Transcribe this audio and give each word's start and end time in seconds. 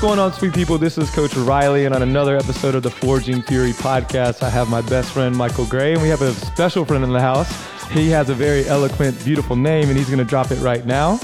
What's 0.00 0.16
going 0.16 0.18
on, 0.18 0.32
sweet 0.32 0.54
people? 0.54 0.78
This 0.78 0.96
is 0.96 1.10
Coach 1.10 1.36
Riley, 1.36 1.84
and 1.84 1.94
on 1.94 2.00
another 2.00 2.34
episode 2.34 2.74
of 2.74 2.82
the 2.82 2.90
Forging 2.90 3.42
Fury 3.42 3.72
podcast, 3.72 4.42
I 4.42 4.48
have 4.48 4.70
my 4.70 4.80
best 4.80 5.12
friend 5.12 5.36
Michael 5.36 5.66
Gray, 5.66 5.92
and 5.92 6.00
we 6.00 6.08
have 6.08 6.22
a 6.22 6.32
special 6.32 6.86
friend 6.86 7.04
in 7.04 7.12
the 7.12 7.20
house. 7.20 7.52
He 7.90 8.08
has 8.08 8.30
a 8.30 8.34
very 8.34 8.66
eloquent, 8.66 9.22
beautiful 9.26 9.56
name, 9.56 9.90
and 9.90 9.98
he's 9.98 10.06
going 10.06 10.16
to 10.18 10.24
drop 10.24 10.52
it 10.52 10.58
right 10.60 10.86
now. 10.86 11.20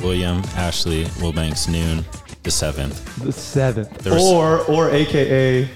William 0.00 0.42
Ashley 0.54 1.06
Wilbanks 1.18 1.68
Noone, 1.68 2.04
the 2.44 2.52
seventh. 2.52 3.16
The 3.16 3.32
seventh, 3.32 3.98
There 4.04 4.14
was- 4.14 4.22
or 4.22 4.60
or 4.70 4.90
AKA 4.92 5.68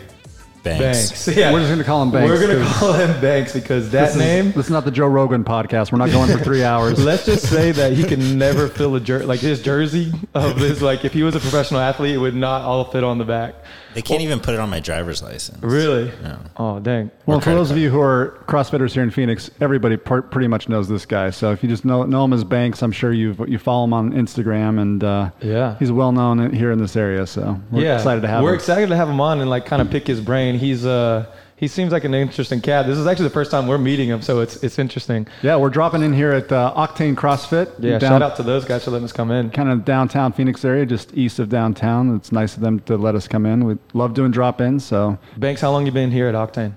Banks. 0.78 1.10
Banks. 1.26 1.28
Yeah, 1.38 1.52
We're 1.52 1.60
just 1.60 1.70
gonna 1.70 1.84
call 1.84 2.02
him 2.02 2.10
Banks. 2.10 2.30
We're 2.30 2.46
going 2.46 2.58
to 2.58 2.64
call 2.74 2.92
him 2.92 3.20
Banks 3.20 3.52
because 3.52 3.90
that 3.90 4.06
this 4.06 4.10
is- 4.14 4.20
name. 4.20 4.46
This 4.52 4.66
is 4.66 4.70
not 4.70 4.84
the 4.84 4.90
Joe 4.90 5.06
Rogan 5.06 5.44
podcast. 5.44 5.92
We're 5.92 5.98
not 5.98 6.10
going 6.10 6.30
for 6.36 6.42
three 6.42 6.64
hours. 6.72 7.02
Let's 7.02 7.24
just 7.26 7.48
say 7.48 7.72
that 7.72 7.92
he 7.92 8.04
can 8.04 8.38
never 8.38 8.68
fill 8.68 8.95
a 8.96 9.00
jer- 9.00 9.24
like 9.24 9.40
his 9.40 9.62
jersey 9.62 10.12
of 10.34 10.56
his 10.56 10.82
like 10.82 11.04
if 11.04 11.12
he 11.12 11.23
was 11.23 11.34
a 11.34 11.40
professional 11.40 11.80
athlete, 11.80 12.14
it 12.14 12.18
would 12.18 12.34
not 12.34 12.62
all 12.62 12.84
fit 12.84 13.04
on 13.04 13.18
the 13.18 13.24
back. 13.24 13.54
They 13.95 14.02
can't 14.02 14.20
even 14.20 14.38
put 14.41 14.55
it 14.55 14.60
on 14.60 14.69
my 14.70 14.80
driver's 14.80 15.23
license. 15.23 15.62
Really? 15.62 16.12
No. 16.23 16.38
Oh 16.56 16.79
dang. 16.79 17.10
Well, 17.27 17.38
Or 17.38 17.41
for 17.41 17.51
those 17.51 17.70
of 17.70 17.79
you 17.79 17.91
who 17.91 18.01
are 18.01 18.38
CrossFitters 18.46 18.92
here 18.92 19.02
in 19.02 19.10
Phoenix, 19.10 19.51
everybody 19.60 19.96
pr- 19.96 20.20
pretty 20.20 20.46
much 20.46 20.69
knows 20.69 20.88
this 20.88 21.06
guy. 21.06 21.30
So 21.30 21.52
if 21.52 21.62
you 21.62 21.69
just 21.69 21.84
know 21.84 22.02
know 22.05 22.24
him 22.24 22.32
as 22.32 22.45
Banks, 22.45 22.82
I'm 22.82 22.93
sure 22.93 23.12
you 23.12 23.34
you 23.48 23.59
follow 23.59 23.84
him 23.84 23.93
on 23.93 24.12
Instagram, 24.12 24.80
and 24.80 25.02
uh, 25.02 25.30
Yeah. 25.41 25.77
he's 25.79 25.91
well 25.91 26.12
known 26.12 26.52
here 26.52 26.70
in 26.70 26.79
this 26.79 26.96
area. 26.96 27.27
So 27.27 27.59
we're 27.70 27.82
yeah, 27.84 27.96
excited 27.96 28.20
to 28.20 28.29
have 28.29 28.43
We're 28.43 28.51
him. 28.51 28.56
excited 28.56 28.88
to 28.91 28.96
have 28.96 29.09
him 29.09 29.20
on 29.20 29.41
and 29.41 29.48
like 29.51 29.66
kind 29.66 29.80
of 29.82 29.91
pick 29.91 30.07
his 30.07 30.20
brain. 30.20 30.59
He's 30.59 30.84
uh 30.87 31.27
he 31.58 31.66
seems 31.66 31.92
like 31.92 32.04
an 32.04 32.14
interesting 32.14 32.60
cat. 32.60 32.86
This 32.86 32.96
is 32.96 33.06
actually 33.06 33.24
the 33.28 33.34
first 33.34 33.50
time 33.50 33.66
we're 33.66 33.78
meeting 33.78 34.08
him, 34.08 34.22
so 34.22 34.40
it's 34.40 34.62
it's 34.62 34.78
interesting. 34.78 35.26
yeah, 35.42 35.56
we're 35.56 35.70
dropping 35.70 36.02
in 36.02 36.12
here 36.12 36.30
at 36.30 36.52
uh, 36.52 36.72
Octane 36.76 37.16
CrossFit. 37.16 37.74
Yeah, 37.80 37.98
down, 37.98 38.12
shout 38.12 38.23
out 38.23 38.37
to 38.37 38.45
those 38.45 38.65
guys 38.65 38.84
for 38.84 38.92
letting 38.92 39.04
us 39.04 39.12
come 39.12 39.30
in. 39.32 39.50
kind 39.50 39.68
of 39.68 39.84
downtown 39.84 40.32
Phoenix 40.32 40.65
area, 40.65 40.87
just 40.87 41.12
east 41.16 41.38
of 41.40 41.48
downtown. 41.48 42.15
It's 42.15 42.30
nice 42.30 42.54
of 42.54 42.60
them 42.62 42.78
to 42.80 42.96
let 42.96 43.16
us 43.16 43.26
come 43.26 43.45
in. 43.45 43.65
We 43.65 43.76
love 43.92 44.15
doing 44.15 44.30
drop 44.30 44.60
ins. 44.60 44.84
So 44.84 45.18
Banks, 45.37 45.60
how 45.60 45.73
long 45.73 45.84
you 45.84 45.92
been 45.92 46.12
here 46.12 46.28
at 46.28 46.34
Octane? 46.34 46.74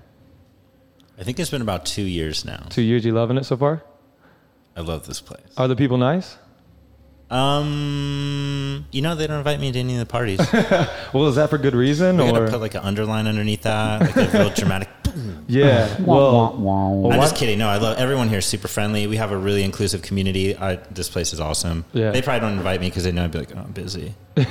I 1.19 1.23
think 1.23 1.39
it's 1.39 1.51
been 1.51 1.61
about 1.61 1.85
two 1.85 2.01
years 2.01 2.43
now. 2.43 2.66
Two 2.69 2.81
years. 2.81 3.05
You 3.05 3.13
loving 3.13 3.38
it 3.38 3.45
so 3.45 3.55
far? 3.57 3.83
I 4.75 4.81
love 4.81 5.05
this 5.05 5.21
place. 5.21 5.53
Are 5.57 5.67
the 5.67 5.75
people 5.75 5.97
nice? 5.97 6.38
Um, 7.29 8.41
you 8.92 9.02
know 9.02 9.16
they 9.16 9.28
don't 9.28 9.38
invite 9.38 9.59
me 9.59 9.72
to 9.72 9.80
any 9.80 9.94
of 9.94 10.00
the 10.00 10.06
parties. 10.06 10.39
Well, 11.14 11.28
is 11.28 11.36
that 11.36 11.50
for 11.50 11.58
good 11.58 11.75
reason 11.75 12.17
We 12.17 12.25
gotta 12.31 12.44
or? 12.45 12.47
put 12.50 12.61
like 12.61 12.73
an 12.75 12.81
underline 12.84 13.28
underneath 13.28 13.64
that, 13.64 14.02
like 14.16 14.34
a 14.34 14.38
real 14.38 14.50
dramatic. 14.56 14.88
Yeah. 15.47 15.95
Well, 16.01 16.33
wah, 16.33 16.49
wah. 16.51 16.89
well, 16.89 17.11
I'm 17.13 17.19
just 17.21 17.35
kidding. 17.35 17.59
No, 17.59 17.67
I 17.67 17.77
love 17.77 17.97
everyone 17.97 18.29
here. 18.29 18.39
is 18.39 18.45
Super 18.45 18.67
friendly. 18.67 19.07
We 19.07 19.17
have 19.17 19.31
a 19.31 19.37
really 19.37 19.63
inclusive 19.63 20.01
community. 20.01 20.57
I, 20.57 20.75
this 20.91 21.09
place 21.09 21.33
is 21.33 21.39
awesome. 21.39 21.85
Yeah. 21.93 22.11
They 22.11 22.21
probably 22.21 22.41
don't 22.41 22.57
invite 22.57 22.81
me 22.81 22.89
because 22.89 23.03
they 23.03 23.11
know 23.11 23.23
I'd 23.23 23.31
be 23.31 23.39
like, 23.39 23.55
oh, 23.55 23.59
I'm 23.59 23.71
busy. 23.71 24.13
good 24.35 24.47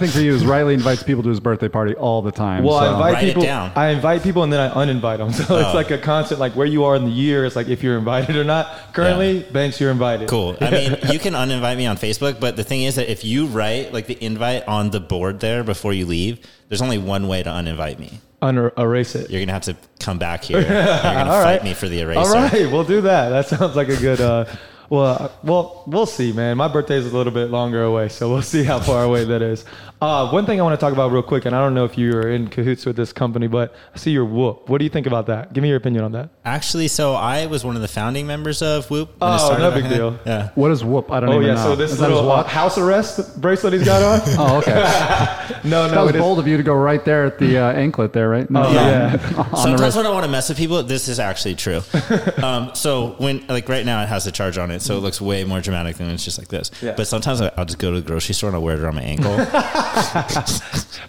thing 0.00 0.08
for 0.08 0.18
you 0.20 0.34
is 0.34 0.44
Riley 0.44 0.74
invites 0.74 1.02
people 1.04 1.22
to 1.22 1.28
his 1.28 1.38
birthday 1.38 1.68
party 1.68 1.94
all 1.94 2.20
the 2.20 2.32
time. 2.32 2.64
Well, 2.64 2.74
I 2.76 2.88
invite 2.92 3.14
Write 3.14 3.24
it 3.24 3.26
people. 3.28 3.42
down. 3.42 3.72
I 3.76 3.88
invite 3.90 4.22
people 4.24 4.42
and 4.42 4.52
then 4.52 4.58
I 4.60 4.74
uninvite 4.74 5.18
them. 5.18 5.32
So 5.38 5.56
it's 5.58 5.68
Oh. 5.68 5.74
like 5.74 5.90
a 5.92 5.98
constant, 5.98 6.40
like 6.40 6.54
where 6.56 6.66
you 6.66 6.84
are 6.84 6.96
in 6.96 7.04
the 7.04 7.10
year. 7.10 7.44
It's 7.44 7.54
like 7.56 7.68
if 7.68 7.82
you're 7.82 7.96
invited 7.96 8.34
or 8.36 8.42
not. 8.44 8.92
Currently, 8.94 9.44
Banks, 9.52 9.80
you're 9.80 9.92
invited. 9.92 10.28
Cool. 10.28 10.56
I 10.60 10.70
mean, 10.72 10.96
you 11.12 11.18
can 11.20 11.34
uninvite 11.34 11.76
me 11.76 11.86
on 11.86 11.96
Facebook, 11.96 12.40
but 12.40 12.56
the 12.56 12.64
thing 12.64 12.82
is 12.82 12.96
that 12.96 13.08
if 13.10 13.24
you 13.24 13.46
write 13.46 13.92
like 13.92 14.06
the 14.06 14.22
invite 14.22 14.66
on 14.66 14.90
the 14.90 15.00
board 15.00 15.38
there 15.40 15.62
before 15.62 15.92
you 15.92 16.04
leave, 16.04 16.40
there's 16.68 16.82
only 16.82 16.98
one 16.98 17.28
way 17.28 17.42
to 17.42 17.48
uninvite 17.50 17.98
me. 18.00 18.20
Under 18.40 18.72
erase 18.78 19.14
it. 19.16 19.30
You're 19.30 19.40
gonna 19.40 19.52
have 19.52 19.62
to 19.62 19.76
come 19.98 20.18
back 20.18 20.44
here. 20.44 20.60
You're 20.60 20.68
gonna 20.68 21.30
All 21.30 21.42
fight 21.42 21.56
right. 21.56 21.64
me 21.64 21.74
for 21.74 21.88
the 21.88 22.00
eraser. 22.00 22.20
All 22.20 22.34
right, 22.34 22.70
we'll 22.70 22.84
do 22.84 23.00
that. 23.00 23.30
That 23.30 23.46
sounds 23.58 23.74
like 23.74 23.88
a 23.88 23.96
good. 23.96 24.20
Uh, 24.20 24.44
well, 24.90 25.04
uh, 25.22 25.28
well, 25.42 25.84
we'll 25.86 26.06
see, 26.06 26.32
man. 26.32 26.56
My 26.56 26.68
birthday's 26.68 27.06
a 27.06 27.16
little 27.16 27.32
bit 27.32 27.50
longer 27.50 27.82
away, 27.82 28.08
so 28.08 28.28
we'll 28.30 28.42
see 28.42 28.64
how 28.64 28.80
far 28.80 29.04
away 29.04 29.24
that 29.24 29.42
is. 29.42 29.64
Uh, 30.00 30.30
one 30.30 30.46
thing 30.46 30.60
I 30.60 30.62
want 30.62 30.78
to 30.78 30.80
talk 30.84 30.92
about 30.92 31.10
real 31.10 31.22
quick, 31.24 31.44
and 31.44 31.54
I 31.56 31.60
don't 31.60 31.74
know 31.74 31.84
if 31.84 31.98
you 31.98 32.12
are 32.12 32.28
in 32.30 32.46
cahoots 32.48 32.86
with 32.86 32.94
this 32.94 33.12
company, 33.12 33.48
but 33.48 33.74
I 33.94 33.98
see 33.98 34.12
your 34.12 34.24
Whoop. 34.24 34.68
What 34.68 34.78
do 34.78 34.84
you 34.84 34.90
think 34.90 35.06
about 35.06 35.26
that? 35.26 35.52
Give 35.52 35.60
me 35.62 35.68
your 35.68 35.76
opinion 35.76 36.04
on 36.04 36.12
that. 36.12 36.30
Actually, 36.44 36.86
so 36.88 37.14
I 37.14 37.46
was 37.46 37.64
one 37.64 37.74
of 37.74 37.82
the 37.82 37.88
founding 37.88 38.26
members 38.26 38.62
of 38.62 38.88
Whoop. 38.90 39.10
Oh, 39.20 39.56
no 39.58 39.70
big 39.72 39.84
in 39.84 39.90
the- 39.90 39.96
deal. 39.96 40.18
Yeah. 40.24 40.50
What 40.54 40.70
is 40.70 40.84
whoop? 40.84 41.10
I 41.10 41.20
don't 41.20 41.30
Oh 41.30 41.34
even 41.34 41.46
yeah, 41.48 41.54
know. 41.54 41.62
so 41.70 41.76
this 41.76 41.90
Is 41.92 41.98
that 41.98 42.10
his 42.10 42.14
little 42.14 42.30
uh, 42.30 42.44
house 42.44 42.78
arrest 42.78 43.40
bracelet 43.40 43.72
he's 43.72 43.84
got 43.84 44.02
on. 44.02 44.20
Oh, 44.38 44.58
okay. 44.58 44.70
no, 45.68 45.86
no. 45.86 45.90
that 45.90 46.00
was 46.00 46.10
it 46.10 46.16
is. 46.16 46.20
bold 46.22 46.38
of 46.38 46.46
you 46.46 46.56
to 46.56 46.62
go 46.62 46.74
right 46.74 47.04
there 47.04 47.24
at 47.26 47.38
the 47.38 47.58
uh, 47.58 47.72
anklet 47.72 48.12
there, 48.12 48.28
right? 48.28 48.48
No, 48.48 48.64
Oh, 48.66 48.72
yeah. 48.72 49.12
on 49.36 49.50
the 49.50 49.56
Sometimes 49.56 49.96
when 49.96 50.06
I 50.06 50.10
want 50.10 50.24
to 50.26 50.30
mess 50.30 50.48
with 50.48 50.58
people, 50.58 50.82
this 50.84 51.08
is 51.08 51.18
actually 51.18 51.56
true. 51.56 51.80
um, 52.42 52.70
so 52.74 53.16
when 53.18 53.44
like 53.48 53.68
right 53.68 53.84
now 53.84 54.02
it 54.02 54.06
has 54.06 54.24
the 54.24 54.32
charge 54.32 54.58
on 54.58 54.70
it, 54.70 54.77
so 54.80 54.96
it 54.96 55.00
looks 55.00 55.20
way 55.20 55.44
more 55.44 55.60
dramatic 55.60 55.96
than 55.96 56.08
it's 56.10 56.24
just 56.24 56.38
like 56.38 56.48
this. 56.48 56.70
Yeah. 56.82 56.94
But 56.96 57.06
sometimes 57.06 57.40
I'll 57.40 57.64
just 57.64 57.78
go 57.78 57.90
to 57.92 58.00
the 58.00 58.06
grocery 58.06 58.34
store 58.34 58.48
and 58.48 58.56
I'll 58.56 58.62
wear 58.62 58.76
it 58.76 58.80
around 58.82 58.94
my 58.96 59.02
ankle. 59.02 59.36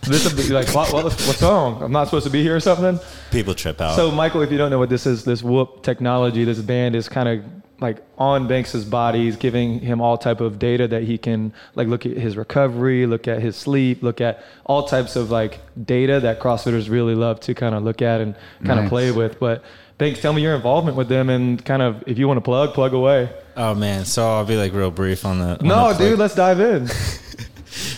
This 0.04 0.26
would 0.26 0.38
be 0.38 0.54
like, 0.54 0.74
what, 0.74 0.92
what, 0.94 1.04
what's 1.04 1.42
wrong? 1.42 1.84
I'm 1.84 1.92
not 1.92 2.06
supposed 2.06 2.26
to 2.26 2.32
be 2.32 2.42
here 2.42 2.56
or 2.56 2.60
something. 2.60 3.00
people 3.32 3.54
trip 3.54 3.80
out. 3.82 3.96
So, 3.96 4.10
Michael, 4.12 4.42
if 4.42 4.52
you 4.52 4.58
don't 4.58 4.72
know 4.72 4.80
what 4.80 4.90
this 4.90 5.06
is, 5.06 5.24
this 5.26 5.44
Whoop 5.44 5.84
technology, 5.84 6.46
this 6.46 6.60
band 6.60 6.96
is 6.96 7.10
kind 7.10 7.28
of 7.30 7.44
like 7.82 8.04
on 8.18 8.48
Banks's 8.48 8.86
body, 8.86 9.26
He's 9.26 9.36
giving 9.38 9.80
him 9.80 10.02
all 10.02 10.18
type 10.18 10.42
of 10.42 10.58
data 10.60 10.88
that 10.88 11.04
he 11.04 11.18
can 11.18 11.54
like 11.76 11.88
look 11.88 12.06
at 12.06 12.14
his 12.18 12.38
recovery, 12.38 13.06
look 13.06 13.28
at 13.28 13.42
his 13.42 13.56
sleep, 13.56 14.02
look 14.02 14.20
at 14.22 14.44
all 14.66 14.84
types 14.88 15.16
of 15.16 15.32
like 15.32 15.60
data 15.86 16.20
that 16.22 16.40
CrossFitters 16.40 16.90
really 16.90 17.16
love 17.16 17.40
to 17.42 17.54
kind 17.54 17.76
of 17.76 17.84
look 17.84 18.02
at 18.02 18.22
and 18.22 18.36
kind 18.66 18.80
of 18.80 18.86
Nice. 18.86 18.90
play 18.90 19.12
with. 19.12 19.40
But 19.40 19.64
Banks, 20.00 20.20
tell 20.22 20.34
me 20.34 20.42
your 20.42 20.56
involvement 20.56 20.98
with 20.98 21.10
them 21.10 21.30
and 21.30 21.64
kind 21.64 21.82
of 21.84 22.04
if 22.08 22.18
you 22.18 22.28
want 22.28 22.38
to 22.38 22.42
plug, 22.42 22.74
plug 22.74 22.94
away. 22.94 23.30
oh 23.56 23.76
man, 23.76 24.06
so 24.06 24.28
I'll 24.28 24.46
be 24.46 24.56
like 24.58 24.74
real 24.74 24.90
brief 24.90 25.26
on 25.26 25.38
the. 25.40 25.60
on 25.60 25.68
No, 25.68 25.94
the 25.94 26.10
dude, 26.10 26.20
let's 26.20 26.34
dive 26.34 26.60
in. 26.60 26.88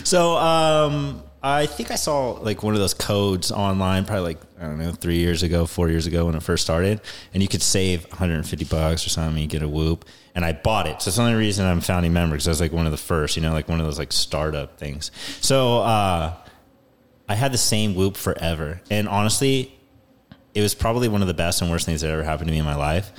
So 0.04 0.36
um, 0.36 1.22
I 1.42 1.66
think 1.66 1.90
I 1.90 1.94
saw 1.94 2.32
like 2.32 2.62
one 2.62 2.74
of 2.74 2.80
those 2.80 2.92
codes 2.92 3.50
online, 3.50 4.04
probably 4.04 4.34
like 4.34 4.40
I 4.60 4.64
don't 4.64 4.78
know, 4.78 4.92
three 4.92 5.16
years 5.16 5.42
ago, 5.42 5.64
four 5.64 5.88
years 5.88 6.06
ago 6.06 6.26
when 6.26 6.34
it 6.34 6.42
first 6.42 6.62
started, 6.64 7.00
and 7.32 7.42
you 7.42 7.48
could 7.48 7.62
save 7.62 8.04
150 8.10 8.64
bucks 8.66 9.06
or 9.06 9.10
something, 9.10 9.40
you 9.40 9.48
get 9.48 9.62
a 9.62 9.68
Whoop, 9.68 10.04
and 10.34 10.44
I 10.44 10.52
bought 10.52 10.86
it. 10.86 11.00
So 11.02 11.08
it's 11.08 11.16
the 11.16 11.22
only 11.22 11.34
reason 11.34 11.66
I'm 11.66 11.80
founding 11.80 12.12
member 12.12 12.34
because 12.36 12.46
I 12.46 12.50
was 12.50 12.60
like 12.60 12.72
one 12.72 12.84
of 12.84 12.92
the 12.92 12.98
first, 12.98 13.36
you 13.36 13.42
know, 13.42 13.52
like 13.52 13.68
one 13.68 13.80
of 13.80 13.86
those 13.86 13.98
like 13.98 14.12
startup 14.12 14.78
things. 14.78 15.10
So 15.40 15.78
uh, 15.78 16.34
I 17.28 17.34
had 17.34 17.52
the 17.52 17.58
same 17.58 17.94
Whoop 17.94 18.16
forever, 18.16 18.82
and 18.90 19.08
honestly, 19.08 19.74
it 20.54 20.60
was 20.62 20.74
probably 20.74 21.08
one 21.08 21.22
of 21.22 21.28
the 21.28 21.34
best 21.34 21.62
and 21.62 21.70
worst 21.70 21.86
things 21.86 22.00
that 22.02 22.10
ever 22.10 22.22
happened 22.22 22.48
to 22.48 22.52
me 22.52 22.58
in 22.58 22.64
my 22.64 22.74
life. 22.76 23.12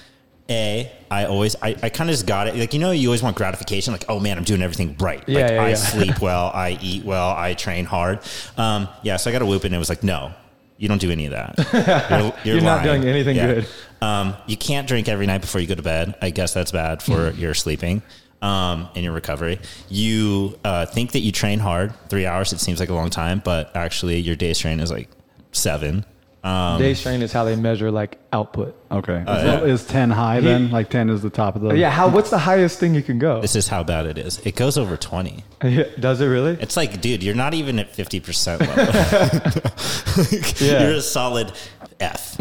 A, 0.49 0.91
I 1.09 1.25
always, 1.25 1.55
I, 1.61 1.69
I 1.81 1.89
kind 1.89 2.09
of 2.09 2.13
just 2.15 2.27
got 2.27 2.47
it. 2.47 2.55
Like, 2.55 2.73
you 2.73 2.79
know, 2.79 2.91
you 2.91 3.07
always 3.07 3.23
want 3.23 3.37
gratification. 3.37 3.93
Like, 3.93 4.05
oh 4.09 4.19
man, 4.19 4.37
I'm 4.37 4.43
doing 4.43 4.61
everything 4.61 4.95
right. 4.99 5.23
Yeah, 5.27 5.41
like, 5.41 5.51
yeah, 5.51 5.63
I 5.63 5.69
yeah. 5.69 5.75
sleep 5.75 6.19
well, 6.21 6.51
I 6.53 6.77
eat 6.81 7.05
well, 7.05 7.29
I 7.31 7.53
train 7.53 7.85
hard. 7.85 8.19
Um, 8.57 8.89
yeah, 9.03 9.15
so 9.17 9.29
I 9.29 9.33
got 9.33 9.41
a 9.41 9.45
whoop 9.45 9.63
and 9.63 9.73
it 9.73 9.77
was 9.77 9.87
like, 9.89 10.03
no, 10.03 10.33
you 10.77 10.89
don't 10.89 10.99
do 10.99 11.09
any 11.11 11.27
of 11.27 11.31
that. 11.31 12.37
You're, 12.43 12.55
You're 12.55 12.63
not 12.63 12.83
doing 12.83 13.05
anything 13.05 13.37
good. 13.37 13.67
Um, 14.01 14.35
you 14.45 14.57
can't 14.57 14.85
drink 14.85 15.07
every 15.07 15.25
night 15.27 15.39
before 15.41 15.61
you 15.61 15.67
go 15.67 15.75
to 15.75 15.81
bed. 15.81 16.15
I 16.21 16.29
guess 16.29 16.53
that's 16.53 16.71
bad 16.73 17.01
for 17.01 17.31
Mm. 17.31 17.39
your 17.39 17.53
sleeping 17.53 18.01
um, 18.41 18.89
and 18.95 19.03
your 19.05 19.13
recovery. 19.13 19.61
You 19.87 20.59
uh, 20.65 20.85
think 20.87 21.13
that 21.13 21.19
you 21.19 21.31
train 21.31 21.59
hard, 21.59 21.93
three 22.09 22.25
hours, 22.25 22.51
it 22.51 22.59
seems 22.59 22.81
like 22.81 22.89
a 22.89 22.93
long 22.93 23.09
time, 23.09 23.41
but 23.45 23.73
actually 23.77 24.17
your 24.19 24.35
day's 24.35 24.59
train 24.59 24.81
is 24.81 24.91
like 24.91 25.09
seven. 25.53 26.03
Um, 26.43 26.77
Day 26.77 26.93
strain 26.93 27.21
is 27.21 27.31
how 27.31 27.45
they 27.45 27.55
measure 27.55 27.89
like 27.89 28.19
output. 28.33 28.75
Okay. 28.91 29.19
is, 29.21 29.25
yeah. 29.27 29.61
is 29.61 29.85
10 29.87 30.09
high 30.09 30.41
then? 30.41 30.71
Like 30.71 30.89
10 30.89 31.09
is 31.09 31.21
the 31.21 31.29
top 31.29 31.55
of 31.55 31.61
the. 31.61 31.69
Yeah, 31.77 31.89
how? 31.89 32.09
What's 32.09 32.29
the 32.31 32.37
highest 32.37 32.79
thing 32.79 32.93
you 32.93 33.01
can 33.01 33.17
go? 33.17 33.39
this 33.39 33.55
is 33.55 33.69
how 33.69 33.81
bad 33.83 34.05
it 34.07 34.17
is. 34.17 34.39
It 34.45 34.55
goes 34.55 34.77
over 34.77 34.97
20. 34.97 35.41
Does 35.99 36.19
it 36.19 36.25
really? 36.25 36.57
It's 36.59 36.75
like, 36.75 36.99
dude, 36.99 37.23
you're 37.23 37.33
not 37.33 37.53
even 37.53 37.79
at 37.79 37.93
50% 37.93 38.59
level. 40.57 40.63
Yeah. 40.67 40.83
You're 40.83 40.97
a 40.97 41.01
solid 41.01 41.53
F. 41.99 42.39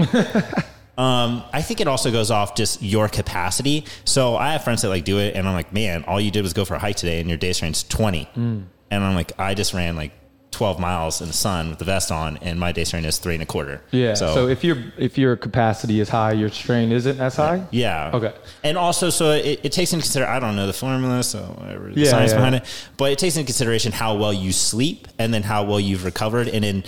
um, 0.99 1.43
I 1.53 1.63
think 1.63 1.81
it 1.81 1.87
also 1.87 2.11
goes 2.11 2.31
off 2.31 2.55
just 2.57 2.83
your 2.83 3.09
capacity. 3.09 3.87
So 4.05 4.37
I 4.37 4.53
have 4.53 4.65
friends 4.65 4.83
that 4.83 4.89
like 4.89 5.05
do 5.05 5.19
it, 5.21 5.37
and 5.37 5.47
I'm 5.47 5.55
like, 5.55 5.73
man, 5.73 6.05
all 6.05 6.21
you 6.21 6.31
did 6.33 6.43
was 6.43 6.53
go 6.53 6.65
for 6.65 6.75
a 6.75 6.79
hike 6.79 6.97
today, 6.97 7.21
and 7.21 7.29
your 7.29 7.39
day 7.39 7.53
strain's 7.53 7.85
20. 7.85 8.29
Mm. 8.37 8.65
And 8.91 9.05
I'm 9.05 9.15
like, 9.15 9.33
I 9.39 9.55
just 9.55 9.73
ran 9.75 9.95
like 9.97 10.13
12 10.53 10.79
miles 10.79 11.21
in 11.21 11.27
the 11.29 11.33
sun 11.33 11.71
with 11.71 11.79
the 11.79 11.85
vest 11.85 12.13
on, 12.13 12.37
and 12.39 12.61
my 12.61 12.71
day 12.73 12.85
strain 12.85 13.05
is 13.05 13.19
three 13.19 13.35
and 13.35 13.43
a 13.43 13.47
quarter. 13.47 13.81
Yeah. 13.91 14.15
So, 14.15 14.35
So, 14.35 14.49
if 14.49 14.63
your 14.63 14.77
if 14.99 15.19
your 15.19 15.35
capacity 15.37 15.99
is 15.99 16.09
high, 16.09 16.33
your 16.33 16.51
strain 16.51 16.93
isn't 16.93 17.19
as 17.21 17.35
high. 17.37 17.67
yeah. 17.71 18.11
Okay. 18.15 18.33
And 18.63 18.79
also, 18.79 19.11
so 19.11 19.33
it, 19.33 19.61
it 19.65 19.73
takes 19.73 19.93
into 19.93 20.05
consideration, 20.05 20.35
I 20.35 20.39
don't 20.39 20.55
know 20.55 20.67
the 20.67 20.73
formula, 20.73 21.23
so 21.25 21.41
whatever, 21.59 21.91
the 21.91 22.01
Yeah, 22.01 22.11
science 22.11 22.31
yeah. 22.33 22.37
behind 22.37 22.55
it, 22.57 22.65
but 22.97 23.11
it 23.13 23.19
takes 23.19 23.37
into 23.37 23.47
consideration 23.47 23.91
how 23.93 24.15
well 24.17 24.33
you 24.33 24.53
sleep 24.53 25.09
and 25.19 25.33
then 25.35 25.43
how 25.43 25.65
well 25.65 25.81
you've 25.81 26.05
recovered. 26.05 26.49
And 26.49 26.63
then, 26.63 26.85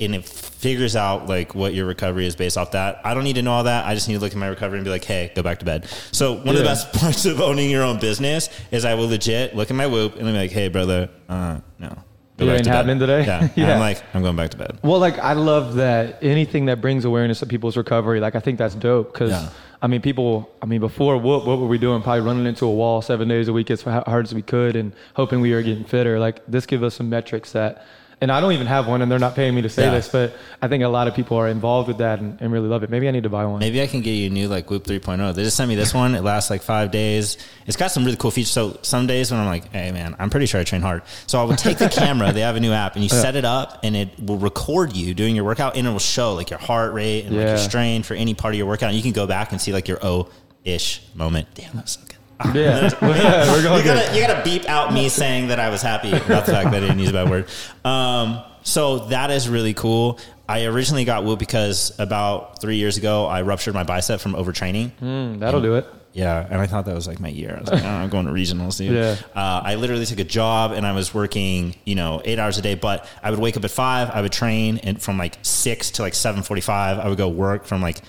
and 0.00 0.14
it 0.14 0.26
figures 0.28 0.94
out 0.96 1.26
like 1.26 1.54
what 1.54 1.72
your 1.74 1.86
recovery 1.86 2.26
is 2.26 2.34
based 2.36 2.58
off 2.58 2.72
that. 2.72 3.00
I 3.04 3.14
don't 3.14 3.24
need 3.24 3.36
to 3.36 3.42
know 3.42 3.52
all 3.52 3.64
that. 3.64 3.86
I 3.86 3.94
just 3.94 4.08
need 4.08 4.14
to 4.14 4.20
look 4.20 4.32
at 4.32 4.38
my 4.38 4.46
recovery 4.48 4.78
and 4.78 4.84
be 4.84 4.90
like, 4.90 5.04
hey, 5.04 5.32
go 5.34 5.42
back 5.42 5.58
to 5.60 5.64
bed. 5.64 5.86
So 6.12 6.32
one 6.34 6.48
of 6.50 6.56
the 6.56 6.64
best 6.64 6.92
parts 7.00 7.24
of 7.24 7.40
owning 7.40 7.70
your 7.70 7.82
own 7.82 7.98
business 7.98 8.50
is 8.70 8.84
I 8.84 8.94
will 8.94 9.08
legit 9.08 9.54
look 9.56 9.70
at 9.70 9.76
my 9.76 9.86
whoop 9.86 10.16
and 10.16 10.28
I'm 10.28 10.34
like, 10.34 10.50
hey, 10.50 10.68
brother, 10.68 11.08
uh, 11.28 11.60
no. 11.78 11.96
Go 12.38 12.46
It 12.46 12.50
ain't 12.50 12.64
to 12.64 12.70
bed. 12.70 12.76
happening 12.76 12.98
today? 12.98 13.24
Yeah. 13.24 13.48
Yeah. 13.56 13.74
I'm 13.74 13.80
like, 13.80 14.02
I'm 14.14 14.22
going 14.22 14.36
back 14.36 14.50
to 14.50 14.56
bed. 14.58 14.78
Well, 14.82 14.98
like 14.98 15.18
I 15.18 15.32
love 15.32 15.76
that 15.76 16.22
anything 16.22 16.66
that 16.66 16.80
brings 16.82 17.04
awareness 17.06 17.38
to 17.40 17.46
people's 17.46 17.76
recovery. 17.76 18.20
Like 18.20 18.34
I 18.34 18.40
think 18.40 18.58
that's 18.58 18.74
dope 18.74 19.12
because 19.12 19.30
Yeah. 19.30 19.48
I 19.82 19.88
mean, 19.88 20.00
people. 20.00 20.50
I 20.62 20.66
mean, 20.66 20.80
before 20.80 21.16
what 21.18 21.46
what 21.46 21.58
were 21.58 21.66
we 21.66 21.76
doing? 21.78 22.00
Probably 22.02 22.22
running 22.22 22.46
into 22.46 22.64
a 22.64 22.70
wall 22.70 23.02
seven 23.02 23.28
days 23.28 23.46
a 23.48 23.52
week 23.52 23.70
as 23.70 23.82
hard 23.82 24.24
as 24.24 24.34
we 24.34 24.40
could, 24.42 24.74
and 24.74 24.92
hoping 25.14 25.40
we 25.40 25.52
were 25.52 25.62
getting 25.62 25.84
fitter. 25.84 26.18
Like 26.18 26.40
this 26.46 26.64
gives 26.66 26.82
us 26.82 26.94
some 26.94 27.10
metrics 27.10 27.52
that 27.52 27.84
and 28.20 28.32
I 28.32 28.40
don't 28.40 28.52
even 28.52 28.66
have 28.66 28.86
one, 28.88 29.02
and 29.02 29.12
they're 29.12 29.18
not 29.18 29.34
paying 29.34 29.54
me 29.54 29.60
to 29.62 29.68
say 29.68 29.84
Yeah. 29.84 29.90
this, 29.90 30.08
but 30.08 30.34
I 30.62 30.68
think 30.68 30.82
a 30.82 30.88
lot 30.88 31.06
of 31.06 31.14
people 31.14 31.36
are 31.36 31.48
involved 31.48 31.86
with 31.88 31.98
that 31.98 32.18
and, 32.18 32.40
and 32.40 32.50
really 32.50 32.66
love 32.68 32.82
it. 32.82 32.88
Maybe 32.88 33.06
I 33.08 33.10
need 33.10 33.24
to 33.24 33.28
buy 33.28 33.44
one. 33.44 33.58
Maybe 33.60 33.82
I 33.82 33.86
can 33.86 34.00
get 34.00 34.12
you 34.12 34.28
a 34.28 34.30
new 34.30 34.48
like 34.48 34.70
Whoop 34.70 34.84
3.0. 34.84 35.34
They 35.34 35.42
just 35.42 35.56
sent 35.56 35.68
me 35.68 35.74
this 35.74 35.92
one. 35.92 36.14
It 36.14 36.22
lasts 36.22 36.48
like 36.48 36.62
five 36.62 36.90
days. 36.90 37.36
It's 37.66 37.76
got 37.76 37.90
some 37.90 38.04
really 38.04 38.16
cool 38.16 38.30
features. 38.30 38.50
So 38.52 38.78
some 38.80 39.06
days 39.06 39.30
when 39.30 39.38
I'm 39.40 39.46
like, 39.46 39.70
hey 39.70 39.92
man, 39.92 40.16
I'm 40.18 40.30
pretty 40.30 40.46
sure 40.46 40.60
I 40.60 40.64
train 40.64 40.80
hard. 40.80 41.02
So 41.26 41.40
I 41.40 41.44
would 41.44 41.58
take 41.58 41.76
the 41.76 41.88
camera. 41.90 42.32
They 42.32 42.40
have 42.40 42.56
a 42.56 42.60
new 42.60 42.72
app, 42.72 42.94
and 42.94 43.02
you 43.02 43.10
set 43.10 43.36
it 43.36 43.44
up, 43.44 43.80
and 43.82 43.94
it 43.94 44.18
will 44.18 44.38
record 44.38 44.94
you 44.96 45.12
doing 45.12 45.36
your 45.36 45.44
workout, 45.44 45.76
and 45.76 45.86
it 45.86 45.90
will 45.90 45.98
show 45.98 46.32
like 46.34 46.48
your 46.48 46.58
heart 46.58 46.94
rate 46.94 47.26
and 47.26 47.36
like 47.36 47.46
your 47.48 47.58
strain 47.58 48.02
for 48.02 48.14
any 48.14 48.32
part 48.32 48.54
of 48.54 48.58
your 48.58 48.66
workout. 48.66 48.88
And 48.88 48.96
you 48.96 49.02
can 49.02 49.12
go 49.12 49.26
back 49.26 49.52
and 49.52 49.60
see 49.60 49.72
like 49.74 49.88
your 49.88 49.98
O 50.04 50.30
ish 50.64 51.02
moment. 51.14 51.48
Damn, 51.54 51.76
that's 51.76 51.92
so 51.92 52.00
good. 52.08 52.15
Yeah, 52.54 52.90
Well, 53.00 53.16
yeah, 53.16 53.52
we're 53.52 53.62
going 53.62 53.78
you, 53.78 53.84
gotta, 53.84 54.14
you 54.14 54.26
gotta 54.26 54.44
beep 54.44 54.68
out 54.68 54.92
me 54.92 55.08
saying 55.08 55.48
that 55.48 55.58
I 55.58 55.70
was 55.70 55.82
happy 55.82 56.12
about 56.12 56.46
the 56.46 56.52
fact 56.52 56.70
that 56.70 56.74
I 56.74 56.80
didn't 56.80 56.98
use 56.98 57.08
a 57.08 57.12
bad 57.12 57.30
word. 57.30 57.48
Um, 57.84 58.42
so 58.62 59.00
that 59.06 59.30
is 59.30 59.48
really 59.48 59.74
cool. 59.74 60.18
I 60.48 60.64
originally 60.64 61.04
got 61.04 61.24
Whoop 61.24 61.38
because 61.38 61.98
about 61.98 62.60
three 62.60 62.76
years 62.76 62.96
ago 62.98 63.26
I 63.26 63.42
ruptured 63.42 63.74
my 63.74 63.84
bicep 63.84 64.20
from 64.20 64.34
overtraining. 64.34 64.90
Mm, 65.00 65.38
that'll 65.40 65.60
do 65.62 65.76
it. 65.76 65.86
Yeah, 66.12 66.46
and 66.48 66.60
I 66.60 66.66
thought 66.66 66.86
that 66.86 66.94
was 66.94 67.06
like 67.06 67.20
my 67.20 67.28
year. 67.28 67.56
I 67.56 67.60
was 67.60 67.70
like, 67.70 67.84
oh, 67.84 67.88
I'm 67.88 68.08
going 68.08 68.24
to 68.24 68.32
regionals, 68.32 68.78
dude. 68.78 68.94
Yeah. 68.94 69.16
Uh, 69.34 69.60
I 69.62 69.74
literally 69.74 70.06
took 70.06 70.18
a 70.18 70.24
job 70.24 70.72
and 70.72 70.86
I 70.86 70.92
was 70.92 71.12
working, 71.12 71.74
you 71.84 71.94
know, 71.94 72.22
eight 72.24 72.38
hours 72.38 72.56
a 72.56 72.62
day. 72.62 72.74
But 72.74 73.06
I 73.22 73.30
would 73.30 73.38
wake 73.38 73.58
up 73.58 73.64
at 73.64 73.70
five. 73.70 74.08
I 74.10 74.22
would 74.22 74.32
train, 74.32 74.78
and 74.78 75.00
from 75.00 75.18
like 75.18 75.36
six 75.42 75.90
to 75.92 76.02
like 76.02 76.14
seven 76.14 76.42
forty-five, 76.42 76.98
I 76.98 77.08
would 77.08 77.18
go 77.18 77.28
work 77.28 77.66
from 77.66 77.82
like 77.82 78.00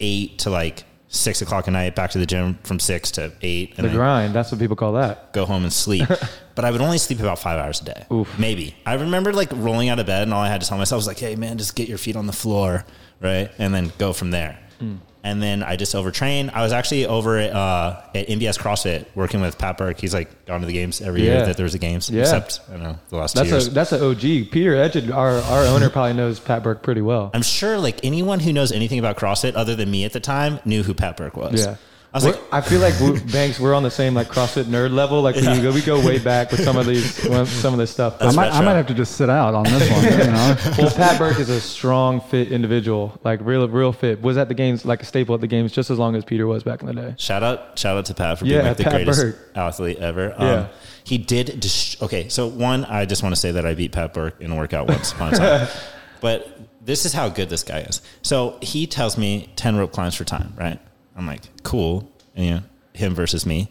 eight 0.00 0.40
to 0.40 0.50
like 0.50 0.82
six 1.14 1.40
o'clock 1.42 1.66
at 1.68 1.72
night. 1.72 1.94
Back 1.94 2.10
to 2.10 2.18
the 2.18 2.26
gym 2.26 2.58
from 2.64 2.78
six 2.78 3.10
to 3.12 3.32
eight, 3.42 3.74
and 3.76 3.86
The 3.86 3.92
grind. 3.92 4.34
That's 4.34 4.50
what 4.52 4.60
people 4.60 4.76
call 4.76 4.92
that. 4.94 5.32
go 5.32 5.46
home 5.46 5.62
and 5.64 5.72
sleep. 5.72 6.08
but 6.54 6.64
I 6.64 6.70
would 6.70 6.80
only 6.80 6.98
sleep 6.98 7.20
about 7.20 7.38
five 7.38 7.58
hours 7.58 7.80
a 7.80 7.84
day. 7.84 8.06
Oof. 8.12 8.38
Maybe. 8.38 8.74
I 8.84 8.94
remember 8.94 9.32
like 9.32 9.50
rolling 9.52 9.88
out 9.88 9.98
of 9.98 10.06
bed 10.06 10.22
and 10.22 10.34
all 10.34 10.40
I 10.42 10.48
had 10.48 10.60
to 10.60 10.66
tell 10.68 10.78
myself 10.78 10.98
was 10.98 11.06
like, 11.06 11.18
hey 11.18 11.36
man, 11.36 11.58
just 11.58 11.74
get 11.76 11.88
your 11.88 11.98
feet 11.98 12.16
on 12.16 12.26
the 12.26 12.32
floor. 12.32 12.84
Right. 13.20 13.50
And 13.58 13.74
then 13.74 13.92
go 13.98 14.12
from 14.12 14.30
there. 14.30 14.58
Hmm. 14.78 14.96
And 15.24 15.42
then 15.42 15.62
I 15.62 15.76
just 15.76 15.94
overtrain. 15.94 16.52
I 16.52 16.62
was 16.62 16.72
actually 16.72 17.06
over 17.06 17.38
at, 17.38 17.50
uh, 17.52 18.02
at 18.14 18.28
MBS 18.28 18.58
CrossFit 18.58 19.06
working 19.14 19.40
with 19.40 19.56
Pat 19.56 19.78
Burke. 19.78 19.98
He's 19.98 20.12
like 20.12 20.44
gone 20.44 20.60
to 20.60 20.66
the 20.66 20.74
games 20.74 21.00
every 21.00 21.22
year 21.22 21.46
that 21.46 21.56
there 21.56 21.64
was 21.64 21.74
a 21.74 21.78
games, 21.78 22.10
Yeah. 22.10 22.20
except 22.24 22.60
I 22.68 22.74
don't 22.74 22.82
know 22.82 22.98
the 23.08 23.16
last 23.16 23.32
two 23.32 23.38
That's 23.38 23.50
years. 23.50 23.66
a 23.68 23.70
that's 23.70 23.92
an 23.92 24.02
OG. 24.02 24.20
Peter 24.52 24.74
Egyed, 24.76 25.10
our 25.10 25.38
our 25.38 25.64
owner, 25.64 25.88
probably 25.88 26.12
knows 26.12 26.38
Pat 26.40 26.62
Burke 26.62 26.82
pretty 26.82 27.00
well. 27.00 27.30
I'm 27.32 27.40
sure 27.42 27.78
like 27.78 28.04
anyone 28.04 28.38
who 28.38 28.52
knows 28.52 28.70
anything 28.70 28.98
about 28.98 29.16
CrossFit 29.16 29.54
other 29.56 29.74
than 29.74 29.90
me 29.90 30.04
at 30.04 30.12
the 30.12 30.20
time 30.20 30.60
knew 30.66 30.82
who 30.82 30.92
Pat 30.92 31.16
Burke 31.16 31.36
was. 31.38 31.64
Yeah. 31.64 31.76
I 32.14 32.18
was 32.18 32.24
We're- 32.26 32.36
like, 32.36 32.44
I 32.52 32.60
feel 32.60 32.80
like 32.80 33.00
we 33.00 33.18
Banks, 33.32 33.58
we're 33.58 33.74
on 33.74 33.82
the 33.82 33.90
same 33.90 34.14
like 34.14 34.28
CrossFit 34.28 34.64
nerd 34.66 34.92
level. 34.92 35.20
Like 35.20 35.34
we, 35.34 35.42
go, 35.42 35.72
we 35.72 35.82
go 35.82 35.98
way 36.00 36.20
back 36.20 36.52
with 36.52 36.62
some 36.62 36.76
of 36.76 36.86
these, 36.86 37.12
some 37.12 37.72
of 37.74 37.78
this 37.80 37.90
stuff. 37.90 38.18
I 38.20 38.30
might, 38.30 38.52
I 38.52 38.60
might 38.60 38.74
have 38.74 38.86
to 38.86 38.94
just 38.94 39.16
sit 39.16 39.28
out 39.28 39.52
on 39.52 39.64
this 39.64 39.90
one. 39.90 40.04
You 40.04 40.32
know? 40.32 40.56
well, 40.78 40.90
Pat 40.94 41.18
Burke 41.18 41.40
is 41.40 41.48
a 41.48 41.60
strong, 41.60 42.20
fit 42.20 42.52
individual, 42.52 43.18
like 43.24 43.40
real, 43.42 43.68
real 43.68 43.92
fit. 43.92 44.22
Was 44.22 44.36
at 44.36 44.46
the 44.46 44.54
games, 44.54 44.84
like 44.84 45.02
a 45.02 45.04
staple 45.04 45.34
at 45.34 45.40
the 45.40 45.48
games, 45.48 45.72
just 45.72 45.90
as 45.90 45.98
long 45.98 46.14
as 46.14 46.24
Peter 46.24 46.46
was 46.46 46.62
back 46.62 46.82
in 46.82 46.86
the 46.86 46.92
day. 46.94 47.14
Shout 47.18 47.42
out, 47.42 47.76
shout 47.76 47.96
out 47.96 48.04
to 48.04 48.14
Pat 48.14 48.38
for 48.38 48.44
Yeah, 48.46 48.58
being 48.58 48.66
like 48.68 48.76
the 48.76 48.84
Pat 48.84 48.92
greatest 48.92 49.20
Burke. 49.20 49.38
athlete 49.56 49.98
ever. 49.98 50.34
Um, 50.40 50.46
Yeah. 50.46 50.68
he 51.02 51.18
did. 51.18 51.58
Dis- 51.58 52.00
okay, 52.00 52.28
so 52.28 52.46
one, 52.46 52.84
I 52.84 53.06
just 53.06 53.24
want 53.24 53.34
to 53.34 53.40
say 53.40 53.50
that 53.50 53.66
I 53.66 53.74
beat 53.74 53.90
Pat 53.90 54.14
Burke 54.14 54.40
in 54.40 54.52
a 54.52 54.56
workout 54.56 54.86
once 54.86 55.10
upon 55.10 55.34
a 55.34 55.36
time. 55.36 55.68
but 56.20 56.60
this 56.80 57.06
is 57.06 57.12
how 57.12 57.28
good 57.28 57.48
this 57.48 57.64
guy 57.64 57.80
is. 57.80 58.02
So 58.22 58.56
he 58.62 58.86
tells 58.86 59.18
me 59.18 59.50
ten 59.56 59.74
rope 59.74 59.90
climbs 59.90 60.14
for 60.14 60.22
time. 60.22 60.54
Right? 60.56 60.78
I'm 61.16 61.26
like, 61.26 61.42
cool. 61.62 62.10
And, 62.34 62.44
you 62.46 62.50
know, 62.54 62.62
him 62.92 63.14
versus 63.14 63.46
me. 63.46 63.70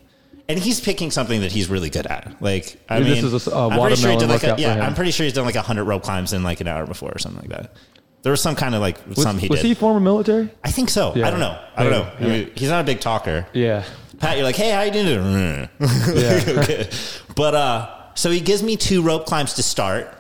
And 0.50 0.60
he's 0.60 0.80
picking 0.82 1.10
something 1.12 1.42
that 1.42 1.52
he's 1.52 1.70
really 1.70 1.90
good 1.90 2.06
at. 2.06 2.36
Like, 2.42 2.78
I 2.90 3.00
This 3.00 3.22
mean, 3.24 3.34
is 3.34 3.48
a- 3.48 3.52
a 3.52 3.70
I'm 3.70 3.80
pretty 3.80 3.96
sure 3.96 4.12
he 4.12 4.18
did 4.18 4.30
like 4.30 4.44
a, 4.44 4.56
yeah. 4.58 4.86
I'm 4.86 4.94
pretty 4.96 5.12
sure 5.12 5.24
he's 5.24 5.34
done 5.34 5.46
like 5.46 5.56
hundred 5.56 5.86
rope 5.86 6.04
climbs 6.04 6.34
in 6.34 6.44
like 6.44 6.60
an 6.62 6.68
hour 6.68 6.86
before 6.86 7.12
or 7.14 7.18
something 7.20 7.42
like 7.50 7.58
that. 7.62 7.74
There 8.24 8.32
was 8.32 8.42
some 8.42 8.56
kind 8.56 8.76
of 8.76 8.82
like 8.82 9.06
Was, 9.08 9.22
some 9.22 9.38
he 9.38 9.48
was 9.48 9.62
did. 9.62 9.68
he 9.68 9.74
former 9.74 10.00
military? 10.00 10.50
I 10.64 10.72
think 10.72 10.90
so. 10.90 11.14
Yeah. 11.16 11.28
I 11.28 11.32
don't 11.32 11.40
know. 11.40 11.58
I 11.76 11.84
don't 11.84 11.92
Yeah. 11.94 11.98
know. 12.00 12.12
I 12.20 12.28
mean, 12.30 12.52
he's 12.56 12.70
not 12.70 12.82
a 12.82 12.84
big 12.84 13.00
talker. 13.02 13.46
Yeah, 13.54 13.84
Pat, 14.20 14.38
you're 14.38 14.46
like, 14.46 14.56
hey, 14.56 14.72
how 14.72 14.82
you 14.84 14.92
doing? 14.92 15.70
yeah. 15.80 16.84
But 17.36 17.56
uh, 17.56 18.14
so 18.16 18.30
he 18.30 18.40
gives 18.40 18.62
me 18.64 18.76
two 18.78 19.02
rope 19.02 19.26
climbs 19.26 19.54
to 19.56 19.64
start. 19.64 20.14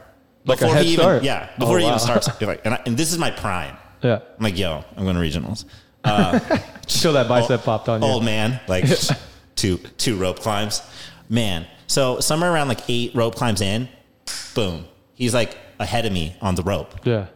Like 0.46 0.60
head 0.60 0.84
he 0.84 0.94
even, 0.94 1.04
start? 1.04 1.24
yeah, 1.24 1.50
before 1.58 1.76
Oh, 1.76 1.80
he 1.80 1.84
wow. 1.86 1.90
even 1.92 2.00
starts. 2.00 2.30
Like, 2.42 2.66
and, 2.66 2.74
I, 2.74 2.82
and 2.86 2.98
this 2.98 3.12
is 3.14 3.18
my 3.18 3.32
prime. 3.32 3.78
yeah. 4.02 4.16
I'm 4.38 4.44
like, 4.44 4.58
yo, 4.58 4.84
I'm 4.98 5.04
going 5.04 5.16
to 5.16 5.22
regionals. 5.22 5.64
Uh, 6.04 6.40
that 6.40 7.26
bicep 7.28 7.64
popped 7.64 7.90
on 7.90 8.02
you. 8.02 8.08
Old 8.08 8.24
man, 8.24 8.60
like 8.68 8.86
two 9.56 9.78
two 9.98 10.16
rope 10.18 10.40
climbs. 10.40 10.82
Man, 11.30 11.66
so 11.88 12.20
somewhere 12.20 12.52
around 12.52 12.68
like 12.68 12.82
eight 12.90 13.16
rope 13.16 13.36
climbs 13.36 13.62
in, 13.62 13.88
boom, 14.54 14.86
he's 15.16 15.34
like 15.34 15.58
ahead 15.80 16.06
of 16.06 16.12
me 16.12 16.36
on 16.42 16.56
the 16.56 16.64
rope, 16.64 16.94
Yeah, 17.06 17.28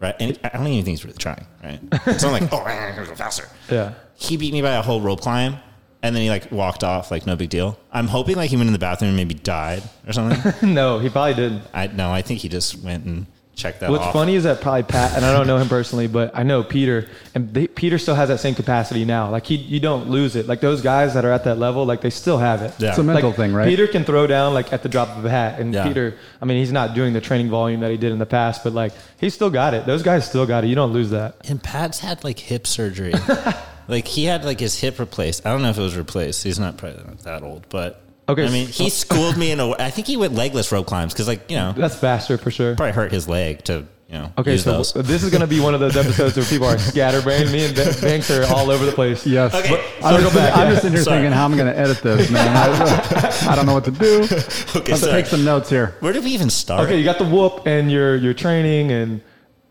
right? 0.00 0.14
And 0.20 0.38
I 0.44 0.48
don't 0.56 0.66
even 0.66 0.84
think 0.84 0.98
he's 0.98 1.04
really 1.04 1.16
trying, 1.18 1.46
right? 1.62 1.80
So 2.20 2.28
I'm 2.28 2.32
like, 2.40 2.52
oh, 2.52 2.58
I'm 2.62 2.94
gonna 2.96 3.06
go 3.06 3.14
faster. 3.14 3.48
yeah. 3.70 3.94
he 4.14 4.36
beat 4.36 4.52
me 4.52 4.60
by 4.62 4.72
a 4.72 4.82
whole 4.82 5.00
rope 5.00 5.20
climb 5.20 5.56
and 6.02 6.14
then 6.16 6.22
he 6.22 6.30
like 6.30 6.50
walked 6.50 6.82
off 6.82 7.10
like 7.10 7.26
no 7.26 7.36
big 7.36 7.50
deal 7.50 7.78
i'm 7.92 8.06
hoping 8.08 8.34
like 8.34 8.48
he 8.48 8.56
went 8.56 8.66
in 8.66 8.72
the 8.72 8.78
bathroom 8.78 9.08
and 9.10 9.16
maybe 9.18 9.34
died 9.34 9.82
or 10.06 10.12
something 10.14 10.52
no, 10.74 10.98
he 10.98 11.10
probably 11.10 11.34
didn't. 11.34 11.62
i 11.74 11.86
no 11.88 12.10
i 12.10 12.22
think 12.22 12.40
he 12.40 12.48
just 12.48 12.82
went 12.82 13.04
and 13.04 13.26
checked 13.60 13.80
that 13.80 13.90
What's 13.90 14.04
off 14.04 14.12
funny 14.12 14.34
is 14.34 14.44
that 14.44 14.60
probably 14.60 14.82
Pat, 14.84 15.14
and 15.16 15.24
I 15.24 15.32
don't 15.32 15.46
know 15.46 15.58
him 15.58 15.68
personally, 15.68 16.06
but 16.06 16.32
I 16.34 16.42
know 16.42 16.62
Peter, 16.62 17.08
and 17.34 17.52
they, 17.52 17.66
Peter 17.66 17.98
still 17.98 18.14
has 18.14 18.28
that 18.28 18.38
same 18.40 18.54
capacity 18.54 19.04
now. 19.04 19.30
Like 19.30 19.46
he, 19.46 19.56
you 19.56 19.80
don't 19.80 20.08
lose 20.10 20.36
it. 20.36 20.46
Like 20.46 20.60
those 20.60 20.80
guys 20.80 21.14
that 21.14 21.24
are 21.24 21.30
at 21.32 21.44
that 21.44 21.58
level, 21.58 21.84
like 21.84 22.00
they 22.00 22.10
still 22.10 22.38
have 22.38 22.62
it. 22.62 22.74
Yeah. 22.78 22.88
It's 22.90 22.98
a 22.98 23.02
mental 23.02 23.30
Like, 23.30 23.36
thing, 23.36 23.52
right? 23.52 23.66
Peter 23.68 23.86
can 23.86 24.04
throw 24.04 24.26
down 24.26 24.54
like 24.54 24.72
at 24.72 24.82
the 24.82 24.88
drop 24.88 25.16
of 25.16 25.24
a 25.24 25.30
hat, 25.30 25.60
and 25.60 25.74
Yeah. 25.74 25.86
Peter, 25.86 26.14
I 26.40 26.44
mean, 26.46 26.58
he's 26.58 26.72
not 26.72 26.94
doing 26.94 27.12
the 27.12 27.20
training 27.20 27.50
volume 27.50 27.80
that 27.80 27.90
he 27.90 27.96
did 27.96 28.12
in 28.12 28.18
the 28.18 28.26
past, 28.26 28.64
but 28.64 28.72
like 28.72 28.92
he's 29.18 29.34
still 29.34 29.50
got 29.50 29.74
it. 29.74 29.86
Those 29.86 30.02
guys 30.02 30.26
still 30.28 30.46
got 30.46 30.64
it. 30.64 30.68
You 30.68 30.74
don't 30.74 30.92
lose 30.92 31.10
that. 31.10 31.36
and 31.48 31.62
pat's 31.62 31.98
had 32.00 32.24
like 32.24 32.38
hip 32.38 32.66
surgery 32.66 33.12
like 33.88 34.06
he 34.06 34.24
had 34.24 34.44
like 34.44 34.60
his 34.60 34.78
hip 34.78 34.98
replaced 34.98 35.44
i 35.46 35.50
don't 35.50 35.62
know 35.62 35.70
if 35.70 35.78
it 35.78 35.82
was 35.82 35.96
replaced 35.96 36.42
he's 36.42 36.58
not 36.58 36.76
probably 36.76 37.02
not 37.04 37.18
that 37.20 37.42
old 37.42 37.66
but 37.68 38.02
Okay, 38.30 38.46
i 38.46 38.50
mean 38.50 38.66
he 38.66 38.88
schooled 38.90 39.36
me 39.36 39.50
in 39.52 39.60
a 39.60 39.70
i 39.72 39.90
think 39.90 40.06
he 40.06 40.16
went 40.16 40.34
legless 40.34 40.70
rope 40.72 40.86
climbs 40.86 41.12
because 41.12 41.28
like 41.28 41.50
you 41.50 41.56
know 41.56 41.72
That's 41.72 41.96
faster 41.96 42.36
for 42.38 42.50
sure. 42.50 42.74
probably 42.76 42.92
hurt 42.92 43.12
his 43.12 43.28
leg 43.28 43.64
to 43.64 43.86
you 44.08 44.18
know 44.18 44.32
Okay, 44.38 44.52
use 44.52 44.64
so 44.64 44.72
those. 44.78 44.92
this 44.92 45.22
is 45.22 45.30
going 45.30 45.40
to 45.42 45.46
be 45.46 45.60
one 45.60 45.72
of 45.74 45.80
those 45.80 45.96
episodes 45.96 46.36
where 46.36 46.44
people 46.44 46.66
are 46.66 46.78
scatterbrained. 46.92 47.52
Me 47.52 47.66
and 47.66 47.74
Ba- 47.76 47.94
Banks 48.02 48.28
are 48.30 48.42
all 48.52 48.68
over 48.70 48.84
the 48.84 48.90
place. 48.90 49.24
Yes. 49.24 49.54
Okay, 49.54 49.70
But 49.70 50.04
I'm, 50.04 50.20
so- 50.20 50.30
just, 50.30 50.36
I'm 50.56 50.68
just 50.70 50.82
sitting 50.82 50.96
here 50.96 51.04
Sorry. 51.04 51.18
thinking, 51.18 51.32
how 51.32 51.44
I'm 51.44 51.56
going 51.56 51.72
to 51.72 51.78
edit 51.78 52.02
this, 52.02 52.28
man? 52.28 52.56
I, 52.56 53.52
I 53.52 53.54
don't 53.54 53.66
know 53.66 53.74
what 53.74 53.84
to 53.84 53.92
do. 53.92 54.22
okay 54.24 54.90
Let's 54.90 55.00
sorry. 55.02 55.12
take 55.12 55.26
some 55.26 55.44
notes 55.44 55.70
here. 55.70 55.94
where 56.00 56.12
did 56.12 56.24
we 56.24 56.30
even 56.32 56.50
start 56.50 56.86
Okay, 56.86 56.98
you 56.98 57.04
got 57.04 57.18
the 57.18 57.24
whoop 57.24 57.62
and 57.66 57.88
your 57.90 58.16
your 58.16 58.34
training 58.34 58.90
and 58.90 59.20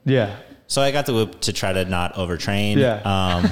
yeah. 0.06 0.38
So 0.68 0.82
I 0.82 0.92
got 0.92 1.06
the 1.06 1.14
whoop 1.14 1.42
to 1.42 1.52
try 1.52 1.74
to 1.74 1.84
not 1.84 2.14
overtrain. 2.16 2.78
Yeah. 2.78 3.02
Um, 3.04 3.52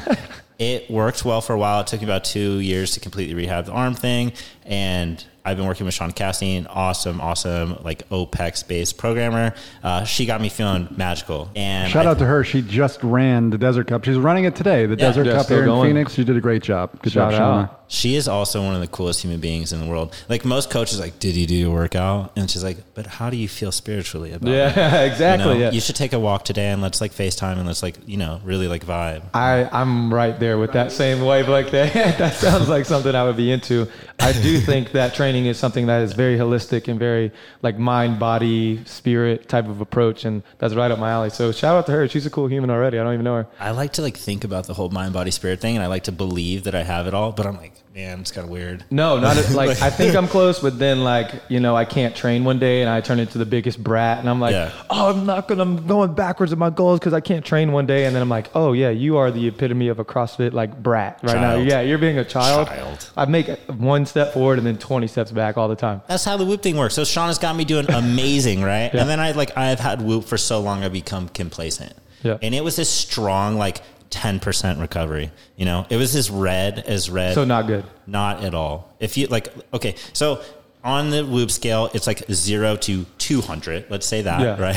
it 0.59 0.89
worked 0.89 1.23
well 1.25 1.41
for 1.41 1.53
a 1.53 1.57
while. 1.57 1.81
It 1.81 1.87
took 1.87 2.01
me 2.01 2.05
about 2.05 2.23
two 2.23 2.59
years 2.59 2.91
to 2.91 2.99
completely 2.99 3.35
rehab 3.35 3.65
the 3.65 3.71
arm 3.73 3.93
thing. 3.93 4.33
And 4.65 5.23
I've 5.45 5.55
been 5.55 5.65
working 5.67 5.85
with 5.85 5.93
Sean 5.95 6.11
Castine, 6.11 6.67
awesome, 6.69 7.21
awesome, 7.21 7.77
like 7.83 8.07
OPEX 8.09 8.67
based 8.67 8.97
programmer. 8.97 9.53
Uh, 9.83 10.03
she 10.03 10.25
got 10.25 10.41
me 10.41 10.49
feeling 10.49 10.87
magical. 10.97 11.49
And 11.55 11.89
Shout 11.91 12.05
I- 12.05 12.09
out 12.09 12.19
to 12.19 12.25
her. 12.25 12.43
She 12.43 12.61
just 12.61 13.01
ran 13.03 13.49
the 13.49 13.57
Desert 13.57 13.87
Cup. 13.87 14.03
She's 14.03 14.17
running 14.17 14.43
it 14.45 14.55
today, 14.55 14.85
the 14.85 14.91
Yeah. 14.93 14.95
Desert 15.07 15.25
Yeah, 15.27 15.33
Cup 15.33 15.45
still 15.45 15.57
here 15.57 15.63
in 15.63 15.69
going. 15.69 15.89
Phoenix. 15.91 16.13
She 16.15 16.23
did 16.23 16.35
a 16.35 16.41
great 16.41 16.63
job. 16.63 16.89
Good 17.01 17.13
Shout 17.13 17.31
job, 17.31 17.41
Shauna. 17.41 17.63
out. 17.63 17.76
She 17.87 18.15
is 18.15 18.27
also 18.27 18.63
one 18.63 18.75
of 18.75 18.81
the 18.81 18.87
coolest 18.87 19.21
human 19.21 19.39
beings 19.39 19.71
in 19.71 19.79
the 19.79 19.85
world. 19.85 20.13
Like 20.27 20.43
most 20.43 20.69
coaches, 20.69 20.99
like, 20.99 21.19
did 21.19 21.35
you 21.35 21.47
do 21.47 21.55
your 21.55 21.73
workout? 21.73 22.33
And 22.35 22.49
she's 22.49 22.63
like, 22.63 22.77
but 22.93 23.07
how 23.07 23.29
do 23.29 23.37
you 23.37 23.47
feel 23.47 23.71
spiritually 23.71 24.33
about 24.33 24.49
it? 24.49 24.55
Yeah, 24.55 25.01
exactly. 25.03 25.47
You, 25.47 25.53
know, 25.53 25.65
yeah. 25.65 25.71
you 25.71 25.79
should 25.79 25.95
take 25.95 26.13
a 26.13 26.19
walk 26.19 26.43
today 26.45 26.67
and 26.67 26.81
let's 26.81 26.99
like 26.99 27.11
FaceTime 27.13 27.57
and 27.57 27.65
let's 27.65 27.81
like, 27.81 27.95
you 28.05 28.17
know, 28.17 28.41
really 28.43 28.67
like 28.67 28.85
vibe. 28.85 29.23
I, 29.33 29.69
I'm 29.71 30.13
right 30.13 30.37
there 30.39 30.57
with 30.57 30.73
that 30.73 30.91
same 30.91 31.23
wave 31.23 31.47
like 31.47 31.71
that. 31.71 31.93
that 32.17 32.33
sounds 32.33 32.67
like 32.67 32.85
something 32.85 33.15
I 33.15 33.23
would 33.23 33.37
be 33.37 33.51
into. 33.51 33.87
I 34.19 34.33
do 34.33 34.59
think 34.59 34.91
that 34.91 35.13
training 35.13 35.45
is 35.45 35.57
something 35.57 35.85
that 35.87 36.01
is 36.01 36.13
very 36.13 36.37
holistic 36.37 36.87
and 36.87 36.99
very 36.99 37.31
like 37.61 37.77
mind, 37.77 38.19
body, 38.19 38.83
spirit 38.85 39.47
type 39.47 39.67
of 39.67 39.79
approach. 39.79 40.25
And 40.25 40.43
that's 40.57 40.73
right 40.73 40.91
up 40.91 40.99
my 40.99 41.11
alley. 41.11 41.29
So 41.29 41.51
shout 41.51 41.75
out 41.75 41.85
to 41.85 41.93
her. 41.93 42.07
She's 42.07 42.25
a 42.25 42.29
cool 42.29 42.47
human 42.47 42.69
already. 42.69 42.99
I 42.99 43.03
don't 43.03 43.13
even 43.13 43.23
know 43.23 43.35
her. 43.35 43.47
I 43.59 43.71
like 43.71 43.93
to 43.93 44.01
like 44.01 44.17
think 44.17 44.43
about 44.43 44.67
the 44.67 44.73
whole 44.73 44.89
mind, 44.89 45.13
body, 45.13 45.31
spirit 45.31 45.61
thing, 45.61 45.75
and 45.75 45.83
I 45.83 45.87
like 45.87 46.03
to 46.05 46.11
believe 46.11 46.63
that 46.63 46.75
I 46.75 46.83
have 46.83 47.07
it 47.07 47.13
all. 47.13 47.31
But 47.31 47.45
I'm 47.45 47.57
like, 47.57 47.73
man, 47.93 48.19
it's 48.19 48.31
kind 48.31 48.45
of 48.45 48.51
weird. 48.51 48.83
No, 48.91 49.19
not 49.19 49.37
as, 49.37 49.55
like 49.55 49.69
I 49.81 49.89
think 49.89 50.15
I'm 50.15 50.27
close, 50.27 50.59
but 50.59 50.77
then 50.77 51.03
like 51.03 51.31
you 51.49 51.59
know 51.59 51.75
I 51.75 51.85
can't 51.85 52.15
train 52.15 52.43
one 52.43 52.59
day 52.59 52.81
and 52.81 52.89
I 52.89 53.01
turn 53.01 53.19
into 53.19 53.37
the 53.37 53.45
biggest 53.45 53.83
brat 53.83 54.19
and 54.19 54.29
I'm 54.29 54.39
like, 54.39 54.53
Yeah. 54.53 54.71
oh 54.89 55.09
I'm 55.09 55.25
not 55.25 55.47
gonna 55.47 55.63
I'm 55.63 55.87
going 55.87 56.13
backwards 56.13 56.53
in 56.53 56.59
my 56.59 56.69
goals 56.69 56.99
because 56.99 57.13
I 57.13 57.19
can't 57.21 57.43
train 57.43 57.71
one 57.71 57.85
day 57.85 58.05
and 58.05 58.15
then 58.15 58.21
I'm 58.21 58.29
like, 58.29 58.49
oh 58.55 58.73
yeah, 58.73 58.89
you 58.89 59.17
are 59.17 59.31
the 59.31 59.47
epitome 59.47 59.87
of 59.87 59.99
a 59.99 60.05
CrossFit 60.05 60.53
like 60.53 60.81
brat 60.81 61.19
right 61.23 61.41
now. 61.41 61.55
Yeah, 61.57 61.81
you're 61.81 61.97
being 61.97 62.17
a 62.19 62.25
child. 62.25 62.67
Child. 62.67 63.09
I 63.17 63.25
make 63.25 63.47
one 63.67 64.05
step 64.05 64.33
forward 64.33 64.57
and 64.57 64.67
then 64.67 64.77
20 64.77 65.07
steps 65.07 65.31
back 65.31 65.57
all 65.57 65.67
the 65.67 65.75
time. 65.75 66.01
That's 66.07 66.23
how 66.23 66.37
the 66.37 66.45
whoop 66.45 66.61
thing 66.61 66.77
works. 66.77 66.93
So 66.93 67.03
Sean 67.03 67.27
has 67.27 67.39
got 67.39 67.55
me 67.55 67.65
doing 67.65 67.89
amazing, 67.91 68.61
right? 68.61 68.91
Yeah. 68.93 69.01
And 69.01 69.09
then 69.09 69.19
I 69.19 69.31
like 69.31 69.57
I've 69.57 69.79
had 69.79 70.01
whoop 70.01 70.25
for 70.25 70.37
so 70.37 70.59
long 70.61 70.83
I 70.83 70.89
become 70.89 71.29
complacent. 71.29 71.93
Yeah. 72.23 72.37
And 72.41 72.53
it 72.55 72.63
was 72.63 72.75
this 72.75 72.89
strong 72.89 73.55
like 73.57 73.81
10% 74.09 74.79
recovery. 74.79 75.31
You 75.55 75.65
know, 75.65 75.85
it 75.89 75.97
was 75.97 76.15
as 76.15 76.29
red 76.29 76.79
as 76.79 77.09
red. 77.09 77.33
So 77.35 77.43
not 77.45 77.67
good. 77.67 77.85
Not 78.05 78.43
at 78.43 78.53
all. 78.53 78.93
If 78.99 79.17
you 79.17 79.27
like, 79.27 79.53
okay, 79.73 79.95
so 80.13 80.41
on 80.83 81.09
the 81.09 81.25
Whoop 81.25 81.51
scale, 81.51 81.89
it's 81.93 82.07
like 82.07 82.23
zero 82.31 82.75
to 82.77 83.05
200. 83.17 83.85
Let's 83.89 84.05
say 84.05 84.21
that, 84.21 84.41
Yeah. 84.41 84.59
right? 84.61 84.75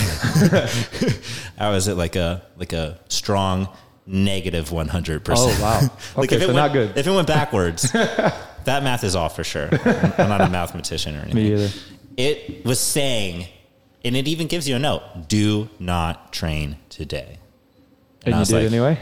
I 1.58 1.70
was 1.70 1.88
at 1.88 1.96
like 1.96 2.16
a, 2.16 2.42
like 2.56 2.72
a 2.72 2.99
strong 3.08 3.68
negative 4.06 4.70
100%. 4.70 5.22
Oh, 5.37 5.58
wow. 5.62 5.80
like 6.16 6.26
Okay, 6.32 6.37
if 6.37 6.42
it 6.42 6.46
so 6.46 6.46
went, 6.49 6.56
not 6.56 6.72
good. 6.72 6.96
If 6.96 7.06
it 7.06 7.10
went 7.10 7.28
backwards, 7.28 7.90
that 7.92 8.82
math 8.82 9.04
is 9.04 9.14
off 9.14 9.37
for 9.37 9.44
sure. 9.44 9.68
I'm 9.72 10.12
I'm 10.18 10.28
not 10.28 10.40
a 10.40 10.49
mathematician 10.49 11.16
or 11.16 11.20
anything. 11.22 11.37
Me 11.37 11.52
either. 11.52 11.68
It 12.16 12.64
was 12.64 12.80
saying, 12.80 13.46
and 14.04 14.16
it 14.16 14.26
even 14.26 14.46
gives 14.49 14.68
you 14.68 14.75
a 14.76 14.78
note: 14.78 15.02
"Do 15.28 15.68
not 15.78 16.32
train 16.32 16.76
today." 16.88 17.38
And 18.26 18.34
I 18.34 18.38
you 18.38 18.40
was 18.40 18.49
did 18.49 18.54
like- 18.56 18.66
anyway. 18.66 18.99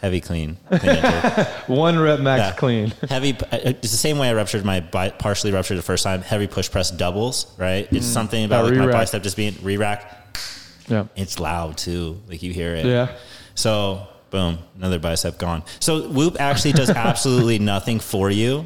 Heavy 0.00 0.20
clean. 0.20 0.56
I 0.70 0.78
think 0.78 1.04
I 1.04 1.44
did. 1.66 1.76
One 1.76 1.98
rep 1.98 2.20
max 2.20 2.40
Yeah. 2.40 2.52
clean. 2.52 2.90
Heavy. 3.10 3.34
uh, 3.52 3.58
It's 3.64 3.90
the 3.90 3.96
same 3.98 4.16
way 4.18 4.30
I 4.30 4.34
ruptured 4.34 4.64
my 4.64 4.80
bi- 4.80 5.10
partially 5.10 5.52
ruptured 5.52 5.76
the 5.76 5.82
first 5.82 6.04
time. 6.04 6.22
Heavy 6.22 6.46
push 6.46 6.70
press 6.70 6.90
doubles. 6.90 7.46
Right. 7.58 7.86
It's 7.92 8.06
something 8.06 8.44
about 8.44 8.64
That 8.64 8.76
like 8.76 8.86
my 8.86 8.92
bicep 8.92 9.22
just 9.22 9.36
being 9.36 9.54
re-rack. 9.62 10.16
Yeah. 10.88 11.04
It's 11.16 11.38
loud 11.38 11.76
too. 11.76 12.20
Like 12.28 12.42
you 12.42 12.52
hear 12.52 12.74
it. 12.74 12.86
Yeah. 12.86 13.08
So 13.54 14.06
boom, 14.30 14.58
another 14.76 14.98
bicep 14.98 15.36
gone. 15.38 15.64
So 15.80 16.08
Whoop 16.08 16.36
actually 16.40 16.72
does 16.72 16.88
absolutely 17.08 17.58
nothing 17.58 18.00
for 18.00 18.30
you 18.30 18.64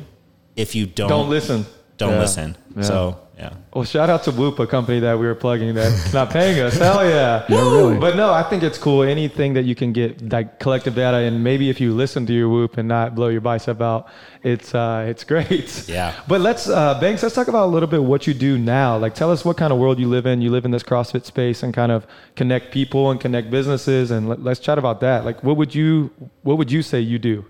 if 0.57 0.75
you 0.77 0.87
don't 0.87 1.09
Don't 1.09 1.31
listen. 1.31 1.67
Don't 1.97 2.13
Yeah. 2.13 2.19
listen. 2.21 2.57
Yeah. 2.77 2.83
So 2.83 3.19
yeah. 3.39 3.51
Well, 3.73 3.85
shout 3.85 4.09
out 4.11 4.23
to 4.25 4.31
Whoop, 4.31 4.61
a 4.61 4.67
company 4.67 5.01
that 5.01 5.19
we 5.19 5.27
were 5.27 5.35
plugging 5.35 5.75
that's 5.75 6.13
not 6.15 6.31
paying 6.31 6.61
us. 6.61 6.77
Hell 6.79 7.05
yeah. 7.05 7.45
Yeah, 7.49 7.59
really. 7.63 7.99
But 7.99 8.15
no, 8.17 8.33
I 8.33 8.45
think 8.45 8.63
it's 8.63 8.79
cool. 8.79 9.03
Anything 9.03 9.55
that 9.55 9.65
you 9.65 9.75
can 9.75 9.93
get 9.93 10.33
like 10.33 10.61
collective 10.61 10.95
data, 10.95 11.17
and 11.19 11.43
maybe 11.43 11.69
if 11.69 11.81
you 11.81 11.93
listen 11.95 12.27
to 12.27 12.33
your 12.33 12.49
Whoop 12.49 12.79
and 12.79 12.87
not 12.89 13.17
blow 13.17 13.29
your 13.29 13.41
bicep 13.41 13.81
out, 13.81 14.07
it's 14.45 14.73
uh, 14.75 15.07
it's 15.09 15.25
great. 15.33 15.89
Yeah. 15.89 16.15
But 16.29 16.43
let's 16.43 16.69
uh, 16.69 16.99
Banks. 17.01 17.23
Let's 17.25 17.35
talk 17.35 17.49
about 17.49 17.67
a 17.67 17.73
little 17.73 17.89
bit 17.89 18.03
what 18.05 18.27
you 18.29 18.35
do 18.35 18.57
now. 18.57 18.97
Like, 18.99 19.15
tell 19.17 19.33
us 19.33 19.45
what 19.45 19.57
kind 19.57 19.73
of 19.73 19.79
world 19.81 19.99
you 19.99 20.09
live 20.09 20.27
in. 20.27 20.41
You 20.41 20.51
live 20.53 20.65
in 20.65 20.71
this 20.71 20.85
CrossFit 20.85 21.25
space 21.25 21.63
and 21.65 21.75
kind 21.75 21.91
of 21.91 22.07
connect 22.37 22.73
people 22.73 23.11
and 23.11 23.21
connect 23.21 23.51
businesses, 23.51 24.13
and 24.13 24.29
let, 24.29 24.43
let's 24.45 24.61
chat 24.61 24.79
about 24.79 25.01
that. 25.01 25.25
Like, 25.25 25.43
what 25.43 25.57
would 25.57 25.75
you 25.75 26.11
what 26.43 26.57
would 26.59 26.71
you 26.71 26.83
say 26.83 27.01
you 27.01 27.19
do? 27.19 27.45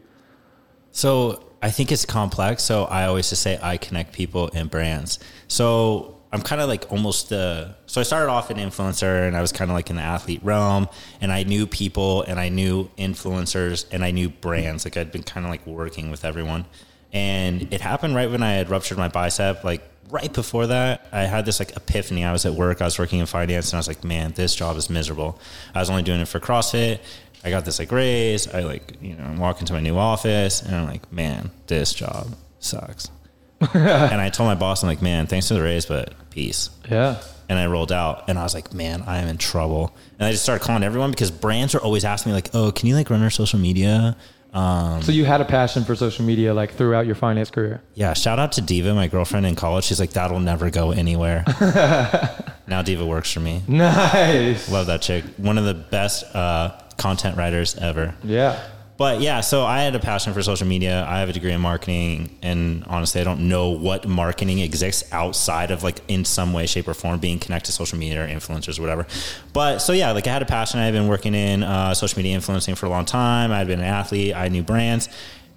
So 0.93 1.44
I 1.65 1.71
think 1.71 1.91
it's 1.91 2.05
complex. 2.05 2.63
So 2.63 2.85
I 2.85 3.07
always 3.07 3.31
just 3.31 3.41
say 3.41 3.59
I 3.63 3.79
connect 3.79 4.13
people 4.13 4.51
and 4.53 4.71
brands. 4.71 5.19
So 5.49 6.21
I'm 6.31 6.43
kind 6.43 6.61
of 6.61 6.69
like 6.69 6.93
almost 6.93 7.31
the. 7.31 7.75
So 7.87 8.03
I 8.03 8.05
started 8.05 8.31
off 8.31 8.51
an 8.51 8.59
influencer, 8.59 9.27
and 9.27 9.35
I 9.35 9.41
was 9.41 9.51
kind 9.51 9.71
of 9.71 9.75
like 9.75 9.89
in 9.89 9.97
the 9.97 10.03
athlete 10.03 10.41
realm, 10.45 10.91
and 11.23 11.33
I 11.33 11.45
knew 11.45 11.67
people, 11.67 12.21
and 12.25 12.39
I 12.39 12.51
knew 12.51 12.91
influencers, 12.99 13.87
and 13.91 14.05
I 14.05 14.11
knew 14.11 14.29
brands. 14.29 14.85
Like 14.85 14.99
I'd 14.99 15.11
been 15.11 15.23
kind 15.23 15.47
of 15.47 15.51
like 15.51 15.67
working 15.67 16.11
with 16.11 16.27
everyone, 16.27 16.67
and 17.15 17.73
it 17.73 17.81
happened 17.81 18.15
right 18.15 18.31
when 18.31 18.43
I 18.43 18.53
had 18.53 18.69
ruptured 18.69 18.99
my 18.99 19.09
bicep. 19.09 19.65
Like 19.65 19.89
right 20.11 20.33
before 20.33 20.67
that, 20.67 21.07
I 21.13 21.23
had 21.23 21.47
this 21.47 21.61
like 21.61 21.75
epiphany. 21.77 22.25
I 22.25 22.33
was 22.33 22.45
at 22.45 22.53
work, 22.53 22.83
I 22.83 22.85
was 22.85 22.99
working 22.99 23.21
in 23.21 23.27
finance, 23.27 23.71
and 23.71 23.79
I 23.79 23.79
was 23.79 23.89
like, 23.89 24.05
man, 24.05 24.33
this 24.33 24.55
job 24.55 24.77
is 24.77 24.91
miserable. 24.91 25.39
I 25.75 25.81
was 25.81 25.89
only 25.89 26.03
doing 26.03 26.21
it 26.21 26.29
for 26.29 26.41
CrossFit. 26.41 27.01
I 27.45 27.51
got 27.51 27.65
this 27.65 27.79
like 27.79 27.93
raise. 27.93 28.53
I 28.53 28.61
like, 28.61 28.97
you 29.03 29.15
know, 29.17 29.35
walk 29.39 29.61
into 29.61 29.73
my 29.73 29.81
new 29.81 29.97
office 29.99 30.63
and 30.63 30.75
I'm 30.75 30.87
like, 30.87 31.13
man, 31.13 31.51
this 31.67 31.93
job 31.93 32.35
sucks. 32.59 33.11
and 33.75 34.21
I 34.21 34.31
told 34.31 34.49
my 34.49 34.55
boss, 34.55 34.83
I'm 34.83 34.89
like, 34.89 35.03
man, 35.03 35.27
thanks 35.27 35.49
for 35.49 35.55
the 35.55 35.63
raise, 35.63 35.87
but 35.87 36.15
peace. 36.31 36.71
Yeah. 36.91 37.21
And 37.49 37.59
I 37.59 37.67
rolled 37.67 37.93
out 37.93 38.29
and 38.29 38.39
I 38.39 38.43
was 38.43 38.55
like, 38.55 38.73
man, 38.73 39.03
I 39.07 39.19
am 39.19 39.29
in 39.29 39.37
trouble. 39.37 39.95
And 40.19 40.27
I 40.27 40.31
just 40.33 40.43
started 40.43 40.65
calling 40.65 40.83
everyone 40.83 41.11
because 41.11 41.31
brands 41.31 41.75
are 41.75 41.81
always 41.81 42.05
asking 42.05 42.31
me 42.33 42.35
like, 42.35 42.51
oh, 42.55 42.73
can 42.73 42.89
you 42.89 42.95
like 42.95 43.11
run 43.11 43.23
our 43.23 43.31
social 43.31 43.59
media? 43.59 44.17
Um, 44.55 45.03
So 45.03 45.13
you 45.13 45.25
had 45.25 45.41
a 45.41 45.45
passion 45.45 45.85
for 45.85 45.95
social 45.95 46.25
media 46.25 46.55
like 46.55 46.73
throughout 46.75 47.05
your 47.07 47.15
finance 47.17 47.51
career. 47.51 47.83
yeah, 47.95 48.15
shout 48.15 48.39
out 48.39 48.53
to 48.53 48.61
Diva, 48.63 48.95
my 48.95 49.09
girlfriend 49.09 49.45
in 49.47 49.57
college. 49.57 49.85
She's 49.85 50.01
like, 50.01 50.11
that'll 50.13 50.41
never 50.41 50.71
go 50.71 50.93
anywhere. 50.93 51.45
now 52.67 52.81
Diva 52.83 53.05
works 53.05 53.31
for 53.33 53.41
me. 53.41 53.63
Nice. 53.69 54.71
Love 54.71 54.87
that 54.87 55.03
chick. 55.03 55.25
One 55.37 55.59
of 55.59 55.65
the 55.65 55.75
best 55.75 56.25
uh, 56.35 56.79
content 56.97 57.37
writers 57.37 57.77
ever. 57.77 58.15
Yeah. 58.23 58.63
But 58.97 59.21
yeah, 59.21 59.41
so 59.41 59.65
I 59.65 59.81
had 59.81 59.97
a 59.97 59.99
passion 59.99 60.33
for 60.35 60.43
social 60.43 60.69
media. 60.69 61.05
I 61.09 61.19
have 61.19 61.29
a 61.29 61.33
degree 61.33 61.51
in 61.51 61.61
marketing, 61.61 62.39
and 62.43 62.85
honestly, 62.87 63.21
I 63.21 63.25
don't 63.25 63.49
know 63.49 63.71
what 63.71 64.07
marketing 64.07 64.61
exists 64.61 65.13
outside 65.13 65.73
of 65.73 65.83
like 65.83 65.99
in 66.07 66.25
some 66.25 66.53
way, 66.53 66.67
shape, 66.67 66.87
or 66.87 66.95
form 66.95 67.19
being 67.19 67.41
connected 67.41 67.67
to 67.67 67.73
social 67.73 67.99
media 67.99 68.25
or 68.25 68.29
influencers 68.29 68.79
or 68.79 68.83
whatever. 68.83 69.07
But 69.53 69.79
so 69.79 69.93
yeah, 69.93 70.13
like 70.13 70.29
I 70.29 70.33
had 70.33 70.43
a 70.43 70.47
passion. 70.47 70.79
I 70.79 70.85
had 70.85 70.95
been 70.95 71.09
working 71.09 71.35
in 71.35 71.65
uh, 71.65 71.95
social 71.95 72.19
media 72.19 72.35
influencing 72.35 72.77
for 72.77 72.87
a 72.87 72.89
long 72.89 73.05
time. 73.05 73.51
I 73.51 73.59
had 73.59 73.67
been 73.67 73.81
an 73.81 73.87
athlete. 73.87 74.37
I 74.37 74.49
knew 74.49 74.63
brands. 74.63 75.09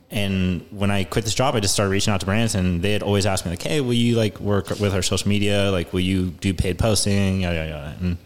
And 0.09 0.65
when 0.71 0.89
I 0.89 1.03
quit 1.03 1.25
this 1.25 1.35
job, 1.35 1.53
I 1.53 1.59
just 1.59 1.73
started 1.73 1.91
reaching 1.91 2.13
out 2.13 2.21
to 2.21 2.25
brands, 2.25 2.55
and 2.55 2.81
they 2.81 2.93
had 2.93 3.03
always 3.03 3.25
asked 3.25 3.45
me 3.45 3.51
like, 3.51 3.61
"Hey, 3.61 3.81
will 3.81 3.93
you 3.93 4.15
like 4.15 4.39
work 4.39 4.69
with 4.79 4.95
our 4.95 5.01
social 5.03 5.27
media? 5.27 5.69
Like, 5.69 5.93
will 5.93 5.99
you 5.99 6.27
do 6.27 6.53
paid 6.53 6.79
posting?" 6.79 7.41
Yada 7.41 7.55
yada. 7.55 7.69
yada. 7.69 7.97
And 7.99 8.17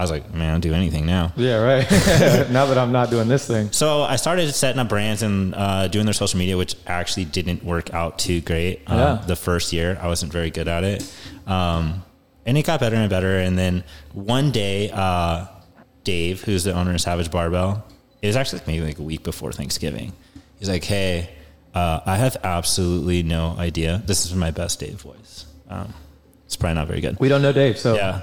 I 0.00 0.02
was 0.02 0.10
like, 0.10 0.32
"Man, 0.32 0.54
I'll 0.54 0.60
do 0.60 0.72
anything 0.72 1.04
now." 1.04 1.30
Yeah, 1.36 1.56
right. 1.56 1.86
now 2.50 2.64
that 2.64 2.78
I'm 2.78 2.90
not 2.90 3.10
doing 3.10 3.28
this 3.28 3.46
thing. 3.46 3.70
So 3.70 4.00
I 4.00 4.16
started 4.16 4.50
setting 4.54 4.78
up 4.80 4.88
brands 4.88 5.22
and 5.22 5.54
uh, 5.54 5.88
doing 5.88 6.06
their 6.06 6.14
social 6.14 6.38
media, 6.38 6.56
which 6.56 6.74
actually 6.86 7.26
didn't 7.26 7.62
work 7.62 7.92
out 7.92 8.18
too 8.18 8.40
great. 8.40 8.80
Uh, 8.86 8.94
Yeah. 9.20 9.26
The 9.26 9.36
first 9.36 9.74
year, 9.74 9.98
I 10.00 10.06
wasn't 10.06 10.32
very 10.32 10.50
good 10.50 10.68
at 10.68 10.84
it, 10.84 11.04
um, 11.46 12.02
and 12.46 12.56
it 12.56 12.64
got 12.64 12.80
better 12.80 12.96
and 12.96 13.10
better. 13.10 13.38
And 13.40 13.58
then 13.58 13.84
one 14.14 14.50
day, 14.52 14.90
uh, 14.90 15.44
Dave, 16.02 16.40
who's 16.44 16.64
the 16.64 16.72
owner 16.72 16.94
of 16.94 17.00
Savage 17.02 17.30
Barbell, 17.30 17.84
it 18.22 18.26
was 18.26 18.36
actually 18.36 18.62
maybe 18.66 18.86
like 18.86 18.98
a 18.98 19.02
week 19.02 19.22
before 19.22 19.52
Thanksgiving. 19.52 20.14
He's 20.58 20.70
like, 20.70 20.84
"Hey, 20.84 21.28
uh, 21.74 22.00
I 22.06 22.16
have 22.16 22.38
absolutely 22.42 23.22
no 23.22 23.54
idea. 23.58 24.02
This 24.06 24.24
is 24.24 24.34
my 24.34 24.50
best 24.50 24.80
Dave 24.80 24.98
voice. 24.98 25.44
Um, 25.68 25.92
it's 26.46 26.56
probably 26.56 26.76
not 26.76 26.88
very 26.88 27.02
good." 27.02 27.20
We 27.20 27.28
don't 27.28 27.42
know 27.42 27.52
Dave, 27.52 27.76
so 27.78 27.96
Yeah. 27.96 28.22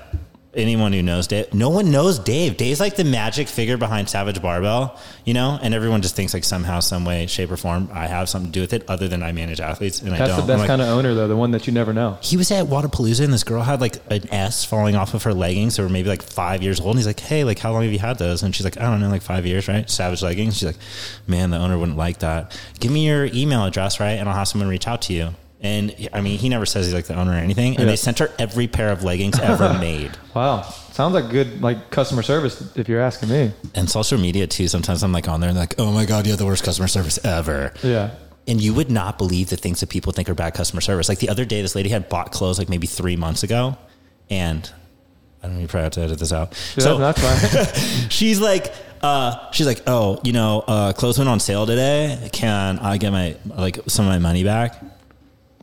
Anyone 0.57 0.91
who 0.91 1.03
knows 1.03 1.27
Dave, 1.27 1.53
no 1.53 1.69
one 1.69 1.91
knows 1.91 2.17
Dave. 2.19 2.57
Dave's 2.57 2.79
like 2.79 2.95
the 2.95 3.03
magic 3.03 3.47
figure 3.47 3.77
behind 3.77 4.09
Savage 4.09 4.41
Barbell, 4.41 4.99
you 5.23 5.33
know, 5.33 5.59
and 5.61 5.73
everyone 5.73 6.01
just 6.01 6.15
thinks 6.15 6.33
like 6.33 6.43
somehow, 6.43 6.79
some 6.79 7.05
way, 7.05 7.27
shape, 7.27 7.51
or 7.51 7.57
form, 7.57 7.89
I 7.93 8.07
have 8.07 8.27
something 8.27 8.51
to 8.51 8.53
do 8.53 8.61
with 8.61 8.73
it, 8.73 8.83
other 8.89 9.07
than 9.07 9.21
I 9.21 9.31
manage 9.31 9.59
athletes, 9.61 10.01
and 10.01 10.13
I 10.13 10.17
that's 10.17 10.29
don't. 10.35 10.37
the 10.37 10.41
I'm 10.41 10.47
best 10.47 10.59
like, 10.61 10.67
kind 10.67 10.81
of 10.81 10.87
owner, 10.89 11.13
though, 11.13 11.27
the 11.27 11.35
one 11.37 11.51
that 11.51 11.67
you 11.67 11.73
never 11.73 11.93
know. 11.93 12.17
he 12.21 12.37
was 12.37 12.49
at 12.51 12.65
Wodapalooza, 12.65 13.23
and 13.23 13.31
this 13.31 13.43
girl 13.43 13.61
had 13.61 13.79
like 13.81 13.97
an 14.09 14.27
S 14.33 14.65
falling 14.65 14.95
off 14.95 15.13
of 15.13 15.23
her 15.23 15.33
leggings. 15.33 15.75
They 15.77 15.83
were 15.83 15.89
maybe 15.89 16.09
like 16.09 16.23
five 16.23 16.63
years 16.63 16.79
old, 16.79 16.89
and 16.91 16.99
he's 16.99 17.07
like, 17.07 17.19
"Hey, 17.19 17.43
like, 17.43 17.59
how 17.59 17.71
long 17.71 17.83
have 17.83 17.93
you 17.93 17.99
had 17.99 18.17
those?" 18.17 18.41
And 18.41 18.55
she's 18.55 18.65
like, 18.65 18.77
"I 18.77 18.81
don't 18.81 18.99
know, 18.99 19.09
like 19.09 19.21
five 19.21 19.45
years, 19.45 19.67
right?" 19.67 19.87
Savage 19.89 20.23
leggings. 20.23 20.57
She's 20.57 20.65
like, 20.67 20.77
"Man, 21.27 21.51
the 21.51 21.57
owner 21.57 21.77
wouldn't 21.77 21.97
like 21.97 22.19
that. 22.19 22.59
Give 22.79 22.91
me 22.91 23.05
your 23.05 23.25
email 23.25 23.63
address, 23.65 23.99
right, 23.99 24.13
and 24.13 24.27
I'll 24.27 24.35
have 24.35 24.47
someone 24.47 24.67
reach 24.69 24.87
out 24.87 25.03
to 25.03 25.13
you." 25.13 25.35
And 25.59 26.09
I 26.13 26.21
mean, 26.21 26.37
he 26.37 26.49
never 26.49 26.65
says 26.67 26.85
he's 26.85 26.93
like 26.93 27.05
the 27.05 27.15
owner 27.15 27.31
or 27.31 27.35
anything. 27.35 27.71
And 27.73 27.79
Yeah. 27.81 27.85
they 27.85 27.95
sent 27.95 28.19
her 28.19 28.29
every 28.37 28.67
pair 28.67 28.89
of 28.89 29.03
leggings 29.03 29.39
ever 29.39 29.73
made. 29.79 30.11
Wow, 30.35 30.61
sounds 30.91 31.15
like 31.15 31.29
good 31.31 31.61
like 31.61 31.89
customer 31.89 32.21
service, 32.21 32.75
if 32.75 32.87
you're 32.87 33.01
asking 33.01 33.29
me. 33.29 33.51
And 33.73 33.89
social 33.89 34.19
media 34.19 34.45
too. 34.45 34.67
Sometimes 34.67 35.01
I'm 35.03 35.11
like 35.11 35.27
on 35.27 35.39
there 35.41 35.49
and 35.49 35.57
like, 35.57 35.75
oh 35.79 35.91
my 35.91 36.05
god, 36.05 36.25
you 36.25 36.31
have 36.31 36.39
the 36.39 36.45
worst 36.45 36.63
customer 36.63 36.87
service 36.87 37.17
ever. 37.25 37.73
Yeah. 37.83 38.11
And 38.47 38.61
you 38.61 38.73
would 38.75 38.91
not 38.91 39.17
believe 39.17 39.49
the 39.49 39.57
things 39.57 39.79
that 39.81 39.89
people 39.89 40.13
think 40.13 40.29
are 40.29 40.35
bad 40.35 40.53
customer 40.53 40.79
service. 40.79 41.09
Like 41.09 41.19
the 41.19 41.29
other 41.29 41.43
day, 41.43 41.61
this 41.63 41.75
lady 41.75 41.89
had 41.89 42.07
bought 42.07 42.31
clothes 42.31 42.59
like 42.59 42.69
maybe 42.69 42.85
three 42.87 43.15
months 43.15 43.41
ago, 43.43 43.77
and 44.29 44.71
I 45.43 45.47
don't 45.47 45.55
know. 45.55 45.61
You 45.61 45.67
probably 45.67 45.83
have 45.85 45.91
to 45.93 46.01
edit 46.01 46.19
this 46.19 46.31
out. 46.31 46.49
Yeah, 46.77 46.83
so 46.83 46.97
that's 46.97 47.19
fine. 47.19 48.09
she's 48.09 48.39
like, 48.39 48.71
uh, 49.01 49.51
she's 49.51 49.65
like, 49.67 49.81
oh, 49.87 50.19
you 50.23 50.31
know, 50.33 50.63
uh, 50.67 50.93
clothes 50.93 51.17
went 51.17 51.29
on 51.29 51.39
sale 51.39 51.65
today. 51.65 52.29
Can 52.31 52.79
I 52.79 52.97
get 52.97 53.11
my 53.11 53.35
like 53.45 53.79
some 53.87 54.05
of 54.05 54.11
my 54.11 54.19
money 54.19 54.43
back? 54.43 54.81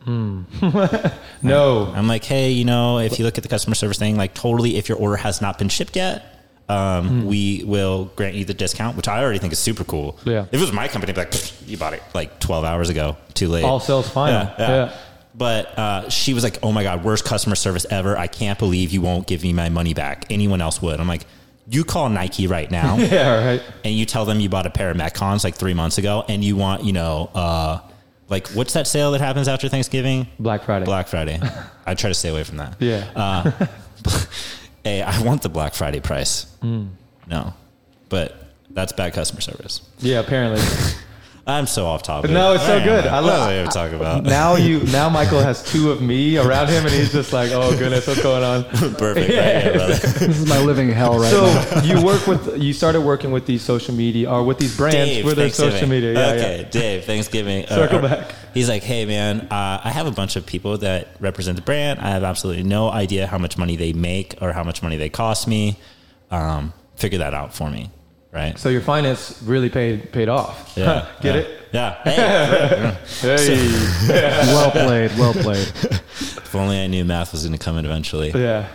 no. 1.43 1.93
I'm 1.95 2.07
like, 2.09 2.25
hey, 2.25 2.51
you 2.51 2.65
know, 2.65 2.99
if 2.99 3.19
you 3.19 3.25
look 3.25 3.37
at 3.39 3.43
the 3.43 3.49
customer 3.49 3.75
service 3.75 3.99
thing, 3.99 4.17
like 4.17 4.35
totally, 4.35 4.77
if 4.77 4.89
your 4.89 4.99
order 4.99 5.17
has 5.17 5.41
not 5.41 5.59
been 5.59 5.69
shipped 5.69 5.97
yet, 5.97 6.25
um, 6.69 7.09
Hmm. 7.09 7.27
we 7.27 7.63
will 7.65 8.07
grant 8.17 8.35
you 8.37 8.45
the 8.45 8.55
discount, 8.55 8.97
which 8.97 9.07
I 9.09 9.23
already 9.23 9.39
think 9.39 9.53
is 9.53 9.59
super 9.59 9.85
cool. 9.85 10.19
Yeah. 10.25 10.43
If 10.51 10.55
it 10.55 10.61
was 10.61 10.73
my 10.73 10.89
company, 10.89 11.11
I'd 11.13 11.17
be 11.17 11.21
like, 11.39 11.69
you 11.69 11.77
bought 11.77 11.93
it 11.93 12.03
like 12.15 12.41
12 12.41 12.65
hours 12.65 12.89
ago, 12.89 13.17
too 13.35 13.49
late. 13.49 13.65
All 13.65 13.81
sales 13.81 14.09
final. 14.09 14.41
Yeah, 14.41 14.55
yeah. 14.59 14.69
Yeah. 14.87 14.97
But 15.37 15.79
uh, 15.79 16.09
she 16.11 16.33
was 16.33 16.45
like, 16.45 16.59
oh 16.63 16.71
my 16.73 16.85
God, 16.85 17.05
worst 17.05 17.25
customer 17.25 17.57
service 17.57 17.85
ever. 17.91 18.17
I 18.17 18.29
can't 18.29 18.59
believe 18.59 18.93
you 18.93 19.03
won't 19.03 19.27
give 19.27 19.43
me 19.43 19.53
my 19.53 19.69
money 19.69 19.93
back. 19.93 20.27
Anyone 20.31 20.61
else 20.61 20.81
would. 20.81 21.01
I'm 21.01 21.09
like, 21.09 21.27
you 21.69 21.83
call 21.83 22.09
Nike 22.09 22.47
right 22.47 22.71
now 22.71 22.97
Yeah, 22.99 23.45
right. 23.47 23.63
and 23.85 23.95
you 23.95 24.05
tell 24.07 24.25
them 24.27 24.39
you 24.39 24.49
bought 24.49 24.67
a 24.67 24.71
pair 24.71 24.91
of 24.91 24.97
Metcons 24.97 25.45
like 25.45 25.57
three 25.57 25.75
months 25.75 25.99
ago 25.99 26.25
and 26.29 26.45
you 26.45 26.57
want, 26.57 26.85
you 26.85 26.93
know, 26.93 27.31
uh, 27.35 27.81
like 28.29 28.49
what's 28.49 28.73
that 28.75 28.87
sale 28.87 29.13
that 29.13 29.21
happens 29.21 29.49
after 29.49 29.69
Thanksgiving? 29.69 30.27
Black 30.39 30.63
Friday. 30.65 30.85
Black 30.85 31.09
Friday. 31.09 31.41
I 31.87 31.95
try 31.95 32.09
to 32.11 32.15
stay 32.15 32.31
away 32.31 32.45
from 32.45 32.57
that. 32.59 32.77
Yeah. 32.81 33.05
Uh, 33.15 33.51
hey, 34.85 35.03
I 35.03 35.23
want 35.23 35.43
the 35.43 35.49
Black 35.49 35.75
Friday 35.75 36.01
price. 36.01 36.45
Hmm. 36.61 36.87
No, 37.27 37.55
but 38.09 38.37
that's 38.71 38.93
bad 38.93 39.13
customer 39.15 39.41
service. 39.41 39.81
yeah, 40.01 40.21
apparently. 40.21 40.61
I'm 41.47 41.67
so 41.67 41.85
off 41.87 42.03
topic. 42.03 42.31
No, 42.31 42.55
it's 42.55 42.65
so 42.65 42.79
I 42.79 42.85
good. 42.85 43.07
I 43.07 43.21
What 43.21 43.27
love- 43.27 43.67
we 43.67 43.71
talking 43.71 43.97
about? 43.97 44.25
now 44.25 44.57
you 44.57 44.81
now 44.93 45.11
Michael 45.11 45.41
has 45.41 45.63
two 45.63 45.91
of 45.91 46.01
me 46.01 46.39
around 46.39 46.69
him, 46.69 46.85
and 46.87 46.93
he's 46.95 47.13
just 47.13 47.33
like, 47.35 47.51
oh 47.53 47.77
goodness, 47.77 48.07
what's 48.07 48.23
going 48.23 48.43
on? 48.43 48.65
Perfect. 48.97 49.29
Right 49.29 49.63
here. 49.63 49.73
This 49.89 50.23
is 50.23 50.49
my 50.49 50.59
living 50.63 50.89
hell 50.91 51.19
right 51.19 51.31
So 51.31 51.45
now. 51.45 51.63
So 51.63 51.81
you 51.83 52.03
work 52.05 52.27
with 52.27 52.57
you 52.63 52.73
started 52.73 53.03
working 53.03 53.31
with 53.31 53.45
these 53.45 53.61
social 53.63 53.95
media 53.95 54.31
or 54.31 54.43
with 54.43 54.59
these 54.59 54.75
brands 54.77 54.97
Dave, 54.97 55.25
with 55.27 55.37
their 55.37 55.51
social 55.51 55.87
media. 55.89 56.15
Yeah, 56.15 56.29
okay, 56.33 56.59
yeah. 56.63 56.69
Dave, 56.71 57.05
Thanksgiving. 57.05 57.67
Uh, 57.67 57.75
Circle 57.75 57.99
back. 58.01 58.33
He's 58.55 58.69
like, 58.71 58.83
hey 58.83 59.05
man, 59.05 59.43
uh, 59.51 59.81
I 59.85 59.91
have 59.91 60.07
a 60.07 60.13
bunch 60.13 60.37
of 60.37 60.47
people 60.47 60.79
that 60.79 61.09
represent 61.21 61.57
the 61.57 61.63
brand. 61.63 62.01
I 62.01 62.11
have 62.11 62.23
absolutely 62.25 62.63
no 62.63 62.89
idea 62.91 63.27
how 63.27 63.37
much 63.39 63.59
money 63.59 63.77
they 63.77 63.93
make 63.93 64.37
or 64.41 64.53
how 64.53 64.65
much 64.65 64.83
money 64.83 64.97
they 64.97 65.11
cost 65.11 65.47
me. 65.47 65.77
Um, 66.31 66.73
figure 66.97 67.19
that 67.19 67.35
out 67.35 67.55
for 67.55 67.69
me, 67.71 67.91
right? 68.35 68.59
So 68.59 68.69
your 68.69 68.81
finance 68.83 69.41
really 69.45 69.71
paid 69.71 70.13
paid 70.13 70.29
off. 70.29 70.73
Yeah, 70.77 71.07
Get 71.23 71.35
yeah. 71.35 71.41
it? 71.41 71.61
Yeah. 71.73 72.95
Hey, 73.21 73.37
Hey. 73.37 74.47
well 74.55 74.71
played. 74.71 75.11
Well 75.19 75.33
played. 75.33 75.67
if 75.69 76.55
only 76.55 76.79
I 76.81 76.87
knew 76.89 77.05
math 77.05 77.33
was 77.33 77.43
going 77.45 77.53
to 77.59 77.65
come 77.65 77.79
in 77.79 77.85
eventually. 77.85 78.31
yeah. 78.31 78.69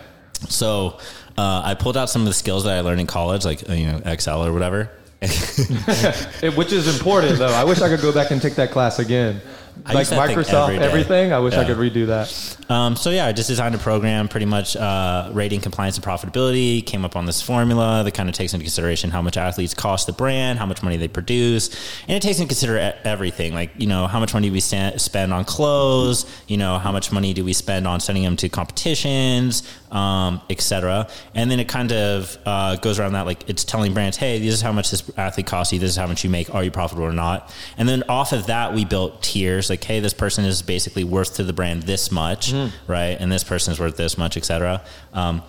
So 0.48 0.98
uh, 1.38 1.62
I 1.64 1.74
pulled 1.74 1.96
out 1.96 2.10
some 2.10 2.22
of 2.22 2.28
the 2.28 2.34
skills 2.34 2.64
that 2.64 2.76
I 2.76 2.80
learned 2.80 3.00
in 3.00 3.06
college, 3.06 3.44
like 3.44 3.66
you 3.68 3.86
know 3.86 4.00
Excel 4.04 4.44
or 4.44 4.52
whatever. 4.52 4.90
It- 5.22 6.56
which 6.56 6.72
is 6.72 6.88
important 6.98 7.38
though. 7.38 7.52
I 7.52 7.64
wish 7.64 7.80
I 7.82 7.88
could 7.88 8.00
go 8.00 8.12
back 8.12 8.30
and 8.30 8.40
take 8.40 8.54
that 8.56 8.70
class 8.70 8.98
again. 8.98 9.40
I 9.86 9.92
like 9.92 10.02
use 10.02 10.10
that 10.10 10.26
thing 10.26 10.36
Microsoft, 10.36 10.68
every 10.68 10.78
everything. 10.78 11.32
I 11.32 11.38
wish 11.38 11.54
I 11.54 11.64
could 11.64 11.76
redo 11.76 12.06
that. 12.06 12.70
Um, 12.70 12.96
so 12.96 13.10
yeah, 13.10 13.26
I 13.26 13.32
just 13.32 13.48
designed 13.48 13.74
a 13.74 13.78
program, 13.78 14.28
pretty 14.28 14.46
much 14.46 14.76
uh, 14.76 15.30
rating 15.32 15.60
compliance 15.60 15.96
and 15.96 16.04
profitability. 16.04 16.84
Came 16.84 17.04
up 17.04 17.16
on 17.16 17.26
this 17.26 17.40
formula 17.42 18.02
that 18.04 18.12
kind 18.12 18.28
of 18.28 18.34
takes 18.34 18.52
into 18.54 18.64
consideration 18.64 19.10
how 19.10 19.22
much 19.22 19.36
athletes 19.36 19.74
cost 19.74 20.06
the 20.06 20.12
brand, 20.12 20.58
how 20.58 20.66
much 20.66 20.82
money 20.82 20.96
they 20.96 21.08
produce, 21.08 21.68
and 22.06 22.16
it 22.16 22.22
takes 22.22 22.38
into 22.38 22.48
consider 22.48 22.76
e- 22.76 23.00
everything, 23.04 23.54
like 23.54 23.70
you 23.76 23.86
know 23.86 24.06
how 24.06 24.20
much 24.20 24.34
money 24.34 24.48
do 24.48 24.52
we 24.52 24.60
spend 24.60 25.32
on 25.32 25.44
clothes, 25.44 26.26
you 26.46 26.56
know 26.56 26.78
how 26.78 26.92
much 26.92 27.10
money 27.10 27.32
do 27.32 27.44
we 27.44 27.52
spend 27.52 27.86
on 27.86 28.00
sending 28.00 28.24
them 28.24 28.36
to 28.36 28.48
competitions, 28.48 29.62
um, 29.90 30.40
etc. 30.48 31.08
And 31.34 31.50
then 31.50 31.60
it 31.60 31.68
kind 31.68 31.92
of 31.92 32.38
uh, 32.46 32.76
goes 32.76 32.98
around 32.98 33.12
that, 33.12 33.26
like 33.26 33.48
it's 33.48 33.64
telling 33.64 33.94
brands, 33.94 34.16
hey, 34.16 34.38
this 34.38 34.54
is 34.54 34.60
how 34.60 34.72
much 34.72 34.90
this 34.90 35.10
athlete 35.16 35.46
costs 35.46 35.72
you, 35.72 35.78
this 35.78 35.90
is 35.90 35.96
how 35.96 36.06
much 36.06 36.24
you 36.24 36.30
make, 36.30 36.54
are 36.54 36.64
you 36.64 36.70
profitable 36.70 37.04
or 37.04 37.12
not? 37.12 37.52
And 37.76 37.88
then 37.88 38.02
off 38.08 38.32
of 38.32 38.46
that, 38.46 38.74
we 38.74 38.84
built 38.84 39.22
tiers, 39.22 39.70
like 39.70 39.84
hey, 39.84 40.00
this 40.00 40.14
person 40.14 40.44
is 40.44 40.62
basically 40.62 41.04
worth 41.04 41.36
to 41.36 41.44
the 41.44 41.52
brand 41.52 41.84
this 41.84 42.10
much, 42.10 42.52
right? 42.86 43.16
And 43.18 43.30
this 43.30 43.44
person 43.44 43.72
is 43.72 43.80
worth 43.80 43.96
this 43.96 44.16
much, 44.16 44.36
etc. 44.36 44.82
Um, 45.12 45.42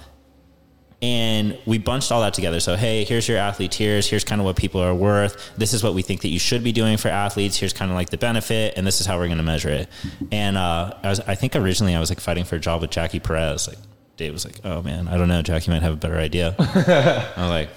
and 1.01 1.57
we 1.65 1.79
bunched 1.79 2.11
all 2.11 2.21
that 2.21 2.35
together. 2.35 2.59
So, 2.59 2.75
hey, 2.75 3.03
here's 3.05 3.27
your 3.27 3.39
athlete 3.39 3.71
tiers. 3.71 4.07
Here's 4.07 4.23
kind 4.23 4.39
of 4.39 4.45
what 4.45 4.55
people 4.55 4.81
are 4.81 4.93
worth. 4.93 5.51
This 5.57 5.73
is 5.73 5.83
what 5.83 5.95
we 5.95 6.03
think 6.03 6.21
that 6.21 6.27
you 6.27 6.37
should 6.37 6.63
be 6.63 6.71
doing 6.71 6.97
for 6.97 7.07
athletes. 7.07 7.57
Here's 7.57 7.73
kind 7.73 7.89
of 7.89 7.95
like 7.95 8.11
the 8.11 8.19
benefit, 8.19 8.75
and 8.77 8.85
this 8.85 9.01
is 9.01 9.07
how 9.07 9.17
we're 9.17 9.25
going 9.25 9.37
to 9.37 9.43
measure 9.43 9.69
it. 9.69 9.89
And 10.31 10.57
uh, 10.57 10.93
I, 11.01 11.09
was, 11.09 11.19
I 11.21 11.33
think 11.33 11.55
originally 11.55 11.95
I 11.95 11.99
was 11.99 12.09
like 12.11 12.19
fighting 12.19 12.43
for 12.43 12.55
a 12.55 12.59
job 12.59 12.81
with 12.81 12.91
Jackie 12.91 13.19
Perez. 13.19 13.67
Like 13.67 13.79
Dave 14.21 14.33
was 14.33 14.45
like, 14.45 14.55
"Oh 14.63 14.81
man, 14.83 15.07
I 15.07 15.17
don't 15.17 15.27
know. 15.27 15.41
Jackie 15.41 15.71
might 15.71 15.81
have 15.81 15.93
a 15.93 15.97
better 15.97 16.17
idea." 16.17 16.55
I'm 17.37 17.49
like, 17.49 17.69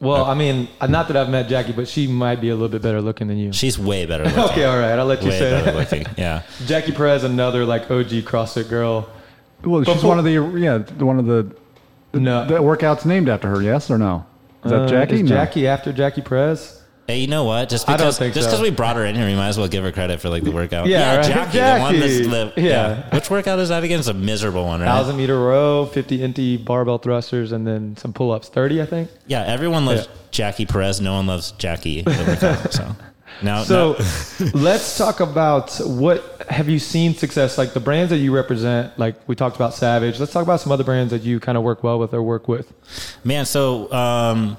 Well, 0.00 0.24
I 0.24 0.34
mean, 0.34 0.68
not 0.88 1.08
that 1.08 1.16
I've 1.16 1.28
met 1.28 1.48
Jackie, 1.48 1.72
but 1.72 1.86
she 1.88 2.06
might 2.06 2.40
be 2.40 2.48
a 2.48 2.54
little 2.54 2.68
bit 2.68 2.80
better 2.82 3.00
looking 3.02 3.28
than 3.28 3.36
you. 3.38 3.52
"She's 3.52 3.78
way 3.78 4.06
better 4.06 4.24
looking. 4.24 4.38
Okay, 4.44 4.64
all 4.64 4.78
right. 4.78 4.98
I'll 4.98 5.04
let 5.06 5.22
you 5.22 5.28
way 5.28 5.38
say 5.38 5.50
better 5.50 5.72
that. 5.72 5.74
looking." 5.76 6.06
Yeah. 6.16 6.42
Jackie 6.66 6.92
Perez, 6.92 7.22
another 7.24 7.64
like 7.66 7.90
OG 7.90 8.24
CrossFit 8.24 8.68
girl. 8.68 9.08
Well, 9.62 9.82
she's 9.84 9.94
Before- 9.94 10.08
one 10.10 10.18
of 10.18 10.24
the 10.24 10.32
yeah, 10.58 10.78
one 11.04 11.18
of 11.18 11.26
the 11.26 11.54
No, 12.18 12.46
the 12.46 12.54
workouts 12.54 13.04
named 13.04 13.28
after 13.28 13.48
her. 13.48 13.60
Yes 13.62 13.90
or 13.90 13.98
no? 13.98 14.24
Is 14.64 14.70
that 14.70 14.80
Uh, 14.82 14.88
Jackie? 14.88 15.14
Is 15.16 15.22
No. 15.22 15.28
Jackie 15.36 15.66
after 15.66 15.92
Jackie 15.92 16.22
Perez? 16.22 16.80
Hey, 17.06 17.20
you 17.20 17.26
know 17.26 17.44
what? 17.44 17.68
Just 17.68 17.86
because 17.86 18.18
just 18.18 18.34
so. 18.34 18.40
because 18.44 18.60
we 18.62 18.70
brought 18.70 18.96
her 18.96 19.04
in 19.04 19.14
here, 19.14 19.26
we 19.26 19.34
might 19.34 19.48
as 19.48 19.58
well 19.58 19.68
give 19.68 19.84
her 19.84 19.92
credit 19.92 20.20
for 20.22 20.30
like 20.30 20.42
the 20.42 20.50
workout. 20.52 20.86
Yeah, 20.86 21.16
right. 21.16 21.26
Jackie, 21.26 21.58
the 21.58 21.78
one 21.78 22.00
that's 22.00 22.16
Jackie. 22.16 22.28
the, 22.28 22.52
Yeah. 22.56 22.68
yeah. 22.68 23.14
Which 23.14 23.28
workout 23.28 23.58
is 23.58 23.68
that 23.68 23.84
again? 23.84 23.98
It's 23.98 24.08
a 24.08 24.14
miserable 24.14 24.64
one, 24.64 24.80
right? 24.80 24.86
Thousand 24.86 25.18
meter 25.18 25.38
row, 25.38 25.84
fifty 25.84 26.22
empty 26.22 26.56
barbell 26.56 26.98
thrusters, 26.98 27.52
and 27.52 27.66
then 27.66 27.94
some 27.98 28.14
pull 28.14 28.32
ups. 28.32 28.48
Thirty, 28.48 28.80
I 28.80 28.86
think. 28.86 29.10
Yeah, 29.26 29.42
everyone 29.42 29.84
loves 29.84 30.06
Yeah. 30.06 30.12
Jackie 30.30 30.64
Perez. 30.64 31.00
No 31.02 31.14
one 31.14 31.26
loves 31.26 31.52
Jackie. 31.52 32.04
workout, 32.06 32.72
so 32.72 32.96
now, 33.42 33.64
So 33.64 33.96
let's 34.54 34.96
talk 34.96 35.20
about 35.20 35.76
what 35.84 36.46
have 36.48 36.70
you 36.70 36.78
seen 36.78 37.12
success 37.14 37.58
like 37.58 37.74
the 37.74 37.80
brands 37.80 38.10
that 38.10 38.18
you 38.18 38.34
represent. 38.34 38.98
Like 38.98 39.16
we 39.28 39.34
talked 39.34 39.56
about 39.56 39.74
Savage. 39.74 40.18
Let's 40.18 40.32
talk 40.32 40.42
about 40.42 40.60
some 40.60 40.72
other 40.72 40.84
brands 40.84 41.10
that 41.10 41.20
you 41.22 41.38
kind 41.38 41.58
of 41.58 41.64
work 41.64 41.82
well 41.84 41.98
with 41.98 42.14
or 42.14 42.22
work 42.22 42.48
with. 42.48 42.72
man. 43.24 43.44
So 43.44 43.92
um, 43.92 44.56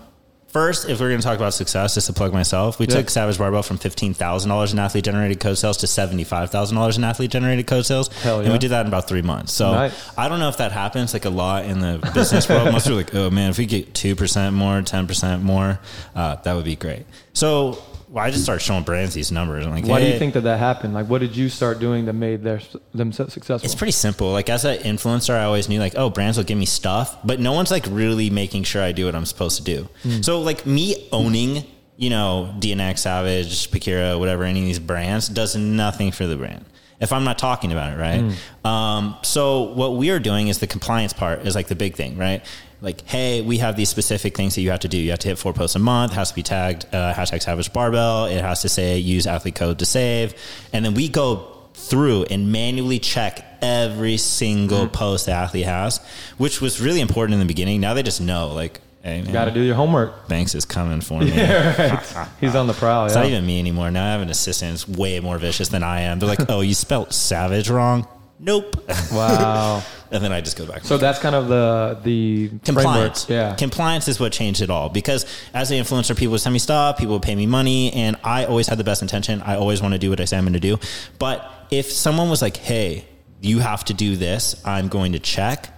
first, 0.55 0.87
if 0.87 1.01
we're 1.01 1.09
going 1.09 1.19
to 1.19 1.27
talk 1.27 1.35
about 1.35 1.53
success, 1.53 1.95
just 1.95 2.07
to 2.07 2.13
plug 2.13 2.31
myself, 2.31 2.79
we 2.79 2.85
Yeah. 2.87 2.95
took 2.95 3.09
Savage 3.09 3.37
Barbell 3.37 3.61
from 3.61 3.77
fifteen 3.77 4.13
thousand 4.13 4.47
dollars 4.47 4.71
in 4.71 4.79
athlete 4.79 5.03
generated 5.03 5.41
code 5.41 5.57
sales 5.57 5.75
to 5.77 5.87
seventy 5.87 6.23
five 6.23 6.49
thousand 6.49 6.77
dollars 6.77 6.97
in 6.97 7.03
athlete 7.03 7.29
generated 7.29 7.67
code 7.67 7.85
sales, 7.85 8.07
Hell 8.23 8.39
and 8.39 8.53
we 8.53 8.57
did 8.57 8.71
that 8.71 8.81
in 8.81 8.87
about 8.87 9.05
three 9.09 9.21
months. 9.21 9.51
So 9.51 9.73
Nice. 9.73 9.93
I 10.17 10.29
don't 10.29 10.39
know 10.39 10.47
if 10.47 10.55
that 10.57 10.71
happens 10.71 11.13
like 11.13 11.25
a 11.25 11.29
lot 11.29 11.65
in 11.65 11.81
the 11.81 12.09
business 12.13 12.47
world. 12.47 12.71
Most 12.71 12.83
people 12.85 12.99
are 12.99 13.03
like, 13.03 13.13
oh 13.15 13.29
man, 13.29 13.49
if 13.49 13.57
we 13.57 13.65
get 13.65 13.93
two 13.93 14.15
percent 14.15 14.55
more, 14.55 14.81
ten 14.81 15.07
percent 15.07 15.43
more, 15.43 15.77
uh, 16.15 16.35
that 16.37 16.53
would 16.55 16.65
be 16.65 16.77
great. 16.77 17.05
So. 17.33 17.77
Well, 18.15 18.23
I 18.23 18.31
just 18.31 18.45
started 18.45 18.61
showing 18.61 18.83
brands 18.83 19.13
these 19.13 19.29
numbers. 19.29 19.65
I'm 19.65 19.73
like, 19.73 19.85
Why 19.85 19.99
do 19.99 20.07
you 20.07 20.17
think 20.17 20.35
that 20.35 20.45
that 20.45 20.57
happened? 20.57 20.93
Like, 20.93 21.07
what 21.07 21.19
did 21.19 21.35
you 21.35 21.49
start 21.49 21.79
doing 21.79 22.05
that 22.05 22.13
made 22.13 22.43
their, 22.43 22.61
them 22.93 23.11
successful? 23.11 23.65
It's 23.65 23.75
pretty 23.75 23.91
simple. 23.91 24.31
Like 24.31 24.49
as 24.49 24.63
an 24.63 24.77
influencer, 24.77 25.37
I 25.37 25.43
always 25.43 25.67
knew 25.67 25.81
like, 25.81 25.95
oh, 25.97 26.09
brands 26.09 26.37
will 26.37 26.45
give 26.45 26.57
me 26.57 26.65
stuff, 26.65 27.17
but 27.25 27.41
no 27.41 27.51
one's 27.51 27.71
like 27.71 27.85
really 27.89 28.29
making 28.29 28.63
sure 28.63 28.81
I 28.81 28.93
do 28.93 29.03
what 29.05 29.15
I'm 29.15 29.25
supposed 29.25 29.57
to 29.57 29.63
do. 29.65 29.89
So 30.21 30.39
like 30.39 30.65
me 30.65 31.09
owning, 31.11 31.65
you 31.97 32.09
know, 32.09 32.55
DNX, 32.57 32.99
Savage, 32.99 33.69
Pakira, 33.69 34.17
whatever, 34.17 34.45
any 34.45 34.61
of 34.61 34.65
these 34.65 34.79
brands 34.79 35.27
does 35.27 35.57
nothing 35.57 36.13
for 36.13 36.25
the 36.25 36.37
brand. 36.37 36.63
If 37.01 37.11
I'm 37.11 37.25
not 37.25 37.37
talking 37.37 37.73
about 37.73 37.91
it, 37.91 37.99
right? 37.99 38.33
Um, 38.63 39.17
so 39.23 39.63
what 39.73 39.97
we 39.97 40.09
are 40.11 40.19
doing 40.19 40.47
is 40.47 40.59
the 40.59 40.67
compliance 40.67 41.11
part 41.11 41.45
is 41.45 41.53
like 41.53 41.67
the 41.67 41.75
big 41.75 41.97
thing, 41.97 42.17
right? 42.17 42.45
Like, 42.85 43.01
hey, 43.07 43.41
we 43.41 43.57
have 43.57 43.75
these 43.75 43.89
specific 43.89 44.37
things 44.37 44.53
that 44.53 44.61
you 44.61 44.69
have 44.69 44.81
to 44.81 44.87
do. 44.87 44.97
You 44.97 45.09
have 45.09 45.17
to 45.19 45.27
hit 45.27 45.39
four 45.39 45.53
posts 45.53 45.75
a 45.75 45.79
month. 45.79 46.11
It 46.11 46.15
has 46.15 46.29
to 46.29 46.35
be 46.35 46.43
tagged 46.43 46.85
uh, 46.93 47.13
hashtag 47.15 47.41
Savage 47.41 47.73
Barbell. 47.73 48.25
It 48.27 48.39
has 48.41 48.61
to 48.61 48.69
say 48.69 48.99
use 48.99 49.25
athlete 49.25 49.55
code 49.55 49.79
to 49.79 49.85
save, 49.87 50.35
and 50.71 50.85
then 50.85 50.93
we 50.93 51.09
go 51.09 51.51
through 51.73 52.25
and 52.25 52.51
manually 52.51 52.99
check 52.99 53.43
every 53.61 54.17
single 54.17 54.87
post 54.87 55.25
the 55.25 55.31
athlete 55.31 55.65
has, 55.65 55.97
which 56.37 56.61
was 56.61 56.79
really 56.79 57.01
important 57.01 57.33
in 57.33 57.39
the 57.39 57.45
beginning. 57.47 57.81
Now 57.81 57.95
they 57.95 58.03
just 58.03 58.21
know, 58.21 58.49
like, 58.53 58.79
hey, 59.01 59.23
man, 59.23 59.33
Got 59.33 59.45
to 59.45 59.51
do 59.51 59.61
your 59.61 59.73
homework. 59.75 60.27
Banks 60.27 60.53
is 60.53 60.63
coming 60.63 61.01
for 61.01 61.19
me. 61.21 61.31
He's 62.39 62.53
on 62.55 62.67
the 62.67 62.73
prowl. 62.77 63.07
It's 63.07 63.15
Yeah. 63.15 63.21
not 63.21 63.29
even 63.29 63.45
me 63.47 63.57
anymore. 63.57 63.89
Now 63.89 64.05
I 64.05 64.11
have 64.11 64.21
an 64.21 64.29
assistant 64.29 64.71
that's 64.73 64.87
way 64.87 65.19
more 65.19 65.39
vicious 65.39 65.69
than 65.69 65.81
I 65.81 66.01
am. 66.01 66.19
They're 66.19 66.29
like, 66.29 66.49
oh, 66.49 66.61
you 66.61 66.75
spelled 66.75 67.13
savage 67.13 67.67
wrong. 67.67 68.07
Nope. 68.39 68.75
Wow. 69.11 69.81
and 70.11 70.23
then 70.23 70.31
I 70.31 70.41
just 70.41 70.57
go 70.57 70.65
back. 70.65 70.83
So 70.83 70.97
that's 70.97 71.19
kind 71.19 71.35
of 71.35 71.47
the 71.47 71.99
the 72.03 72.49
compliance. 72.63 73.25
framework. 73.25 73.51
Yeah. 73.51 73.55
Compliance 73.55 74.07
is 74.07 74.19
what 74.19 74.31
changed 74.31 74.61
it 74.61 74.69
all 74.69 74.89
because 74.89 75.25
as 75.53 75.71
an 75.71 75.77
influencer, 75.77 76.17
people 76.17 76.31
would 76.33 76.41
send 76.41 76.53
me 76.53 76.59
stuff, 76.59 76.97
people 76.97 77.13
would 77.13 77.21
pay 77.21 77.35
me 77.35 77.45
money, 77.45 77.93
and 77.93 78.17
I 78.23 78.45
always 78.45 78.67
had 78.67 78.77
the 78.77 78.83
best 78.83 79.01
intention. 79.01 79.41
I 79.41 79.55
always 79.55 79.81
want 79.81 79.93
to 79.93 79.99
do 79.99 80.09
what 80.09 80.19
I 80.19 80.25
say 80.25 80.37
I'm 80.37 80.43
going 80.43 80.53
to 80.53 80.59
do. 80.59 80.77
But 81.17 81.49
if 81.71 81.91
someone 81.91 82.29
was 82.29 82.41
like, 82.41 82.57
hey, 82.57 83.05
you 83.41 83.59
have 83.59 83.83
to 83.85 83.93
do 83.93 84.15
this, 84.15 84.61
I'm 84.65 84.87
going 84.87 85.13
to 85.13 85.19
check, 85.19 85.69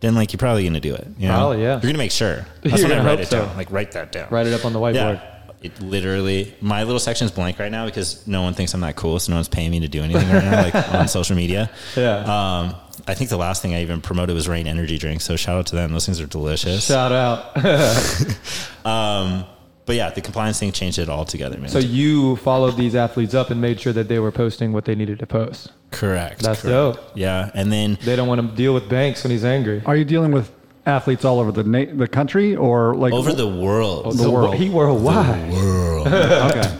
then 0.00 0.14
like 0.14 0.32
you're 0.32 0.38
probably 0.38 0.62
going 0.62 0.74
to 0.74 0.80
do 0.80 0.94
it. 0.94 1.06
You 1.18 1.28
know? 1.28 1.34
Probably, 1.34 1.62
yeah. 1.62 1.72
You're 1.74 1.80
going 1.80 1.94
to 1.94 1.98
make 1.98 2.12
sure. 2.12 2.46
That's 2.62 2.80
You're 2.80 2.90
when 2.90 2.98
I 3.00 3.04
write 3.04 3.20
it 3.20 3.28
so. 3.28 3.44
down. 3.44 3.56
Like 3.56 3.70
write 3.70 3.92
that 3.92 4.12
down. 4.12 4.28
Write 4.30 4.46
it 4.46 4.52
up 4.52 4.64
on 4.64 4.72
the 4.72 4.78
whiteboard. 4.78 5.14
Yeah. 5.14 5.31
It 5.62 5.80
literally, 5.80 6.54
my 6.60 6.82
little 6.82 6.98
section 6.98 7.24
is 7.24 7.30
blank 7.30 7.58
right 7.58 7.70
now 7.70 7.86
because 7.86 8.26
no 8.26 8.42
one 8.42 8.54
thinks 8.54 8.74
I'm 8.74 8.80
that 8.80 8.96
cool. 8.96 9.18
So 9.20 9.30
no 9.30 9.36
one's 9.36 9.48
paying 9.48 9.70
me 9.70 9.80
to 9.80 9.88
do 9.88 10.02
anything 10.02 10.28
right 10.28 10.44
now, 10.44 10.62
like 10.62 10.74
on 10.94 11.08
social 11.18 11.36
media. 11.36 11.70
Yeah. 11.96 12.16
Um, 12.18 12.74
I 13.06 13.14
think 13.14 13.30
the 13.30 13.36
last 13.36 13.62
thing 13.62 13.74
I 13.74 13.82
even 13.82 14.00
promoted 14.00 14.34
was 14.34 14.48
Reign 14.48 14.66
Energy 14.66 14.98
drinks. 14.98 15.24
So 15.24 15.36
shout 15.36 15.56
out 15.56 15.66
to 15.66 15.76
them. 15.76 15.92
Those 15.92 16.04
things 16.06 16.20
are 16.20 16.26
delicious. 16.26 16.84
Shout 16.86 17.12
out. 17.12 17.56
Um, 18.84 19.44
but 19.86 19.96
yeah, 19.96 20.10
the 20.10 20.20
compliance 20.20 20.58
thing 20.60 20.72
changed 20.72 20.98
it 20.98 21.08
all 21.08 21.24
together, 21.24 21.58
man. 21.58 21.68
so 21.68 21.78
you 21.78 22.36
followed 22.36 22.76
these 22.76 22.94
athletes 22.94 23.34
up 23.34 23.50
and 23.50 23.60
made 23.60 23.80
sure 23.80 23.92
that 23.92 24.08
they 24.08 24.18
were 24.18 24.32
posting 24.32 24.72
what 24.72 24.84
they 24.84 24.94
needed 24.94 25.18
to 25.20 25.26
post. 25.26 25.70
correct. 25.90 26.40
That's 26.42 26.62
correct. 26.62 26.72
dope. 26.98 27.12
Yeah, 27.14 27.50
and 27.54 27.72
then 27.72 27.98
They 28.04 28.16
don't 28.16 28.28
want 28.28 28.40
to 28.40 28.56
deal 28.56 28.74
with 28.74 28.88
Banks 28.88 29.22
when 29.22 29.30
he's 29.30 29.44
angry. 29.44 29.82
Are 29.86 29.96
you 29.96 30.04
dealing 30.04 30.32
with 30.32 30.50
athletes 30.84 31.24
all 31.24 31.38
over 31.40 31.52
the 31.52 31.64
na- 31.64 31.92
the 31.94 32.08
country 32.08 32.56
or 32.56 32.94
like 32.94 33.12
over 33.12 33.32
the 33.32 33.46
world. 33.48 34.16
The 34.18 34.30
world. 34.30 34.54
He 34.56 34.68
worldwide. 34.68 35.52
world 35.52 36.06
Okay. 36.08 36.78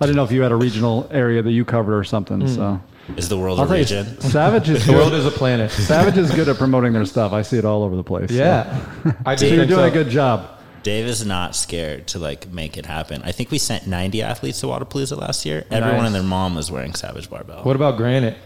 I 0.00 0.04
didn't 0.06 0.16
know 0.16 0.24
if 0.24 0.32
you 0.32 0.42
had 0.42 0.52
a 0.52 0.56
regional 0.56 1.08
area 1.10 1.42
that 1.42 1.50
you 1.50 1.64
covered 1.64 1.96
or 1.98 2.04
something. 2.04 2.40
Hmm. 2.42 2.46
So 2.46 2.80
is 3.16 3.28
the 3.28 3.38
world 3.38 3.58
I'll 3.58 3.64
a 3.64 3.68
tell 3.68 3.76
you, 3.76 3.82
region. 3.82 4.20
Savage 4.20 4.68
is 4.68 4.84
The 4.86 4.92
world 4.92 5.14
is 5.14 5.24
a 5.26 5.30
planet. 5.30 5.70
Savage 5.70 6.18
is 6.18 6.30
good 6.34 6.48
at 6.48 6.56
promoting 6.56 6.92
their 6.92 7.04
stuff. 7.06 7.32
I 7.32 7.42
see 7.42 7.56
it 7.58 7.64
all 7.64 7.82
over 7.82 7.96
the 7.96 8.04
place. 8.04 8.30
so. 8.30 8.36
Yeah. 8.36 9.12
I 9.26 9.36
So 9.36 9.48
do 9.48 9.54
you're 9.54 9.66
doing 9.66 9.78
so. 9.78 9.84
a 9.84 9.90
good 9.90 10.08
job. 10.10 10.50
Dave 10.82 11.06
is 11.06 11.24
not 11.26 11.56
scared 11.56 12.06
to 12.08 12.18
like 12.20 12.48
make 12.52 12.76
it 12.76 12.86
happen. 12.86 13.22
I 13.24 13.32
think 13.32 13.50
we 13.50 13.58
sent 13.58 13.86
90 13.88 14.22
athletes 14.22 14.60
to 14.60 14.66
Wodapalooza 14.66 15.16
last 15.16 15.44
year. 15.44 15.64
Everyone 15.70 16.04
and 16.06 16.14
their 16.14 16.22
mom 16.22 16.54
was 16.54 16.70
wearing 16.70 16.94
Savage 16.94 17.28
Barbell. 17.28 17.64
What 17.64 17.74
about 17.74 17.96
Granite? 17.96 18.36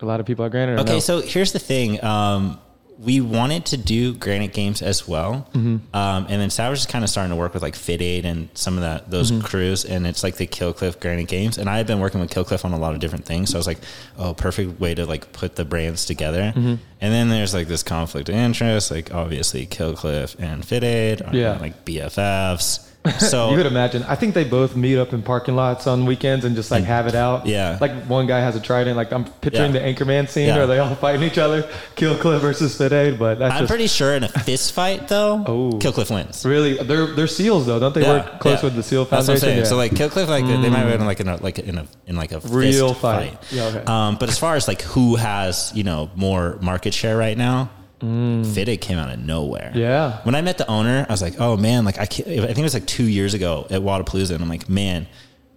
A 0.00 0.04
lot 0.06 0.20
of 0.20 0.26
people 0.26 0.44
at 0.44 0.50
Granite. 0.52 0.78
Okay, 0.80 0.94
no. 0.94 1.00
so 1.00 1.20
here's 1.20 1.52
the 1.52 1.58
thing. 1.58 2.02
Um, 2.04 2.60
we 2.98 3.20
wanted 3.20 3.66
to 3.66 3.76
do 3.76 4.14
Granite 4.14 4.52
Games 4.52 4.80
as 4.80 5.06
well, 5.08 5.48
mm-hmm. 5.52 5.94
um, 5.96 6.26
and 6.28 6.40
then 6.40 6.50
Savage 6.50 6.78
is 6.78 6.86
kind 6.86 7.04
of 7.04 7.10
starting 7.10 7.30
to 7.30 7.36
work 7.36 7.52
with 7.52 7.62
like 7.62 7.74
Fit 7.74 8.00
Aid 8.00 8.24
and 8.24 8.48
some 8.54 8.76
of 8.76 8.82
that 8.82 9.10
those 9.10 9.32
mm-hmm. 9.32 9.44
crews, 9.44 9.84
and 9.84 10.06
it's 10.06 10.22
like 10.22 10.36
the 10.36 10.46
Killcliff 10.46 11.00
Granite 11.00 11.28
Games. 11.28 11.58
And 11.58 11.68
I 11.68 11.76
had 11.76 11.86
been 11.86 12.00
working 12.00 12.20
with 12.20 12.30
Killcliff 12.30 12.64
on 12.64 12.72
a 12.72 12.78
lot 12.78 12.94
of 12.94 13.00
different 13.00 13.24
things, 13.24 13.50
so 13.50 13.56
I 13.56 13.60
was 13.60 13.66
like, 13.66 13.78
oh, 14.16 14.34
perfect 14.34 14.80
way 14.80 14.94
to 14.94 15.06
like 15.06 15.32
put 15.32 15.56
the 15.56 15.64
brands 15.64 16.04
together. 16.06 16.52
Mm-hmm. 16.54 16.74
And 17.00 17.12
then 17.12 17.28
there's 17.28 17.52
like 17.52 17.68
this 17.68 17.82
conflict 17.82 18.28
of 18.28 18.36
interest, 18.36 18.90
like 18.90 19.12
obviously 19.12 19.66
Killcliff 19.66 20.38
and 20.38 20.64
Fit 20.64 20.84
Aid 20.84 21.22
are 21.22 21.34
Yeah. 21.34 21.58
like 21.58 21.84
BFFs. 21.84 22.88
So 23.18 23.50
you 23.50 23.56
could 23.56 23.66
imagine. 23.66 24.02
I 24.04 24.14
think 24.14 24.32
they 24.34 24.44
both 24.44 24.76
meet 24.76 24.96
up 24.98 25.12
in 25.12 25.22
parking 25.22 25.54
lots 25.56 25.86
on 25.86 26.06
weekends 26.06 26.44
and 26.46 26.56
just 26.56 26.70
like 26.70 26.84
have 26.84 27.06
it 27.06 27.14
out. 27.14 27.44
Yeah. 27.46 27.76
Like 27.80 27.92
one 28.06 28.26
guy 28.26 28.40
has 28.40 28.56
a 28.56 28.60
trident. 28.60 28.96
Like 28.96 29.12
I'm 29.12 29.24
picturing 29.24 29.74
Yeah. 29.74 29.80
the 29.82 29.86
Anchorman 29.94 30.28
scene 30.28 30.48
Yeah. 30.48 30.56
where 30.56 30.66
they 30.66 30.78
all 30.78 30.94
fighting 30.94 31.22
each 31.22 31.36
other. 31.36 31.68
Kill 31.96 32.16
Cliff 32.16 32.40
versus 32.40 32.76
Fit 32.78 33.18
but 33.18 33.38
that's 33.38 33.54
I'm 33.54 33.60
just 33.60 33.68
pretty 33.70 33.88
sure 33.88 34.14
in 34.14 34.24
a 34.24 34.28
fist 34.28 34.72
fight 34.72 35.08
though, 35.08 35.44
Oh. 35.46 35.70
Killcliff 35.78 36.10
wins. 36.14 36.44
really 36.46 36.74
they're 36.82 37.06
they're 37.14 37.26
seals 37.26 37.66
though, 37.66 37.78
don't 37.78 37.94
they 37.94 38.02
work 38.02 38.40
close 38.40 38.60
yeah. 38.60 38.64
with 38.64 38.74
the 38.76 38.82
Seal 38.82 39.04
That's 39.04 39.28
what 39.28 39.34
I'm 39.34 39.40
saying. 39.40 39.58
Yeah. 39.58 39.64
So 39.64 39.76
like 39.76 39.92
Killcliff, 39.92 40.26
like 40.28 40.46
they 40.46 40.70
might 40.70 40.86
win 40.86 41.04
like 41.04 41.20
in 41.20 41.28
a 41.28 41.36
like 41.42 41.58
in 41.58 41.76
a 41.78 41.86
in 42.06 42.16
like 42.16 42.32
a 42.32 42.40
Real 42.40 42.88
fist 42.88 43.00
fight. 43.02 43.30
fight. 43.38 43.52
Yeah, 43.52 43.64
okay. 43.66 43.84
Um, 43.84 44.16
but 44.18 44.28
as 44.30 44.38
far 44.38 44.56
as 44.56 44.66
like 44.66 44.80
who 44.82 45.16
has 45.16 45.72
you 45.74 45.84
know 45.84 46.10
more 46.16 46.58
market 46.62 46.94
share 46.94 47.16
right 47.18 47.36
now, 47.36 47.68
Fit 48.54 48.68
Aid 48.68 48.80
came 48.80 48.98
out 48.98 49.10
of 49.12 49.18
nowhere. 49.18 49.72
Mm. 49.74 49.78
Yeah. 49.78 50.18
When 50.24 50.34
I 50.34 50.42
met 50.42 50.58
the 50.58 50.66
owner, 50.68 51.06
I 51.08 51.12
was 51.12 51.22
like, 51.22 51.40
oh 51.40 51.56
man, 51.56 51.84
like 51.84 51.98
I 51.98 52.02
I 52.02 52.06
think 52.06 52.58
it 52.58 52.62
was 52.62 52.74
like 52.74 52.86
two 52.86 53.04
years 53.04 53.34
ago 53.34 53.66
at 53.70 53.80
Wodapalooza, 53.82 54.32
and 54.34 54.42
I'm 54.42 54.48
like, 54.48 54.68
man. 54.68 55.06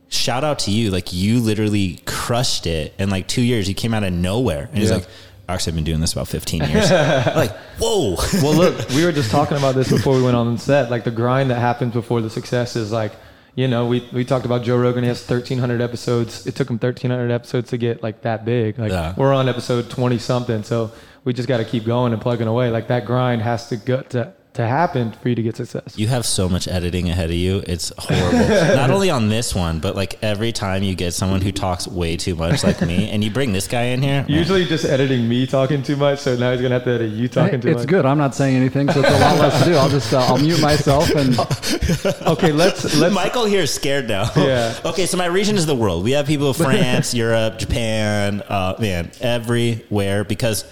Shout 0.10 0.46
out 0.46 0.60
to 0.60 0.72
you! 0.72 0.90
Like 0.90 1.12
you 1.12 1.42
literally 1.42 2.00
crushed 2.06 2.66
it 2.66 2.94
in 2.98 3.10
like 3.10 3.28
two 3.28 3.42
years. 3.42 3.68
You 3.68 3.76
came 3.76 3.94
out 3.94 4.04
of 4.06 4.14
nowhere, 4.14 4.70
and 4.72 4.78
he's 4.78 4.88
Yeah. 4.90 4.96
like, 5.00 5.08
"Actually, 5.50 5.72
I've 5.72 5.76
been 5.76 5.84
doing 5.84 6.00
this 6.00 6.14
about 6.14 6.30
15 6.30 6.62
years." 6.64 6.90
like, 7.36 7.52
whoa! 7.78 8.16
well, 8.42 8.54
look, 8.54 8.88
we 8.92 9.04
were 9.04 9.12
just 9.12 9.30
talking 9.32 9.58
about 9.58 9.76
this 9.76 9.90
before 9.98 10.16
we 10.16 10.22
went 10.24 10.38
on 10.38 10.58
set. 10.60 10.90
Like 10.90 11.04
the 11.04 11.12
grind 11.12 11.50
that 11.52 11.60
happens 11.60 11.92
before 11.92 12.22
the 12.22 12.30
success 12.30 12.78
is 12.78 12.90
like, 12.94 13.12
you 13.56 13.68
know, 13.68 13.86
we, 13.88 14.08
we 14.14 14.24
talked 14.24 14.46
about 14.46 14.64
Joe 14.64 14.78
Rogan. 14.78 15.04
He 15.04 15.10
has 15.10 15.20
1,300 15.28 15.82
episodes. 15.82 16.48
It 16.48 16.56
took 16.56 16.70
him 16.70 16.76
1,300 16.78 17.30
episodes 17.30 17.72
to 17.72 17.78
get 17.78 18.02
like 18.02 18.22
that 18.22 18.46
big. 18.46 18.80
Like 18.80 18.92
Yeah. 18.94 19.14
we're 19.18 19.34
on 19.34 19.50
episode 19.50 19.90
20 19.90 20.20
something. 20.20 20.64
So 20.64 20.94
we 21.28 21.34
just 21.34 21.50
got 21.50 21.58
to 21.58 21.66
keep 21.66 21.84
going 21.84 22.14
and 22.14 22.22
plugging 22.22 22.48
away. 22.48 22.70
Like 22.70 22.88
that 22.88 23.04
grind 23.06 23.42
has 23.42 23.68
to 23.68 23.76
go 23.76 24.02
to, 24.02 24.32
to 24.54 24.66
happen 24.66 25.12
for 25.12 25.28
you 25.28 25.36
to 25.36 25.44
get 25.44 25.58
success. 25.58 26.00
You 26.00 26.08
have 26.08 26.26
so 26.26 26.48
much 26.48 26.70
editing 26.70 27.10
ahead 27.10 27.30
of 27.30 27.36
you. 27.36 27.62
It's 27.68 27.92
horrible. 27.98 28.48
Not 28.48 28.92
only 28.92 29.10
on 29.10 29.28
this 29.28 29.54
one, 29.54 29.82
but 29.82 29.94
like 29.94 30.24
every 30.24 30.54
time 30.54 30.84
you 30.84 30.96
get 30.96 31.14
someone 31.14 31.42
who 31.42 31.52
talks 31.52 31.86
way 31.86 32.16
too 32.16 32.34
much 32.34 32.64
like 32.64 32.82
me 32.82 33.10
and 33.10 33.26
you 33.26 33.30
bring 33.30 33.52
this 33.52 33.68
guy 33.68 33.88
in 33.88 34.02
here. 34.02 34.22
man, 34.22 34.30
Usually 34.30 34.64
just 34.64 34.86
editing 34.86 35.28
me 35.28 35.46
talking 35.46 35.84
too 35.84 35.98
much. 35.98 36.20
So 36.20 36.38
now 36.38 36.54
he's 36.54 36.62
going 36.62 36.70
to 36.72 36.76
have 36.76 36.86
to 36.86 36.92
edit 36.92 37.12
you 37.12 37.28
talking 37.28 37.60
too 37.60 37.68
it's 37.68 37.76
much. 37.76 37.84
It's 37.84 37.92
good. 37.92 38.06
I'm 38.06 38.18
not 38.18 38.34
saying 38.34 38.56
anything, 38.56 38.90
so 38.90 39.02
it's 39.02 39.10
a 39.10 39.20
lot 39.20 39.38
less 39.38 39.60
to 39.60 39.70
do. 39.70 39.76
I'll 39.76 39.90
just 39.90 40.14
uh, 40.14 40.20
I'll 40.20 40.38
mute 40.38 40.62
myself 40.62 41.10
and 41.10 41.38
Okay, 42.22 42.54
let's, 42.54 42.96
let's, 42.96 43.14
Michael 43.14 43.44
here 43.44 43.64
is 43.64 43.74
scared 43.74 44.08
now. 44.08 44.32
Yeah. 44.38 44.74
okay, 44.86 45.08
so 45.08 45.18
my 45.18 45.26
region 45.26 45.58
is 45.58 45.66
the 45.66 45.76
world. 45.76 46.06
We 46.06 46.12
have 46.12 46.26
people 46.26 46.52
of 46.52 46.56
France, 46.56 47.14
Europe, 47.14 47.60
Japan, 47.60 48.42
uh, 48.44 48.76
man, 48.80 49.12
everywhere 49.20 50.24
because 50.24 50.64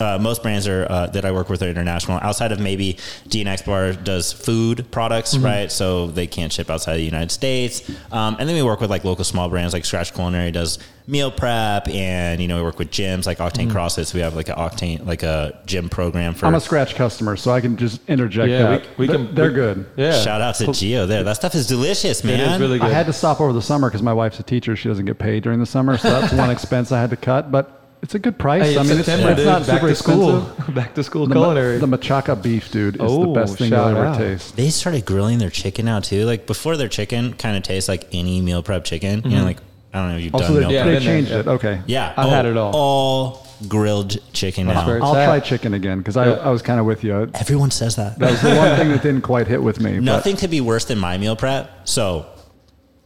uh, 0.00 0.18
most 0.20 0.42
brands 0.42 0.66
are 0.68 0.86
uh, 0.90 1.06
that 1.08 1.24
I 1.24 1.32
work 1.32 1.48
with 1.48 1.62
are 1.62 1.68
international. 1.68 2.18
Outside 2.22 2.52
of 2.52 2.60
maybe 2.60 2.94
DNX 3.28 3.64
Bar 3.64 3.92
does 3.94 4.32
food 4.32 4.90
products, 4.90 5.34
Mm-hmm. 5.34 5.44
right? 5.44 5.72
So 5.72 6.06
they 6.08 6.26
can't 6.26 6.52
ship 6.52 6.70
outside 6.70 6.92
of 6.92 6.98
the 6.98 7.04
United 7.04 7.30
States. 7.30 7.88
Um, 8.12 8.36
and 8.38 8.48
then 8.48 8.56
we 8.56 8.62
work 8.62 8.80
with 8.80 8.90
like 8.90 9.04
local 9.04 9.24
small 9.24 9.48
brands 9.48 9.72
like 9.72 9.84
Scratch 9.84 10.12
Culinary 10.14 10.50
does 10.50 10.78
meal 11.06 11.30
prep, 11.32 11.88
and 11.88 12.40
you 12.40 12.46
know 12.46 12.56
we 12.56 12.62
work 12.62 12.78
with 12.78 12.90
gyms 12.90 13.26
like 13.26 13.38
Octane 13.38 13.68
Mm-hmm. 13.68 13.76
CrossFit. 13.76 14.06
So 14.06 14.16
we 14.16 14.22
have 14.22 14.34
like 14.36 14.48
an 14.48 14.56
Octane 14.56 15.06
like 15.06 15.22
a 15.22 15.58
gym 15.66 15.88
program 15.88 16.34
for. 16.34 16.46
I'm 16.46 16.54
a 16.54 16.60
scratch 16.60 16.94
customer, 16.94 17.36
so 17.36 17.50
I 17.50 17.60
can 17.60 17.76
just 17.76 18.00
interject 18.08 18.48
Yeah, 18.50 18.58
we- 18.70 18.76
that. 18.76 18.98
we 18.98 19.06
Th- 19.06 19.16
can- 19.18 19.34
They're 19.34 19.48
we- 19.48 19.54
good. 19.54 19.86
yeah. 19.96 20.20
Shout 20.22 20.40
out 20.40 20.54
to 20.56 20.72
Geo 20.72 21.06
there. 21.06 21.22
That 21.24 21.36
stuff 21.36 21.54
is 21.54 21.66
delicious, 21.66 22.22
man. 22.22 22.38
It 22.40 22.52
is 22.52 22.60
really 22.60 22.78
good. 22.78 22.88
I 22.88 22.92
had 22.92 23.06
to 23.06 23.12
stop 23.12 23.40
over 23.40 23.52
the 23.52 23.62
summer 23.62 23.88
because 23.88 24.02
my 24.02 24.12
wife's 24.12 24.38
a 24.38 24.42
teacher. 24.42 24.76
She 24.76 24.88
doesn't 24.88 25.04
get 25.06 25.18
paid 25.18 25.42
during 25.42 25.58
the 25.58 25.66
summer, 25.66 25.96
so 25.96 26.10
that's 26.10 26.32
one 26.32 26.50
expense 26.56 26.92
I 26.92 27.00
had 27.00 27.10
to 27.10 27.16
cut. 27.16 27.50
But 27.50 27.79
it's 28.02 28.14
a 28.14 28.18
good 28.18 28.38
price. 28.38 28.62
Hey, 28.62 28.76
I 28.76 28.80
it's 28.80 28.88
mean, 28.90 28.98
September, 29.02 29.30
it's, 29.30 29.40
it's 29.40 29.46
not 29.46 29.66
back 29.66 29.80
super 29.80 29.88
to 29.88 29.94
school. 29.94 30.38
expensive. 30.46 30.74
Back 30.74 30.94
to 30.94 31.02
school 31.02 31.26
The, 31.26 31.34
ma- 31.34 31.40
culinary. 31.42 31.78
the 31.78 31.86
machaca 31.86 32.40
beef, 32.40 32.70
dude, 32.70 32.94
is 32.96 33.00
Oh, 33.02 33.26
the 33.34 33.40
best 33.40 33.58
thing 33.58 33.70
you'll 33.70 33.80
ever 33.80 34.04
out. 34.06 34.16
taste. 34.18 34.56
They 34.56 34.70
started 34.70 35.04
grilling 35.04 35.38
their 35.38 35.50
chicken 35.50 35.84
now 35.86 36.00
too. 36.00 36.24
Like 36.24 36.46
before, 36.46 36.76
their 36.76 36.88
chicken 36.88 37.34
kind 37.34 37.56
of 37.56 37.62
tastes 37.62 37.88
like 37.88 38.08
any 38.12 38.40
meal 38.40 38.62
prep 38.62 38.84
chicken. 38.84 39.20
Mm-hmm. 39.20 39.30
You 39.30 39.36
know, 39.38 39.44
like 39.44 39.58
I 39.92 39.98
don't 39.98 40.08
know 40.12 40.16
if 40.18 40.22
you've 40.24 40.34
Also, 40.34 40.46
done 40.46 40.54
they, 40.54 40.60
meal 40.60 40.70
Yeah, 40.72 40.82
prep. 40.82 40.86
they 40.86 40.98
been 40.98 41.04
there, 41.04 41.14
changed 41.16 41.30
yeah. 41.32 41.38
it. 41.40 41.46
Okay. 41.48 41.82
Yeah, 41.86 42.14
I've 42.16 42.28
had 42.30 42.46
it 42.46 42.56
all. 42.56 42.72
All 42.74 43.46
grilled 43.68 44.16
chicken 44.32 44.66
That's 44.68 44.86
now. 44.86 45.04
I'll 45.04 45.12
Sad. 45.14 45.26
try 45.26 45.40
chicken 45.40 45.74
again 45.74 45.98
because 45.98 46.16
I, 46.16 46.28
Yeah. 46.30 46.36
I 46.36 46.50
was 46.50 46.62
kind 46.62 46.80
of 46.80 46.86
with 46.86 47.04
you. 47.04 47.30
Everyone 47.34 47.70
says 47.70 47.96
that. 47.96 48.18
That 48.18 48.30
was 48.30 48.40
the 48.40 48.54
one 48.56 48.76
thing 48.78 48.88
that 48.90 49.02
didn't 49.02 49.20
quite 49.22 49.48
hit 49.48 49.62
with 49.62 49.80
me. 49.80 49.94
but- 49.96 50.02
Nothing 50.02 50.36
could 50.36 50.50
be 50.50 50.60
worse 50.62 50.84
than 50.86 50.98
my 50.98 51.18
meal 51.18 51.36
prep. 51.36 51.86
So 51.88 52.26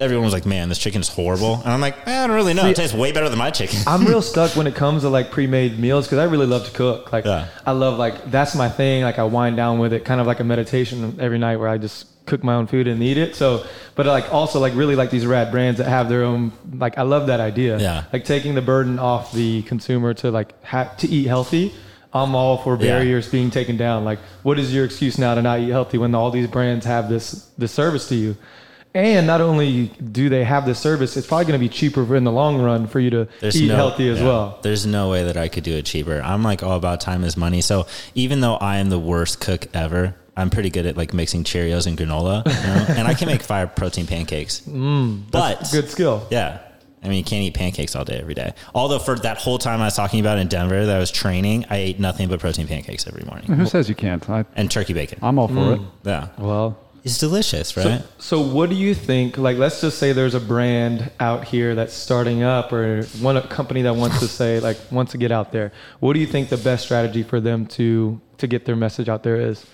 everyone 0.00 0.24
was 0.24 0.34
like, 0.34 0.46
"Man, 0.46 0.68
this 0.68 0.78
chicken 0.78 1.00
is 1.00 1.08
horrible," 1.08 1.60
and 1.64 1.72
I'm 1.72 1.80
like, 1.80 1.96
eh, 2.06 2.24
"I 2.24 2.26
don't 2.26 2.34
really 2.36 2.54
know. 2.54 2.66
it 2.66 2.76
tastes 2.76 2.94
way 2.94 3.12
better 3.12 3.28
than 3.28 3.38
my 3.38 3.50
chicken." 3.50 3.78
I'm 3.86 4.04
real 4.04 4.22
stuck 4.32 4.56
when 4.56 4.66
it 4.66 4.74
comes 4.74 5.02
to 5.02 5.08
like 5.08 5.30
pre-made 5.30 5.78
meals 5.78 6.06
because 6.06 6.18
I 6.18 6.24
really 6.24 6.46
love 6.46 6.64
to 6.66 6.70
cook. 6.72 7.12
Like 7.12 7.24
Yeah. 7.24 7.46
I 7.66 7.72
love 7.72 7.98
like 7.98 8.30
that's 8.30 8.54
my 8.54 8.68
thing. 8.68 9.02
Like 9.02 9.18
I 9.18 9.24
wind 9.24 9.56
down 9.56 9.78
with 9.78 9.92
it, 9.92 10.04
kind 10.04 10.20
of 10.20 10.26
like 10.26 10.40
a 10.40 10.44
meditation 10.44 11.16
every 11.20 11.38
night 11.38 11.56
where 11.56 11.68
I 11.68 11.78
just 11.78 12.06
cook 12.26 12.42
my 12.42 12.54
own 12.54 12.66
food 12.66 12.88
and 12.88 13.02
eat 13.02 13.18
it. 13.18 13.36
So, 13.36 13.66
but 13.96 14.06
like 14.06 14.32
also 14.32 14.58
like 14.58 14.74
really 14.74 14.96
like 14.96 15.10
these 15.10 15.26
rad 15.26 15.50
brands 15.50 15.78
that 15.78 15.88
have 15.88 16.08
their 16.08 16.24
own. 16.24 16.52
Like 16.72 16.96
I 16.98 17.02
love 17.02 17.26
that 17.28 17.40
idea. 17.40 17.78
Yeah. 17.78 18.04
Like 18.12 18.24
taking 18.24 18.54
the 18.54 18.62
burden 18.62 18.98
off 18.98 19.32
the 19.32 19.62
consumer 19.62 20.14
to 20.14 20.30
like 20.30 20.52
ha- 20.64 20.92
to 20.98 21.06
eat 21.08 21.26
healthy. 21.26 21.72
I'm 22.16 22.36
all 22.36 22.58
for 22.58 22.74
Yeah. 22.76 22.86
barriers 22.98 23.28
being 23.28 23.50
taken 23.50 23.76
down. 23.76 24.04
Like, 24.04 24.20
what 24.44 24.56
is 24.56 24.72
your 24.72 24.84
excuse 24.84 25.18
now 25.18 25.34
to 25.34 25.42
not 25.42 25.58
eat 25.58 25.70
healthy 25.70 25.98
when 25.98 26.14
all 26.14 26.30
these 26.30 26.46
brands 26.46 26.86
have 26.86 27.08
this 27.08 27.50
this 27.58 27.72
service 27.72 28.08
to 28.08 28.14
you? 28.14 28.36
And 28.94 29.26
not 29.26 29.40
only 29.40 29.88
do 29.88 30.28
they 30.28 30.44
have 30.44 30.66
this 30.66 30.78
service, 30.78 31.16
it's 31.16 31.26
probably 31.26 31.46
going 31.46 31.58
to 31.58 31.64
be 31.64 31.68
cheaper 31.68 32.14
in 32.14 32.22
the 32.22 32.30
long 32.30 32.62
run 32.62 32.86
for 32.86 33.00
you 33.00 33.10
to 33.10 33.28
eat 33.42 33.68
healthy 33.68 34.08
as 34.08 34.20
yeah, 34.20 34.24
well. 34.24 34.58
There's 34.62 34.86
no 34.86 35.10
way 35.10 35.24
that 35.24 35.36
I 35.36 35.48
could 35.48 35.64
do 35.64 35.74
it 35.74 35.84
cheaper. 35.84 36.20
I'm 36.22 36.44
like 36.44 36.62
all 36.62 36.76
about 36.76 37.00
time 37.00 37.24
is 37.24 37.36
money. 37.36 37.60
So 37.60 37.86
even 38.14 38.40
though 38.40 38.54
I 38.54 38.76
am 38.76 38.90
the 38.90 38.98
worst 38.98 39.40
cook 39.40 39.66
ever, 39.74 40.14
I'm 40.36 40.48
pretty 40.48 40.70
good 40.70 40.86
at 40.86 40.96
like 40.96 41.12
mixing 41.12 41.42
Cheerios 41.42 41.88
and 41.88 41.98
granola, 41.98 42.46
you 42.46 42.52
know? 42.52 42.86
and 43.00 43.08
I 43.08 43.14
can 43.14 43.26
make 43.26 43.42
fire 43.42 43.66
protein 43.66 44.06
pancakes. 44.06 44.60
Mm, 44.60 45.28
but 45.28 45.68
Good 45.72 45.90
skill. 45.90 46.26
Yeah. 46.30 46.60
I 47.02 47.08
mean, 47.08 47.18
you 47.18 47.24
can't 47.24 47.42
eat 47.42 47.52
pancakes 47.54 47.94
all 47.96 48.04
day, 48.04 48.16
every 48.16 48.32
day. 48.34 48.54
Although 48.74 48.98
for 49.00 49.16
that 49.16 49.36
whole 49.38 49.58
time 49.58 49.80
I 49.80 49.86
was 49.86 49.96
talking 49.96 50.20
about 50.20 50.38
in 50.38 50.46
Denver 50.48 50.86
that 50.86 50.96
I 50.96 50.98
was 51.00 51.10
training, 51.10 51.66
I 51.68 51.76
ate 51.76 52.00
nothing 52.00 52.28
but 52.28 52.40
protein 52.40 52.66
pancakes 52.66 53.06
every 53.06 53.24
morning 53.24 53.52
Who 53.52 53.66
says 53.66 53.88
you 53.88 53.94
can't? 53.94 54.28
I, 54.30 54.44
and 54.56 54.70
turkey 54.70 54.94
bacon. 54.94 55.18
I'm 55.20 55.38
all 55.38 55.48
for 55.48 55.74
it. 55.74 55.80
Yeah. 56.04 56.28
Well, 56.38 56.78
It's 57.04 57.18
delicious, 57.18 57.76
right? 57.76 58.02
so 58.18 58.40
what 58.40 58.70
do 58.70 58.76
you 58.76 58.94
think? 58.94 59.36
Like, 59.36 59.58
let's 59.58 59.80
just 59.80 59.98
say 59.98 60.12
there's 60.12 60.34
a 60.34 60.40
brand 60.40 61.10
out 61.20 61.44
here 61.44 61.74
that's 61.74 61.92
starting 61.92 62.42
up, 62.42 62.72
or 62.72 63.02
one 63.20 63.36
a 63.36 63.46
company 63.46 63.82
that 63.82 63.94
wants 63.94 64.20
to 64.20 64.26
say 64.28 64.58
like 64.60 64.78
wants 64.90 65.12
to 65.12 65.18
get 65.18 65.30
out 65.30 65.52
there. 65.52 65.70
What 66.00 66.14
do 66.14 66.20
you 66.20 66.26
think 66.26 66.48
the 66.48 66.56
best 66.56 66.84
strategy 66.84 67.22
for 67.22 67.40
them 67.40 67.66
to 67.76 68.20
to 68.38 68.46
get 68.46 68.64
their 68.64 68.76
message 68.76 69.08
out 69.10 69.22
there 69.22 69.36
is? 69.38 69.64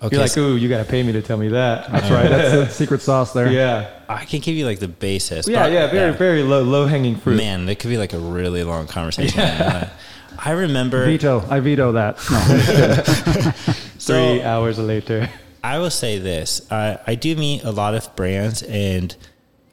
okay. 0.00 0.14
You're 0.14 0.22
like, 0.22 0.30
so 0.30 0.42
ooh, 0.42 0.56
you 0.56 0.68
got 0.68 0.78
to 0.78 0.90
pay 0.90 1.02
me 1.02 1.12
to 1.12 1.22
tell 1.22 1.36
me 1.38 1.48
that. 1.48 1.90
That's 1.90 2.10
right. 2.10 2.28
That's 2.28 2.52
the 2.52 2.68
secret 2.84 3.02
sauce 3.02 3.32
there. 3.32 3.50
yeah, 3.50 3.90
I 4.08 4.24
can 4.24 4.40
give 4.40 4.54
you 4.54 4.64
like 4.64 4.78
the 4.78 4.88
basis. 4.88 5.48
yeah, 5.48 5.66
yeah. 5.66 5.90
Very, 5.90 6.12
very 6.12 6.42
low 6.44 6.62
low 6.62 6.86
hanging 6.86 7.16
fruit. 7.16 7.36
Man, 7.36 7.66
that 7.66 7.80
could 7.80 7.90
be 7.90 7.98
like 7.98 8.12
a 8.12 8.18
really 8.18 8.62
long 8.62 8.86
conversation. 8.86 9.40
Yeah. 9.40 9.90
I 10.38 10.50
remember. 10.50 11.04
Veto. 11.06 11.44
I 11.48 11.60
veto 11.60 11.92
that. 11.92 12.16
No. 12.30 13.52
Three 13.74 13.98
So 13.98 14.42
hours 14.42 14.78
later. 14.78 15.28
I 15.64 15.78
will 15.78 15.90
say 15.90 16.18
this: 16.18 16.70
I, 16.70 16.98
I 17.06 17.14
do 17.14 17.34
meet 17.34 17.64
a 17.64 17.70
lot 17.70 17.94
of 17.94 18.14
brands, 18.16 18.62
and 18.62 19.16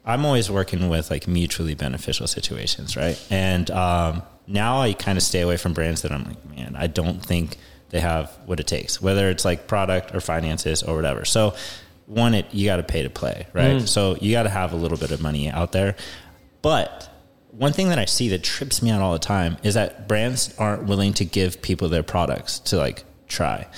I'm 0.06 0.24
always 0.24 0.50
working 0.50 0.88
with 0.88 1.10
like 1.10 1.28
mutually 1.28 1.74
beneficial 1.74 2.26
situations, 2.26 2.96
right? 2.96 3.22
And 3.30 3.70
um, 3.70 4.22
now 4.46 4.80
I 4.80 4.94
kind 4.94 5.18
of 5.18 5.22
stay 5.22 5.42
away 5.42 5.58
from 5.58 5.74
brands 5.74 6.00
that 6.00 6.10
I'm 6.10 6.24
like, 6.24 6.56
man, 6.56 6.76
I 6.78 6.86
don't 6.86 7.22
think 7.22 7.58
they 7.90 8.00
have 8.00 8.30
what 8.46 8.58
it 8.58 8.66
takes, 8.66 9.02
whether 9.02 9.28
it's 9.28 9.44
like 9.44 9.66
product 9.68 10.14
or 10.14 10.20
finances 10.20 10.82
or 10.82 10.96
whatever. 10.96 11.26
So, 11.26 11.54
one, 12.06 12.32
it 12.32 12.46
you 12.52 12.64
got 12.64 12.76
to 12.76 12.84
pay 12.84 13.02
to 13.02 13.10
play, 13.10 13.46
right? 13.52 13.86
So 13.86 14.16
you 14.18 14.32
got 14.32 14.44
to 14.44 14.48
have 14.48 14.72
a 14.72 14.76
little 14.76 14.96
bit 14.98 15.10
of 15.10 15.20
money 15.20 15.50
out 15.50 15.72
there, 15.72 15.94
but 16.62 17.10
one 17.50 17.74
thing 17.74 17.90
that 17.90 17.98
I 17.98 18.06
see 18.06 18.30
that 18.30 18.42
trips 18.42 18.82
me 18.82 18.90
out 18.90 19.02
all 19.02 19.12
the 19.12 19.18
time 19.18 19.58
is 19.62 19.74
that 19.74 20.08
brands 20.08 20.54
aren't 20.58 20.84
willing 20.84 21.12
to 21.14 21.26
give 21.26 21.60
people 21.60 21.90
their 21.90 22.02
products 22.02 22.60
to 22.60 22.78
like 22.78 23.04
try. 23.28 23.68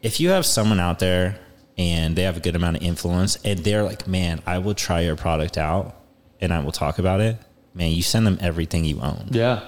If 0.00 0.20
you 0.20 0.30
have 0.30 0.46
someone 0.46 0.80
out 0.80 1.00
there 1.00 1.38
and 1.78 2.16
they 2.16 2.22
have 2.22 2.36
a 2.36 2.40
good 2.40 2.56
amount 2.56 2.76
of 2.76 2.82
influence 2.82 3.36
and 3.44 3.60
they're 3.60 3.82
like, 3.82 4.06
man, 4.06 4.42
I 4.46 4.58
will 4.58 4.74
try 4.74 5.00
your 5.00 5.16
product 5.16 5.58
out 5.58 5.96
and 6.40 6.52
I 6.52 6.60
will 6.60 6.72
talk 6.72 6.98
about 6.98 7.20
it, 7.20 7.38
man, 7.74 7.92
you 7.92 8.02
send 8.02 8.26
them 8.26 8.38
everything 8.40 8.84
you 8.84 9.00
own. 9.00 9.28
Yeah, 9.30 9.62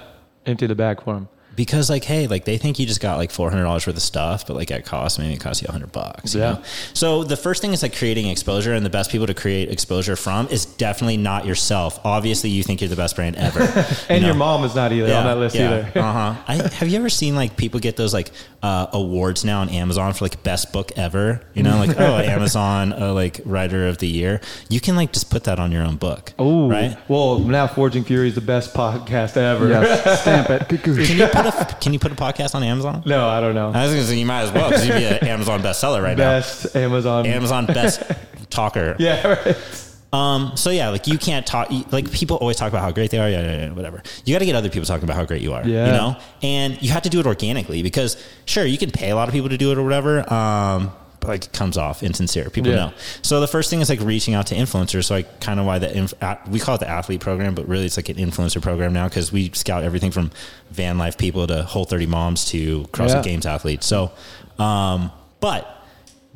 empty 0.45 0.67
the 0.67 0.75
bag 0.75 1.03
for 1.03 1.13
them. 1.13 1.29
Because 1.55 1.89
like 1.89 2.03
hey 2.03 2.27
like 2.27 2.45
they 2.45 2.57
think 2.57 2.79
you 2.79 2.85
just 2.85 2.99
got 3.01 3.17
like 3.17 3.31
$400 3.31 3.65
worth 3.65 3.87
of 3.87 4.01
stuff 4.01 4.47
but 4.47 4.55
like 4.55 4.71
at 4.71 4.85
cost 4.85 5.19
maybe 5.19 5.33
it 5.33 5.39
costs 5.39 5.61
you 5.61 5.67
100 5.67 5.91
bucks 5.91 6.33
you 6.33 6.41
Yeah. 6.41 6.53
know? 6.53 6.63
so 6.93 7.23
the 7.23 7.37
first 7.37 7.61
thing 7.61 7.73
is 7.73 7.81
like 7.83 7.95
creating 7.95 8.27
exposure 8.27 8.73
and 8.73 8.85
the 8.85 8.89
best 8.89 9.11
people 9.11 9.27
to 9.27 9.33
create 9.33 9.69
exposure 9.69 10.15
from 10.15 10.47
is 10.47 10.65
definitely 10.65 11.17
not 11.17 11.45
yourself 11.45 11.99
obviously 12.05 12.49
you 12.49 12.63
think 12.63 12.81
you're 12.81 12.89
the 12.89 12.95
best 12.95 13.15
brand 13.15 13.35
ever 13.35 13.61
And 14.09 14.21
you 14.21 14.27
your 14.27 14.35
mom 14.35 14.63
is 14.63 14.73
not 14.75 14.91
either 14.91 15.13
on 15.13 15.23
that 15.25 15.37
list 15.37 15.55
either. 15.55 15.91
uh-huh. 15.95 16.35
I, 16.47 16.55
have 16.75 16.87
you 16.89 16.97
ever 16.97 17.09
seen 17.09 17.35
like 17.35 17.55
people 17.57 17.79
get 17.79 17.97
those 17.97 18.13
like 18.13 18.31
uh, 18.61 18.87
awards 18.93 19.43
now 19.43 19.59
on 19.59 19.69
Amazon 19.69 20.13
for 20.13 20.23
like 20.25 20.41
best 20.43 20.71
book 20.71 20.91
ever? 20.97 21.41
You 21.53 21.63
know, 21.63 21.77
like 21.77 21.99
oh, 21.99 22.17
Amazon 22.19 22.93
uh, 22.93 23.13
like 23.13 23.41
writer 23.45 23.87
of 23.87 23.97
the 23.97 24.07
year. 24.07 24.39
You 24.69 24.79
can 24.79 24.95
like 24.95 25.11
just 25.11 25.29
put 25.29 25.43
that 25.43 25.59
on 25.59 25.71
your 25.73 25.83
own 25.83 25.97
book. 25.97 26.31
Oh, 26.39 26.69
right. 26.69 26.97
Well, 27.09 27.39
now 27.39 27.67
Forging 27.67 28.03
Fury 28.05 28.29
is 28.29 28.35
the 28.35 28.41
best 28.41 28.73
podcast 28.73 29.35
ever. 29.35 29.67
Yes, 29.67 30.21
stamp 30.21 30.49
it. 30.49 30.67
Can 30.81 31.17
you 31.17 31.27
put 31.27 31.42
a 31.45 31.65
Can 31.81 31.93
you 31.93 31.99
put 31.99 32.11
a 32.11 32.15
podcast 32.15 32.55
on 32.55 32.63
Amazon? 32.63 33.03
No, 33.05 33.27
I 33.27 33.39
don't 33.41 33.55
know. 33.55 33.71
I 33.71 33.83
was 33.83 33.91
gonna 33.91 34.03
say 34.03 34.17
you 34.17 34.25
might 34.25 34.43
as 34.43 34.51
well 34.51 34.69
because 34.69 34.85
you'd 34.87 34.95
be 34.95 35.05
an 35.05 35.27
Amazon 35.27 35.61
bestseller 35.61 36.01
right 36.03 36.17
now. 36.17 36.39
best 36.39 36.75
Amazon. 36.75 37.25
Amazon 37.25 37.65
best 37.65 38.03
talker. 38.49 38.95
Yeah, 38.99 39.27
right. 39.45 39.89
Um, 40.13 40.51
so 40.55 40.69
yeah, 40.69 40.89
like 40.89 41.07
you 41.07 41.17
can't 41.17 41.43
talk, 41.45 41.69
like 41.91 42.11
people 42.11 42.37
always 42.37 42.55
talk 42.55 42.69
about 42.69 42.83
how 42.83 42.91
great 42.91 43.09
they 43.09 43.17
are. 43.17 43.27
Yeah, 43.29 43.41
yeah, 43.41 43.57
yeah 43.65 43.71
whatever. 43.73 44.03
You 44.25 44.35
got 44.35 44.39
to 44.39 44.45
get 44.45 44.55
other 44.55 44.69
people 44.69 44.85
talking 44.85 45.05
about 45.05 45.15
how 45.15 45.25
great 45.25 45.41
you 45.41 45.53
are, 45.53 45.65
Yeah. 45.67 45.85
you 45.87 45.91
know, 45.91 46.15
and 46.43 46.79
you 46.83 46.91
have 46.91 47.01
to 47.03 47.09
do 47.09 47.19
it 47.19 47.25
organically 47.25 47.81
because 47.81 48.15
sure, 48.45 48.63
you 48.63 48.77
can 48.77 48.91
pay 48.91 49.09
a 49.09 49.15
lot 49.15 49.27
of 49.27 49.33
people 49.33 49.49
to 49.49 49.57
do 49.57 49.71
it 49.71 49.77
or 49.79 49.83
whatever. 49.83 50.31
Um, 50.31 50.91
like 51.29 51.45
it 51.45 51.53
comes 51.53 51.77
off 51.77 52.03
insincere. 52.03 52.49
People 52.49 52.71
Yeah. 52.71 52.77
know. 52.77 52.93
So 53.21 53.39
the 53.39 53.47
first 53.47 53.69
thing 53.69 53.81
is 53.81 53.89
like 53.89 53.99
reaching 54.01 54.33
out 54.33 54.47
to 54.47 54.55
influencers. 54.55 55.05
So 55.05 55.15
like 55.15 55.39
kind 55.39 55.59
of 55.59 55.65
why 55.65 55.79
the, 55.79 55.95
inf- 55.95 56.13
at- 56.21 56.47
we 56.49 56.59
call 56.59 56.75
it 56.75 56.79
the 56.79 56.89
athlete 56.89 57.21
program, 57.21 57.55
but 57.55 57.67
really 57.67 57.85
it's 57.85 57.97
like 57.97 58.09
an 58.09 58.17
influencer 58.17 58.61
program 58.61 58.93
now. 58.93 59.07
Cause 59.09 59.31
we 59.31 59.49
scout 59.53 59.83
everything 59.83 60.11
from 60.11 60.31
van 60.71 60.97
life 60.97 61.17
people 61.17 61.45
to 61.47 61.63
whole 61.63 61.85
30 61.85 62.05
moms 62.07 62.45
to 62.45 62.83
CrossFit 62.93 63.15
Yeah. 63.15 63.21
games 63.23 63.45
athletes. 63.45 63.85
So, 63.87 64.11
um, 64.59 65.11
but 65.39 65.83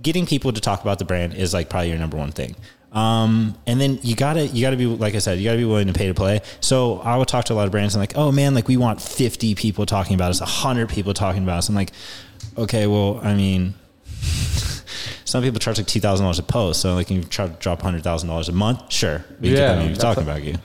getting 0.02 0.26
people 0.26 0.52
to 0.54 0.62
talk 0.62 0.82
about 0.82 1.00
the 1.00 1.06
brand 1.06 1.34
is 1.34 1.54
like 1.54 1.70
probably 1.70 1.90
your 1.90 1.98
number 2.00 2.18
one 2.18 2.32
thing. 2.32 2.56
Um, 2.94 3.56
and 3.68 3.80
then 3.82 4.00
you 4.02 4.16
gotta, 4.16 4.48
you 4.48 4.62
gotta 4.62 4.78
be, 4.78 4.86
like 4.86 5.14
I 5.14 5.20
said, 5.20 5.38
you 5.38 5.44
gotta 5.44 5.58
be 5.58 5.66
willing 5.66 5.88
to 5.88 5.94
pay 5.94 6.08
to 6.08 6.14
play. 6.14 6.42
So 6.62 7.00
I 7.00 7.18
would 7.18 7.28
talk 7.28 7.46
to 7.46 7.54
a 7.54 7.56
lot 7.56 7.66
of 7.66 7.72
brands 7.72 7.94
and 7.96 8.02
like, 8.02 8.14
oh 8.16 8.32
man, 8.32 8.54
like 8.56 8.68
we 8.68 8.78
want 8.78 9.02
50 9.02 9.56
people 9.56 9.86
talking 9.86 10.16
about 10.16 10.32
us, 10.32 10.40
100 10.40 10.90
people 10.90 11.14
talking 11.14 11.44
about 11.44 11.60
us. 11.60 11.70
I'm 11.70 11.76
like, 11.76 11.92
okay, 12.58 12.88
well, 12.88 13.20
I 13.24 13.34
mean, 13.36 13.74
some 15.28 15.44
people 15.44 15.60
charge 15.60 15.78
like 15.78 15.88
two 15.88 16.00
thousand 16.00 16.24
dollars 16.24 16.40
a 16.40 16.44
post, 16.44 16.82
so 16.82 16.96
like 16.96 17.12
you 17.12 17.24
try 17.24 17.48
to 17.48 17.54
drop 17.54 17.82
hundred 17.82 18.04
thousand 18.04 18.30
dollars 18.30 18.50
a 18.50 18.54
month, 18.54 18.92
sure, 18.92 19.24
we 19.42 19.50
Yeah, 19.50 19.76
can 19.76 19.88
that's 19.90 20.00
talking 20.00 20.24
about 20.24 20.44
you. 20.44 20.56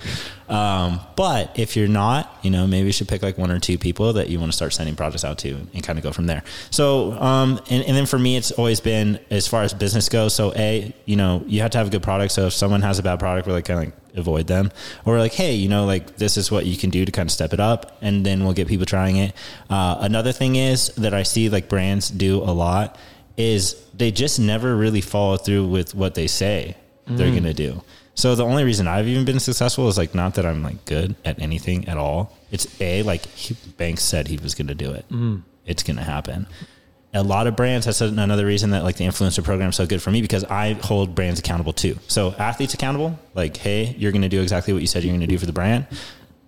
Um, 0.48 1.00
but 1.16 1.58
if 1.58 1.76
you're 1.76 1.88
not, 1.88 2.38
you 2.42 2.50
know, 2.50 2.66
maybe 2.66 2.86
you 2.86 2.92
should 2.92 3.08
pick 3.08 3.22
like 3.22 3.38
one 3.38 3.50
or 3.50 3.58
two 3.58 3.78
people 3.78 4.12
that 4.14 4.28
you 4.28 4.38
want 4.38 4.52
to 4.52 4.56
start 4.56 4.74
sending 4.74 4.94
projects 4.94 5.24
out 5.24 5.38
to 5.38 5.66
and 5.72 5.82
kind 5.82 5.98
of 5.98 6.02
go 6.02 6.12
from 6.12 6.26
there. 6.26 6.42
So, 6.70 7.12
um, 7.12 7.58
and, 7.70 7.82
and 7.84 7.96
then 7.96 8.04
for 8.04 8.18
me, 8.18 8.36
it's 8.36 8.50
always 8.52 8.78
been 8.78 9.18
as 9.30 9.48
far 9.48 9.62
as 9.62 9.72
business 9.72 10.10
goes. 10.10 10.34
So, 10.34 10.52
a, 10.54 10.94
you 11.06 11.16
know, 11.16 11.42
you 11.46 11.62
have 11.62 11.70
to 11.70 11.78
have 11.78 11.86
a 11.86 11.90
good 11.90 12.02
product. 12.02 12.32
So 12.32 12.48
if 12.48 12.52
someone 12.52 12.82
has 12.82 12.98
a 12.98 13.02
bad 13.02 13.18
product, 13.18 13.46
we're 13.48 13.54
like 13.54 13.64
kind 13.64 13.80
of 13.80 13.86
like 13.86 13.94
avoid 14.14 14.46
them, 14.46 14.70
or 15.06 15.18
like, 15.18 15.32
hey, 15.32 15.54
you 15.54 15.70
know, 15.70 15.86
like 15.86 16.16
this 16.18 16.36
is 16.36 16.50
what 16.50 16.66
you 16.66 16.76
can 16.76 16.90
do 16.90 17.06
to 17.06 17.12
kind 17.12 17.26
of 17.26 17.32
step 17.32 17.54
it 17.54 17.60
up, 17.60 17.96
and 18.02 18.26
then 18.26 18.44
we'll 18.44 18.52
get 18.52 18.68
people 18.68 18.84
trying 18.84 19.16
it. 19.16 19.34
Uh, 19.70 19.96
another 20.00 20.32
thing 20.32 20.56
is 20.56 20.88
that 20.96 21.14
I 21.14 21.22
see 21.22 21.48
like 21.48 21.70
brands 21.70 22.10
do 22.10 22.42
a 22.42 22.52
lot 22.52 22.98
is 23.42 23.84
they 23.94 24.10
just 24.10 24.38
never 24.38 24.76
really 24.76 25.00
follow 25.00 25.36
through 25.36 25.66
with 25.66 25.94
what 25.94 26.14
they 26.14 26.26
say 26.26 26.76
they're 27.06 27.28
mm. 27.28 27.32
going 27.32 27.44
to 27.44 27.54
do. 27.54 27.82
So 28.14 28.34
the 28.34 28.44
only 28.44 28.64
reason 28.64 28.86
I've 28.86 29.08
even 29.08 29.24
been 29.24 29.40
successful 29.40 29.88
is 29.88 29.96
like 29.96 30.14
not 30.14 30.34
that 30.34 30.46
I'm 30.46 30.62
like 30.62 30.84
good 30.84 31.14
at 31.24 31.40
anything 31.40 31.88
at 31.88 31.96
all. 31.96 32.36
It's 32.50 32.80
a 32.80 33.02
like 33.02 33.26
he, 33.26 33.56
Banks 33.76 34.02
said 34.02 34.28
he 34.28 34.36
was 34.36 34.54
going 34.54 34.68
to 34.68 34.74
do 34.74 34.92
it. 34.92 35.08
Mm. 35.08 35.42
It's 35.66 35.82
going 35.82 35.96
to 35.96 36.02
happen. 36.02 36.46
A 37.14 37.22
lot 37.22 37.46
of 37.46 37.56
brands. 37.56 37.86
That's 37.86 38.00
another 38.00 38.46
reason 38.46 38.70
that 38.70 38.84
like 38.84 38.96
the 38.96 39.04
influencer 39.04 39.44
program 39.44 39.70
is 39.70 39.76
so 39.76 39.86
good 39.86 40.02
for 40.02 40.10
me 40.10 40.22
because 40.22 40.44
I 40.44 40.74
hold 40.74 41.14
brands 41.14 41.40
accountable 41.40 41.72
too. 41.72 41.98
So 42.08 42.32
athletes 42.38 42.74
accountable, 42.74 43.18
like 43.34 43.56
hey, 43.56 43.94
you're 43.98 44.12
going 44.12 44.22
to 44.22 44.28
do 44.28 44.42
exactly 44.42 44.72
what 44.72 44.80
you 44.80 44.88
said 44.88 45.04
you're 45.04 45.12
going 45.12 45.20
to 45.20 45.26
do 45.26 45.38
for 45.38 45.46
the 45.46 45.52
brand. 45.52 45.86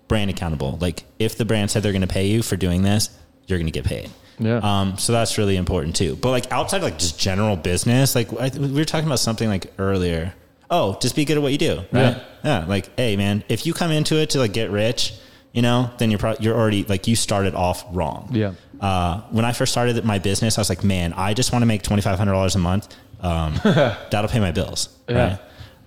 Brand 0.07 0.31
accountable, 0.31 0.79
like 0.81 1.05
if 1.19 1.37
the 1.39 1.47
brand 1.47 1.71
said 1.71 1.83
they're 1.83 1.93
going 1.93 2.03
to 2.03 2.07
pay 2.07 2.27
you 2.27 2.43
for 2.43 2.57
doing 2.57 2.83
this, 2.83 3.09
you're 3.47 3.59
going 3.59 3.67
to 3.67 3.73
get 3.73 3.85
paid. 3.85 4.11
Yeah. 4.39 4.59
Um, 4.63 4.99
so 4.99 5.13
that's 5.13 5.39
really 5.39 5.57
important 5.57 5.97
too. 5.97 6.17
But 6.17 6.31
like 6.31 6.51
outside, 6.53 6.83
like 6.83 6.99
just 6.99 7.19
general 7.19 7.57
business, 7.57 8.15
like 8.15 8.33
I, 8.33 8.51
we 8.57 8.73
were 8.73 8.85
talking 8.85 9.07
about 9.07 9.19
something 9.19 9.49
like 9.49 9.73
earlier. 9.79 10.35
Oh, 10.71 10.99
just 11.01 11.15
be 11.15 11.25
good 11.25 11.37
at 11.37 11.43
what 11.43 11.53
you 11.53 11.59
do, 11.59 11.77
right? 11.93 12.17
Yeah. 12.17 12.25
Yeah. 12.43 12.65
Like, 12.67 12.95
hey, 12.97 13.17
man, 13.17 13.45
if 13.49 13.67
you 13.67 13.75
come 13.75 13.91
into 13.91 14.17
it 14.21 14.31
to 14.31 14.39
like 14.39 14.53
get 14.53 14.71
rich, 14.71 15.15
you 15.53 15.63
know, 15.63 15.91
then 15.99 16.11
you're 16.11 16.19
probably 16.19 16.45
you're 16.45 16.57
already 16.57 16.85
like 16.85 17.07
you 17.07 17.17
started 17.17 17.55
off 17.55 17.85
wrong. 17.93 18.29
Yeah. 18.33 18.55
Uh, 18.81 19.21
when 19.31 19.45
I 19.45 19.53
first 19.53 19.73
started 19.73 20.03
my 20.05 20.19
business, 20.19 20.59
I 20.59 20.61
was 20.61 20.69
like, 20.69 20.83
man, 20.83 21.13
I 21.13 21.35
just 21.35 21.53
want 21.53 21.63
to 21.63 21.67
make 21.67 21.83
twenty 21.83 22.03
five 22.03 22.19
hundred 22.19 22.33
dollars 22.33 22.55
a 22.55 22.59
month. 22.59 22.95
Um, 23.21 23.55
that'll 23.65 24.29
pay 24.29 24.41
my 24.41 24.53
bills. 24.53 24.89
Yeah. 25.09 25.17
Right. 25.17 25.41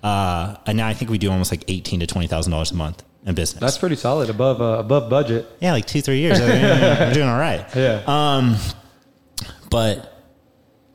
Uh, 0.03 0.55
and 0.65 0.77
now 0.77 0.87
I 0.87 0.93
think 0.93 1.11
we 1.11 1.17
do 1.17 1.29
almost 1.31 1.51
like 1.51 1.63
eighteen 1.67 1.99
to 1.99 2.07
twenty 2.07 2.27
thousand 2.27 2.51
dollars 2.51 2.71
a 2.71 2.75
month 2.75 3.03
in 3.25 3.35
business. 3.35 3.59
That's 3.59 3.77
pretty 3.77 3.95
solid, 3.95 4.29
above 4.29 4.61
uh, 4.61 4.79
above 4.79 5.09
budget. 5.09 5.45
yeah, 5.59 5.73
like 5.73 5.85
two 5.85 6.01
three 6.01 6.19
years. 6.19 6.39
I'm 6.39 7.13
doing 7.13 7.27
all 7.27 7.39
right. 7.39 7.65
Yeah. 7.75 8.01
Um, 8.07 8.55
but 9.69 10.13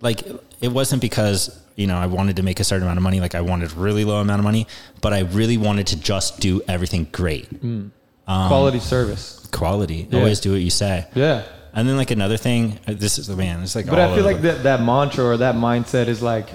like 0.01 0.23
it 0.61 0.69
wasn't 0.69 1.03
because 1.03 1.59
you 1.77 1.87
know 1.87 1.97
I 1.97 2.07
wanted 2.07 2.37
to 2.37 2.43
make 2.43 2.61
a 2.61 2.65
certain 2.65 2.85
amount 2.85 2.99
of 2.99 3.03
money. 3.03 3.21
Like 3.21 3.35
I 3.35 3.41
wanted 3.41 3.73
really 3.73 4.05
low 4.05 4.21
amount 4.21 4.41
of 4.41 4.45
money, 4.45 4.67
but 5.01 5.13
I 5.13 5.21
really 5.21 5.57
wanted 5.57 5.87
to 5.89 6.01
just 6.01 6.41
do 6.41 6.63
everything 6.69 7.07
great, 7.13 7.49
Quality 8.27 8.79
service. 8.81 9.47
quality. 9.53 10.09
Yeah. 10.11 10.19
Always 10.19 10.41
do 10.41 10.53
what 10.53 10.61
you 10.61 10.71
say. 10.71 11.07
Yeah. 11.15 11.45
And 11.75 11.89
then 11.89 11.97
like 11.97 12.11
another 12.11 12.37
thing, 12.37 12.79
uh, 12.87 12.93
this 12.95 13.19
is 13.19 13.27
the 13.27 13.37
man, 13.37 13.63
it's 13.63 13.75
like. 13.75 13.87
But 13.87 13.99
I 13.99 14.15
feel 14.15 14.25
like 14.25 14.43
that, 14.43 14.63
that 14.65 14.83
mantra 14.83 15.25
or 15.25 15.37
that 15.39 15.55
mindset 15.55 16.07
is 16.07 16.23
like 16.23 16.49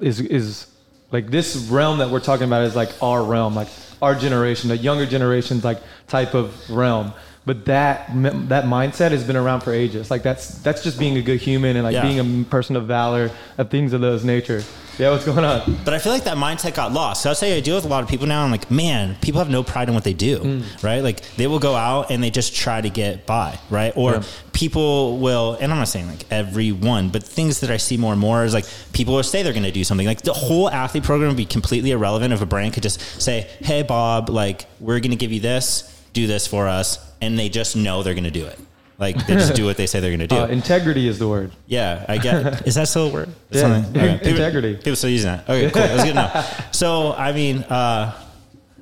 is 0.00 0.20
is 0.20 0.66
like 1.12 1.30
this 1.30 1.56
realm 1.68 1.98
that 1.98 2.10
we're 2.10 2.20
talking 2.20 2.46
about 2.46 2.64
is 2.64 2.76
like 2.76 2.90
our 3.02 3.22
realm, 3.22 3.54
like 3.54 3.68
our 4.00 4.14
generation, 4.14 4.68
the 4.68 4.76
younger 4.76 5.06
generation's 5.06 5.64
like 5.64 5.80
type 6.08 6.34
of 6.34 6.68
realm. 6.70 7.12
But 7.46 7.64
that 7.64 8.08
that 8.48 8.64
mindset 8.64 9.10
has 9.12 9.24
been 9.24 9.36
around 9.36 9.60
for 9.62 9.72
ages. 9.72 10.10
Like 10.10 10.22
that's 10.22 10.48
that's 10.58 10.82
just 10.84 10.98
being 10.98 11.16
a 11.16 11.22
good 11.22 11.40
human 11.40 11.76
and 11.76 11.84
like 11.84 11.94
Yeah. 11.94 12.02
being 12.02 12.42
a 12.42 12.44
person 12.44 12.76
of 12.76 12.86
valor, 12.86 13.30
of 13.58 13.70
things 13.70 13.92
of 13.92 14.00
those 14.00 14.24
nature. 14.24 14.62
Yeah, 15.00 15.12
what's 15.12 15.24
going 15.24 15.44
on? 15.46 15.78
But 15.82 15.94
I 15.94 15.98
feel 15.98 16.12
like 16.12 16.24
that 16.24 16.36
mindset 16.36 16.74
got 16.74 16.92
lost. 16.92 17.22
So 17.22 17.30
I'll 17.30 17.34
say 17.34 17.56
I 17.56 17.60
deal 17.60 17.74
with 17.74 17.86
a 17.86 17.88
lot 17.88 18.02
of 18.02 18.08
people 18.10 18.26
now. 18.26 18.44
I'm 18.44 18.50
like, 18.50 18.70
man, 18.70 19.16
people 19.22 19.38
have 19.38 19.48
no 19.48 19.62
pride 19.62 19.88
in 19.88 19.94
what 19.94 20.04
they 20.04 20.12
do, 20.12 20.38
Mm. 20.40 20.82
right? 20.82 21.00
Like 21.02 21.22
they 21.36 21.46
will 21.46 21.58
go 21.58 21.74
out 21.74 22.10
and 22.10 22.22
they 22.22 22.28
just 22.30 22.54
try 22.54 22.82
to 22.82 22.90
get 22.90 23.24
by, 23.24 23.58
right? 23.70 23.94
Or 23.96 24.12
Yeah. 24.16 24.22
people 24.52 25.16
will, 25.16 25.56
and 25.58 25.72
I'm 25.72 25.78
not 25.78 25.88
saying 25.88 26.06
like 26.08 26.24
everyone, 26.30 27.08
but 27.08 27.22
things 27.24 27.60
that 27.60 27.70
I 27.70 27.78
see 27.78 27.96
more 27.96 28.12
and 28.12 28.20
more 28.20 28.44
is 28.44 28.52
like 28.52 28.66
people 28.92 29.14
will 29.14 29.22
say 29.22 29.42
they're 29.42 29.54
going 29.54 29.62
to 29.62 29.70
do 29.72 29.84
something. 29.84 30.06
Like 30.06 30.20
the 30.20 30.34
whole 30.34 30.68
athlete 30.68 31.04
program 31.04 31.28
would 31.28 31.36
be 31.38 31.46
completely 31.46 31.92
irrelevant 31.92 32.34
if 32.34 32.42
a 32.42 32.46
brand 32.46 32.74
could 32.74 32.82
just 32.82 33.00
say, 33.22 33.48
hey, 33.60 33.82
Bob, 33.82 34.28
like 34.28 34.66
we're 34.80 35.00
going 35.00 35.12
to 35.12 35.16
give 35.16 35.32
you 35.32 35.40
this, 35.40 35.84
do 36.12 36.26
this 36.26 36.46
for 36.46 36.68
us. 36.68 36.98
And 37.22 37.38
they 37.38 37.48
just 37.48 37.74
know 37.74 38.02
they're 38.02 38.12
going 38.14 38.24
to 38.24 38.30
do 38.30 38.44
it. 38.44 38.58
Like 39.00 39.26
they 39.26 39.34
just 39.34 39.54
do 39.54 39.64
what 39.64 39.76
they 39.78 39.86
say 39.86 39.98
they're 40.00 40.10
going 40.16 40.20
to 40.20 40.26
do. 40.26 40.36
Uh, 40.40 40.46
integrity 40.46 41.08
is 41.08 41.18
the 41.18 41.26
word. 41.26 41.50
Yeah, 41.66 42.04
I 42.06 42.18
get. 42.18 42.66
Is 42.66 42.74
that 42.76 42.86
still 42.86 43.08
a 43.08 43.12
word? 43.12 43.28
Yeah. 43.50 43.82
People- 43.84 44.28
Integrity. 44.28 44.76
People, 44.76 44.96
still 44.96 45.10
using 45.10 45.30
that. 45.30 45.48
Okay, 45.48 45.70
cool. 45.70 45.82
That's 45.82 46.02
good 46.04 46.10
enough. 46.10 46.74
So, 46.74 47.12
I 47.14 47.32
mean, 47.32 47.58
uh, 47.64 48.12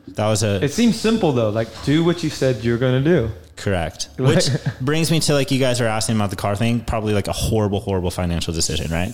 that 0.08 0.26
was 0.26 0.42
a 0.42 0.62
It 0.64 0.72
seems 0.72 0.98
simple 1.00 1.32
though. 1.32 1.50
Like 1.50 1.68
do 1.84 2.02
what 2.04 2.22
you 2.24 2.30
said 2.30 2.64
you're 2.64 2.78
gonna 2.78 3.00
do. 3.00 3.30
correct. 3.56 4.08
Which 4.18 4.48
brings 4.80 5.10
me 5.10 5.20
to 5.20 5.34
like 5.34 5.50
you 5.50 5.58
guys 5.60 5.80
are 5.80 5.86
asking 5.86 6.16
about 6.16 6.30
the 6.30 6.36
car 6.36 6.56
thing. 6.56 6.80
Probably 6.80 7.14
like 7.14 7.28
a 7.28 7.32
horrible, 7.32 7.80
horrible 7.80 8.10
financial 8.10 8.52
decision, 8.52 8.90
right? 8.90 9.12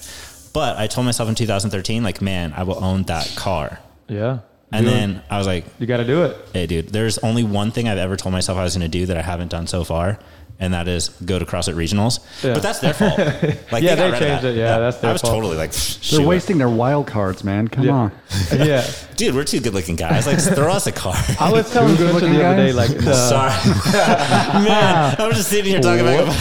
But 0.55 0.79
I 0.79 0.87
told 0.87 1.05
myself 1.05 1.29
in 1.29 1.35
2013, 1.35 2.03
like, 2.05 2.23
man, 2.23 2.53
I 2.57 2.63
will 2.63 2.83
own 2.83 3.03
that 3.05 3.33
car. 3.37 3.81
Yeah. 4.09 4.39
And 4.73 4.87
it. 4.87 4.91
then 4.91 5.23
I 5.29 5.39
was 5.39 5.47
like, 5.49 5.65
you 5.79 5.87
got 5.87 5.99
to 5.99 6.05
do 6.05 6.25
it. 6.25 6.37
hey, 6.53 6.67
dude, 6.67 6.89
there's 6.91 7.19
only 7.19 7.43
one 7.45 7.71
thing 7.73 7.89
I've 7.89 7.99
ever 7.99 8.17
told 8.17 8.33
myself 8.33 8.57
I 8.59 8.63
was 8.63 8.77
going 8.77 8.89
to 8.91 8.99
do 8.99 9.07
that 9.07 9.17
I 9.17 9.23
haven't 9.23 9.49
done 9.51 9.67
so 9.67 9.83
far. 9.85 10.19
And 10.61 10.73
that 10.73 10.87
is 10.87 11.09
go 11.25 11.39
to 11.39 11.45
CrossFit 11.45 11.75
regionals, 11.75 12.21
Yeah. 12.45 12.55
but 12.55 12.63
that's 12.63 12.79
their 12.79 12.95
fault. 12.95 13.19
Like 13.73 13.83
Yeah, 13.83 13.97
got 13.97 14.13
they 14.13 14.19
changed 14.21 14.45
that. 14.45 14.55
it. 14.55 14.57
Yeah, 14.57 14.79
that's 14.79 14.99
their 14.99 15.03
fault. 15.03 15.05
I 15.09 15.13
was 15.13 15.21
fault. 15.23 15.35
totally 15.35 15.57
like, 15.57 15.73
They're 15.73 16.21
shoot. 16.21 16.27
wasting 16.27 16.59
their 16.59 16.69
wild 16.69 17.07
cards, 17.09 17.43
man. 17.43 17.67
Come 17.69 17.85
Yeah. 17.85 17.93
on. 17.93 18.13
yeah. 18.53 18.87
dude, 19.17 19.35
we're 19.35 19.45
two 19.45 19.61
good 19.61 19.75
looking 19.75 19.97
guys. 19.97 20.27
Like, 20.29 20.39
throw 20.41 20.73
us 20.73 20.87
a 20.87 20.93
card. 20.93 21.17
I 21.41 21.51
was 21.53 21.71
telling 21.73 21.97
Two 21.97 22.05
the 22.07 22.45
other 22.45 22.57
day, 22.57 22.73
like, 22.73 22.91
uh, 22.91 23.13
Sorry, 23.15 23.51
man. 24.65 25.17
I'm 25.19 25.33
just 25.33 25.49
sitting 25.49 25.73
here 25.73 25.81
talking 25.81 26.07
about. 26.07 26.33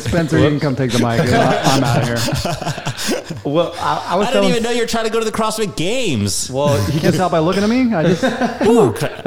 Spencer, 0.00 0.38
you 0.38 0.48
can 0.48 0.60
come 0.60 0.74
take 0.76 0.90
the 0.92 0.98
mic. 0.98 1.20
I'm 1.20 1.84
out 1.84 2.02
of 2.02 2.08
here. 2.08 3.42
well, 3.44 3.72
I, 3.78 4.08
I 4.10 4.16
was 4.16 4.28
I 4.28 4.32
didn't 4.32 4.48
even 4.50 4.62
know 4.62 4.70
you 4.70 4.80
were 4.80 4.86
trying 4.86 5.04
to 5.04 5.10
go 5.10 5.18
to 5.18 5.24
the 5.24 5.32
CrossFit 5.32 5.76
Games. 5.76 6.50
well, 6.50 6.78
You 6.92 7.00
can 7.00 7.12
tell 7.12 7.28
by 7.30 7.38
looking 7.38 7.62
at 7.62 7.68
me. 7.70 7.92
I 7.94 8.02
just 8.02 8.24
I 8.24 8.58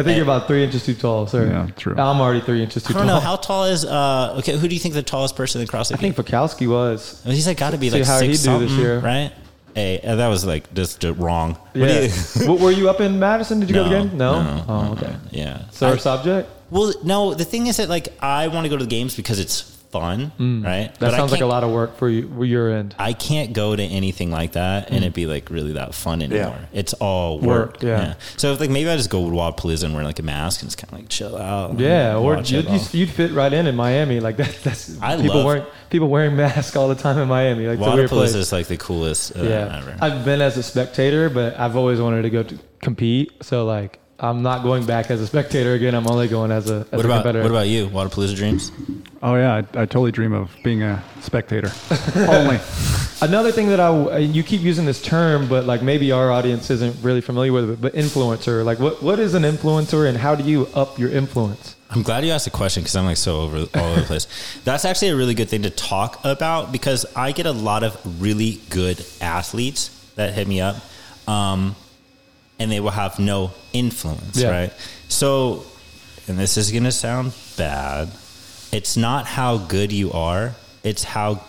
think 0.04 0.16
you're 0.16 0.24
about 0.24 0.48
three 0.48 0.64
inches 0.64 0.86
too 0.86 0.94
tall, 0.96 1.28
sir. 1.28 1.48
Yeah, 1.48 1.68
true. 1.78 1.94
I'm 1.94 2.20
already 2.22 2.42
three 2.42 2.64
inches 2.64 2.84
too 2.84 2.94
tall. 2.94 3.02
I 3.04 3.06
don't 3.06 3.16
know 3.16 3.20
how 3.22 3.36
tall 3.36 3.51
is. 3.66 3.86
uh 3.86 4.36
Okay, 4.40 4.58
who 4.58 4.68
do 4.68 4.74
you 4.74 4.80
think 4.80 4.94
the 4.94 5.04
tallest 5.04 5.36
person 5.36 5.62
in 5.62 5.68
the 5.68 5.72
CrossFit? 5.74 5.94
I 5.94 5.98
think? 5.98 6.16
Fikowski 6.16 6.68
was. 6.70 7.22
he's 7.26 7.48
like 7.48 7.58
got 7.58 7.72
to 7.72 7.78
be 7.78 7.90
See 7.90 7.98
like 8.00 8.08
how 8.08 8.20
six 8.20 8.44
he 8.44 8.48
do 8.50 8.60
this 8.60 8.70
something, 8.70 8.80
year. 8.80 9.00
right? 9.00 9.32
Hey, 9.76 10.02
uh, 10.04 10.16
that 10.16 10.28
was 10.28 10.46
like 10.46 10.74
just 10.74 11.06
uh, 11.06 11.14
wrong. 11.14 11.54
What 11.54 11.76
Yeah. 11.90 12.00
you- 12.02 12.46
W- 12.48 12.64
Were 12.64 12.72
you 12.72 12.90
up 12.90 13.00
in 13.00 13.20
Madison? 13.20 13.60
Did 13.62 13.70
you 13.70 13.76
go 13.76 13.84
to 13.84 13.90
the 13.90 13.96
No, 14.04 14.04
game? 14.10 14.18
No. 14.18 14.44
no, 14.44 14.66
oh, 14.68 14.92
okay. 14.94 15.16
yeah. 15.32 15.64
So 15.72 15.88
our 15.88 15.98
subject? 15.98 16.50
well, 16.70 16.94
no. 17.04 17.34
The 17.34 17.46
thing 17.46 17.68
is 17.68 17.78
that 17.78 17.88
like 17.90 18.10
I 18.22 18.48
want 18.50 18.66
to 18.66 18.70
go 18.70 18.78
to 18.78 18.84
the 18.84 18.90
games 18.90 19.16
because 19.16 19.40
it's 19.40 19.78
fun, 19.92 20.32
right? 20.40 20.90
Mm. 20.94 20.98
That 21.00 21.14
I 21.14 21.18
sounds 21.18 21.32
like 21.32 21.42
a 21.42 21.46
lot 21.46 21.64
of 21.64 21.72
work 21.72 21.98
for 21.98 22.10
you, 22.10 22.28
for 22.34 22.46
your 22.46 22.72
end. 22.72 22.96
I 22.98 23.14
can't 23.14 23.54
go 23.54 23.76
to 23.76 23.84
anything 23.84 24.32
like 24.32 24.54
that 24.54 24.90
and 24.90 25.04
it 25.04 25.14
be 25.14 25.26
like 25.26 25.50
really 25.50 25.74
that 25.74 25.94
fun 25.94 26.22
anymore. 26.22 26.58
It's 26.74 26.94
all 26.94 27.40
work. 27.40 27.74
Work, 27.74 27.84
yeah. 27.84 28.14
So 28.38 28.54
if 28.54 28.60
like 28.60 28.70
maybe 28.70 28.90
I 28.90 28.98
just 28.98 29.10
go 29.10 29.30
to 29.30 29.36
Wodapalooza 29.36 29.84
and 29.84 29.94
wear 29.94 30.04
like 30.04 30.20
a 30.20 30.24
mask 30.24 30.62
and 30.62 30.70
just 30.70 30.78
kind 30.78 30.94
of 30.94 31.00
like 31.00 31.10
chill 31.10 31.38
out. 31.38 31.78
Yeah, 31.80 32.16
or 32.18 32.38
you'd, 32.38 32.70
you'd, 32.70 32.94
you'd 32.94 33.10
fit 33.10 33.32
right 33.32 33.52
in 33.52 33.68
in 33.68 33.76
Miami. 33.76 34.20
Like 34.20 34.38
that, 34.42 34.58
that's 34.64 35.00
I 35.02 35.18
people 35.18 35.36
love- 35.36 35.46
wearing 35.46 35.66
people 35.90 36.08
wearing 36.10 36.36
masks 36.36 36.76
all 36.76 36.88
the 36.88 36.96
time 36.96 37.18
in 37.18 37.28
Miami. 37.28 37.68
Like 37.68 37.80
it's 37.80 37.88
a 37.88 37.96
weird 37.96 38.10
Wodapalooza 38.10 38.14
place. 38.14 38.34
is 38.36 38.52
like 38.52 38.68
the 38.68 38.78
coolest 38.78 39.36
uh, 39.38 39.44
yeah, 39.44 39.78
ever. 39.80 39.98
I've 40.02 40.24
been 40.26 40.42
as 40.42 40.58
a 40.58 40.64
spectator, 40.64 41.30
but 41.30 41.60
I've 41.60 41.76
always 41.76 42.00
wanted 42.00 42.22
to 42.24 42.30
go 42.30 42.44
to 42.44 42.58
compete. 42.82 43.32
So 43.44 43.66
like, 43.66 44.00
I'm 44.24 44.44
not 44.44 44.62
going 44.62 44.86
back 44.86 45.10
as 45.10 45.20
a 45.20 45.26
spectator 45.26 45.74
again. 45.74 45.96
I'm 45.96 46.08
only 46.08 46.28
going 46.28 46.52
as 46.52 46.70
a 46.70 46.86
as 46.92 46.92
what 46.92 47.06
a 47.06 47.06
about 47.06 47.24
competitor. 47.24 47.42
what 47.42 47.50
about 47.52 47.68
you? 47.68 47.88
Wodapalooza 47.88 48.36
dreams? 48.36 48.72
Oh 49.24 49.34
yeah, 49.36 49.56
I, 49.56 49.60
I 49.60 49.86
totally 49.86 50.12
dream 50.12 50.32
of 50.32 50.56
being 50.64 50.84
a 50.84 51.04
spectator. 51.22 51.72
Only. 52.16 52.60
Another 53.24 53.52
thing 53.52 53.70
that 53.70 53.80
I 53.80 54.20
you 54.20 54.44
keep 54.44 54.62
using 54.62 54.86
this 54.86 55.02
term, 55.02 55.48
but 55.48 55.66
like 55.66 55.82
maybe 55.82 56.12
our 56.12 56.32
audience 56.32 56.70
isn't 56.70 57.04
really 57.04 57.22
familiar 57.22 57.52
with 57.52 57.72
it. 57.72 57.82
But 57.82 57.94
influencer, 57.94 58.64
like 58.64 58.78
what 58.78 59.02
what 59.02 59.20
is 59.20 59.34
an 59.34 59.42
influencer, 59.42 60.08
and 60.08 60.18
how 60.18 60.36
do 60.36 60.44
you 60.44 60.68
up 60.76 61.00
your 61.00 61.10
influence? 61.10 61.76
I'm 61.90 62.04
glad 62.04 62.24
you 62.24 62.32
asked 62.32 62.46
the 62.46 62.52
question 62.52 62.84
because 62.84 62.96
I'm 62.96 63.06
like 63.06 63.18
so 63.18 63.42
over 63.42 63.58
all 63.58 63.86
over 63.86 64.02
the 64.02 64.06
place. 64.06 64.28
That's 64.64 64.86
actually 64.86 65.10
a 65.10 65.16
really 65.16 65.34
good 65.34 65.50
thing 65.50 65.64
to 65.64 65.72
talk 65.72 66.24
about 66.24 66.72
because 66.72 67.06
I 67.16 67.32
get 67.32 67.48
a 67.48 67.52
lot 67.52 67.84
of 67.84 68.22
really 68.22 68.62
good 68.70 69.04
athletes 69.20 69.90
that 70.16 70.34
hit 70.34 70.48
me 70.48 70.62
up, 70.62 70.78
um, 71.28 71.76
and 72.62 72.72
they 72.72 72.80
will 72.80 72.92
have 72.92 73.18
no 73.18 73.52
influence, 73.74 74.38
Yeah. 74.38 74.50
right? 74.50 74.74
So, 75.08 75.66
and 76.28 76.38
this 76.38 76.58
is 76.58 76.72
gonna 76.72 76.92
sound 76.92 77.34
bad. 77.58 78.10
It's 78.72 78.96
not 78.96 79.26
how 79.26 79.58
good 79.58 79.92
you 79.92 80.12
are; 80.14 80.56
it's 80.84 81.04
how 81.04 81.42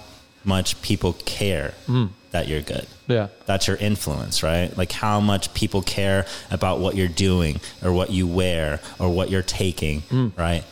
much 0.44 0.80
people 0.82 1.12
care 1.24 1.72
mm. 1.86 2.08
that 2.32 2.48
you're 2.48 2.62
good 2.62 2.86
Yeah, 3.06 3.28
that's 3.46 3.68
your 3.68 3.76
influence, 3.76 4.42
right? 4.42 4.76
Like 4.76 4.90
how 4.90 5.20
much 5.20 5.54
people 5.54 5.82
care 5.82 6.26
about 6.50 6.80
what 6.80 6.96
you're 6.96 7.06
doing 7.28 7.60
or 7.82 7.92
what 7.92 8.10
you 8.10 8.26
wear 8.26 8.80
or 8.98 9.08
what 9.10 9.30
you're 9.30 9.42
taking, 9.42 10.02
mm. 10.02 10.36
right? 10.36 10.64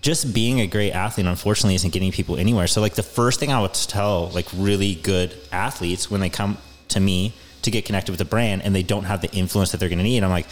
Just 0.00 0.32
being 0.32 0.60
a 0.60 0.66
great 0.66 0.92
athlete, 0.92 1.26
unfortunately, 1.26 1.74
isn't 1.74 1.92
getting 1.92 2.12
people 2.12 2.36
anywhere. 2.36 2.68
So, 2.68 2.80
like, 2.80 2.94
the 2.94 3.02
first 3.02 3.40
thing 3.40 3.50
I 3.50 3.60
would 3.60 3.74
tell, 3.74 4.28
like, 4.28 4.46
really 4.54 4.94
good 4.94 5.34
athletes 5.50 6.08
when 6.10 6.20
they 6.20 6.30
come 6.30 6.58
to 6.88 7.00
me 7.00 7.34
to 7.66 7.70
get 7.70 7.84
connected 7.84 8.10
with 8.10 8.18
the 8.18 8.24
brand 8.24 8.62
and 8.62 8.74
they 8.74 8.82
don't 8.82 9.04
have 9.04 9.20
the 9.20 9.30
influence 9.32 9.70
that 9.72 9.78
they're 9.78 9.88
going 9.88 9.98
to 9.98 10.04
need, 10.04 10.22
I'm 10.24 10.30
like, 10.30 10.46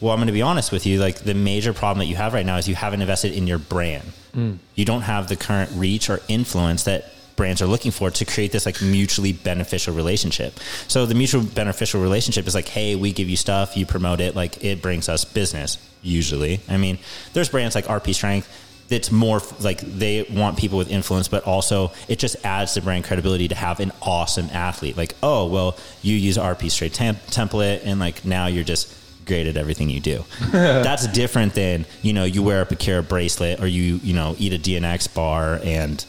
well, 0.00 0.12
I'm 0.12 0.18
going 0.18 0.26
to 0.26 0.32
be 0.32 0.42
honest 0.42 0.72
with 0.72 0.84
you. 0.84 1.00
Like, 1.00 1.20
the 1.20 1.34
major 1.34 1.72
problem 1.72 2.00
that 2.00 2.06
you 2.06 2.16
have 2.16 2.34
right 2.34 2.44
now 2.44 2.58
is 2.58 2.68
you 2.68 2.74
haven't 2.74 3.00
invested 3.00 3.32
in 3.32 3.46
your 3.46 3.58
brand. 3.58 4.12
Mm. 4.34 4.58
You 4.74 4.84
don't 4.84 5.02
have 5.02 5.28
the 5.28 5.36
current 5.36 5.70
reach 5.74 6.10
or 6.10 6.20
influence 6.28 6.84
that 6.84 7.12
brands 7.36 7.62
are 7.62 7.66
looking 7.66 7.90
for 7.90 8.10
to 8.10 8.24
create 8.24 8.50
this 8.50 8.66
like 8.66 8.80
mutually 8.82 9.32
beneficial 9.32 9.94
relationship. 9.94 10.58
So 10.88 11.06
the 11.06 11.14
mutual 11.14 11.42
beneficial 11.42 12.02
relationship 12.02 12.46
is 12.46 12.54
like, 12.54 12.68
hey, 12.68 12.96
we 12.96 13.12
give 13.12 13.28
you 13.28 13.36
stuff, 13.36 13.76
you 13.76 13.86
promote 13.86 14.20
it, 14.20 14.34
like 14.34 14.64
it 14.64 14.82
brings 14.82 15.08
us 15.08 15.24
business. 15.24 15.78
Usually, 16.02 16.60
I 16.68 16.76
mean, 16.76 16.98
there's 17.32 17.48
brands 17.48 17.74
like 17.74 17.86
RP 17.86 18.14
Strength. 18.14 18.48
That's 18.88 19.10
more 19.10 19.40
like 19.60 19.80
they 19.80 20.22
want 20.22 20.56
people 20.58 20.78
with 20.78 20.90
influence, 20.90 21.28
but 21.28 21.44
also 21.44 21.92
it 22.08 22.18
just 22.18 22.36
adds 22.44 22.74
to 22.74 22.82
brand 22.82 23.04
credibility 23.04 23.48
to 23.48 23.54
have 23.54 23.80
an 23.80 23.92
awesome 24.00 24.48
athlete. 24.52 24.96
Like, 24.96 25.14
oh, 25.22 25.46
well, 25.46 25.76
you 26.02 26.14
use 26.14 26.36
RP 26.36 26.70
Strength 26.70 26.94
tem- 26.94 27.16
template, 27.16 27.80
and 27.84 27.98
like 27.98 28.24
now 28.24 28.46
you're 28.46 28.64
just 28.64 28.94
great 29.26 29.46
at 29.46 29.56
everything 29.56 29.90
you 29.90 30.00
do. 30.00 30.24
That's 30.52 31.06
different 31.08 31.54
than 31.54 31.84
you 32.02 32.12
know 32.12 32.24
you 32.24 32.42
wear 32.42 32.62
a 32.62 32.66
Pacura 32.66 33.06
bracelet 33.06 33.60
or 33.60 33.66
you 33.66 33.96
you 34.02 34.14
know 34.14 34.36
eat 34.38 34.52
a 34.52 34.58
DNX 34.58 35.12
bar 35.12 35.60
and 35.62 36.04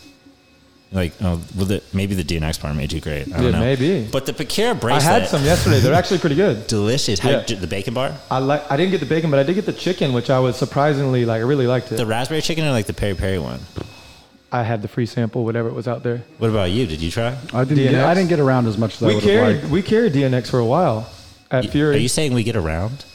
like 0.91 1.11
uh, 1.21 1.33
oh 1.33 1.41
well 1.55 1.65
the, 1.65 1.83
maybe 1.93 2.15
the 2.15 2.23
DNX 2.23 2.61
bar 2.61 2.73
made 2.73 2.93
you 2.93 3.01
great. 3.01 3.27
I 3.27 3.37
don't 3.37 3.43
Yeah, 3.45 3.51
know. 3.51 3.59
maybe. 3.59 4.07
But 4.09 4.25
the 4.25 4.33
Pacura 4.33 4.81
I 4.91 5.01
had 5.01 5.27
some 5.27 5.43
yesterday. 5.43 5.79
They're 5.79 5.93
actually 5.93 6.19
pretty 6.19 6.35
good. 6.35 6.67
delicious. 6.77 7.19
How 7.19 7.29
Yeah. 7.29 7.43
you- 7.47 7.55
the 7.57 7.67
bacon 7.67 7.93
bar, 7.93 8.13
I 8.31 8.39
like. 8.39 8.69
I 8.71 8.77
didn't 8.77 8.91
get 8.91 8.99
the 9.01 9.05
bacon, 9.05 9.29
but 9.29 9.39
I 9.39 9.43
did 9.43 9.55
get 9.55 9.65
the 9.65 9.73
chicken, 9.73 10.13
which 10.13 10.29
I 10.29 10.39
was 10.39 10.55
surprisingly 10.55 11.25
like. 11.25 11.39
I 11.39 11.43
really 11.43 11.67
liked 11.67 11.91
it. 11.91 11.97
the 11.97 12.05
raspberry 12.05 12.41
chicken, 12.41 12.63
or 12.65 12.71
like 12.71 12.85
the 12.85 12.93
peri 12.93 13.15
peri 13.15 13.39
one. 13.39 13.59
I 14.49 14.63
had 14.63 14.81
the 14.81 14.87
free 14.87 15.05
sample, 15.05 15.43
whatever 15.43 15.67
it 15.67 15.73
was 15.73 15.89
out 15.89 16.03
there. 16.03 16.23
What 16.37 16.49
about 16.49 16.71
you? 16.71 16.87
Did 16.87 17.01
you 17.01 17.11
try? 17.11 17.37
I 17.53 17.65
didn't. 17.65 17.91
Get, 17.91 17.95
I 18.05 18.13
didn't 18.13 18.29
get 18.29 18.39
around 18.39 18.67
as 18.67 18.77
much 18.77 18.95
as 18.95 19.03
I 19.03 19.07
We 19.07 19.15
would 19.15 19.23
have 19.23 19.29
carried 19.31 19.55
liked. 19.57 19.69
we 19.69 19.81
carried 19.81 20.13
DNX 20.13 20.49
for 20.49 20.59
a 20.59 20.65
while 20.65 21.09
at 21.51 21.65
Are 21.65 21.67
Fury. 21.69 21.97
you 21.99 22.07
saying 22.09 22.33
we 22.33 22.43
get 22.43 22.55
around? 22.55 23.05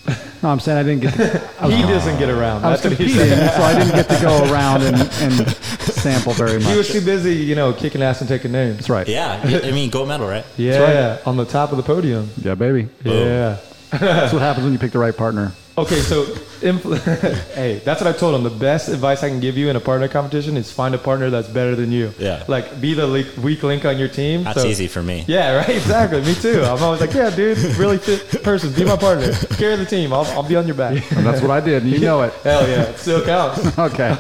No, 0.43 0.49
I'm 0.51 0.59
saying 0.61 0.79
I 0.79 0.83
didn't 0.83 1.03
get. 1.03 1.15
To, 1.15 1.51
I 1.61 1.67
was, 1.67 1.75
he 1.77 1.83
doesn't 1.83 2.19
get 2.19 2.29
around. 2.29 2.65
I 2.65 2.71
was 2.71 2.83
That's 2.83 2.99
what 2.99 3.07
he 3.07 3.13
competing, 3.13 3.37
said. 3.39 3.57
so 3.57 3.63
I 3.63 3.75
didn't 3.79 3.95
get 3.95 4.09
to 4.09 4.21
go 4.21 4.45
around 4.53 4.83
and, 4.83 4.97
and 4.97 5.49
sample 5.83 6.33
very 6.33 6.59
much. 6.59 6.69
He 6.73 6.77
was 6.77 6.89
too 6.91 7.01
busy, 7.05 7.35
you 7.35 7.55
know, 7.55 7.73
kicking 7.73 8.03
ass 8.03 8.21
and 8.21 8.29
taking 8.29 8.51
names. 8.53 8.77
That's 8.79 8.91
right. 8.91 9.07
Yeah, 9.07 9.47
yeah, 9.47 9.61
I 9.65 9.71
mean 9.71 9.91
gold 9.91 10.09
medal, 10.09 10.27
right? 10.27 10.45
Yeah, 10.57 11.19
on 11.27 11.37
the 11.37 11.45
top 11.45 11.71
of 11.71 11.77
the 11.77 11.83
podium. 11.83 12.31
Yeah, 12.43 12.55
baby. 12.55 12.89
Yeah. 13.05 13.59
That's 13.91 14.33
what 14.33 14.41
happens 14.41 14.65
when 14.65 14.73
you 14.73 14.79
pick 14.79 14.93
the 14.93 14.99
right 14.99 15.15
partner. 15.17 15.53
Okay, 15.79 16.01
so 16.01 16.25
influ- 16.61 16.99
hey, 17.55 17.81
that's 17.83 18.03
what 18.03 18.15
I 18.15 18.17
told 18.19 18.35
him. 18.35 18.43
The 18.43 18.51
best 18.51 18.89
advice 18.91 19.23
I 19.23 19.31
can 19.31 19.41
give 19.41 19.57
you 19.57 19.71
in 19.71 19.77
a 19.77 19.81
partner 19.81 20.07
competition 20.07 20.59
is 20.59 20.71
find 20.71 20.95
a 20.95 20.99
partner 20.99 21.31
that's 21.31 21.49
better 21.49 21.75
than 21.75 21.91
you. 21.91 22.13
Yeah. 22.19 22.45
Like 22.47 22.79
be 22.79 22.93
the 22.93 23.07
le- 23.07 23.41
weak 23.41 23.63
link 23.63 23.87
on 23.87 23.97
your 23.99 24.09
team. 24.09 24.45
That's 24.45 24.61
So- 24.61 24.67
easy 24.69 24.87
for 24.87 25.03
me. 25.03 25.25
Yeah, 25.27 25.57
right. 25.61 25.69
Exactly. 25.71 26.21
Me 26.21 26.35
too. 26.35 26.63
I'm 26.63 26.83
always 26.83 27.01
like, 27.01 27.15
yeah, 27.15 27.35
dude, 27.35 27.57
really 27.79 27.97
fit 27.97 28.43
person. 28.43 28.71
Be 28.75 28.85
my 28.85 28.97
partner. 28.99 29.33
Carry 29.57 29.77
the 29.77 29.87
team. 29.87 30.13
I'll, 30.13 30.27
I'll 30.27 30.43
be 30.47 30.57
on 30.57 30.67
your 30.67 30.77
back. 30.77 31.11
And 31.13 31.25
that's 31.25 31.41
what 31.41 31.51
I 31.51 31.61
did, 31.61 31.85
you 31.85 32.01
know 32.01 32.21
it. 32.21 32.35
Hell 32.45 32.69
yeah, 32.69 32.83
it 32.83 32.99
still 32.99 33.25
counts. 33.25 33.79
Okay. 33.79 34.15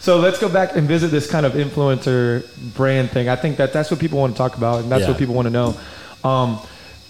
So 0.00 0.18
let's 0.18 0.40
go 0.40 0.48
back 0.48 0.74
and 0.74 0.88
visit 0.88 1.08
this 1.12 1.30
kind 1.30 1.46
of 1.46 1.52
influencer 1.52 2.44
brand 2.74 3.10
thing. 3.12 3.28
I 3.28 3.36
think 3.36 3.56
that 3.58 3.72
that's 3.72 3.90
what 3.92 4.00
people 4.00 4.18
want 4.18 4.32
to 4.34 4.38
talk 4.38 4.56
about, 4.56 4.80
and 4.82 4.90
that's 4.90 5.02
Yeah. 5.02 5.10
what 5.10 5.18
people 5.18 5.34
want 5.36 5.46
to 5.46 5.50
know. 5.50 5.78
Um, 6.24 6.60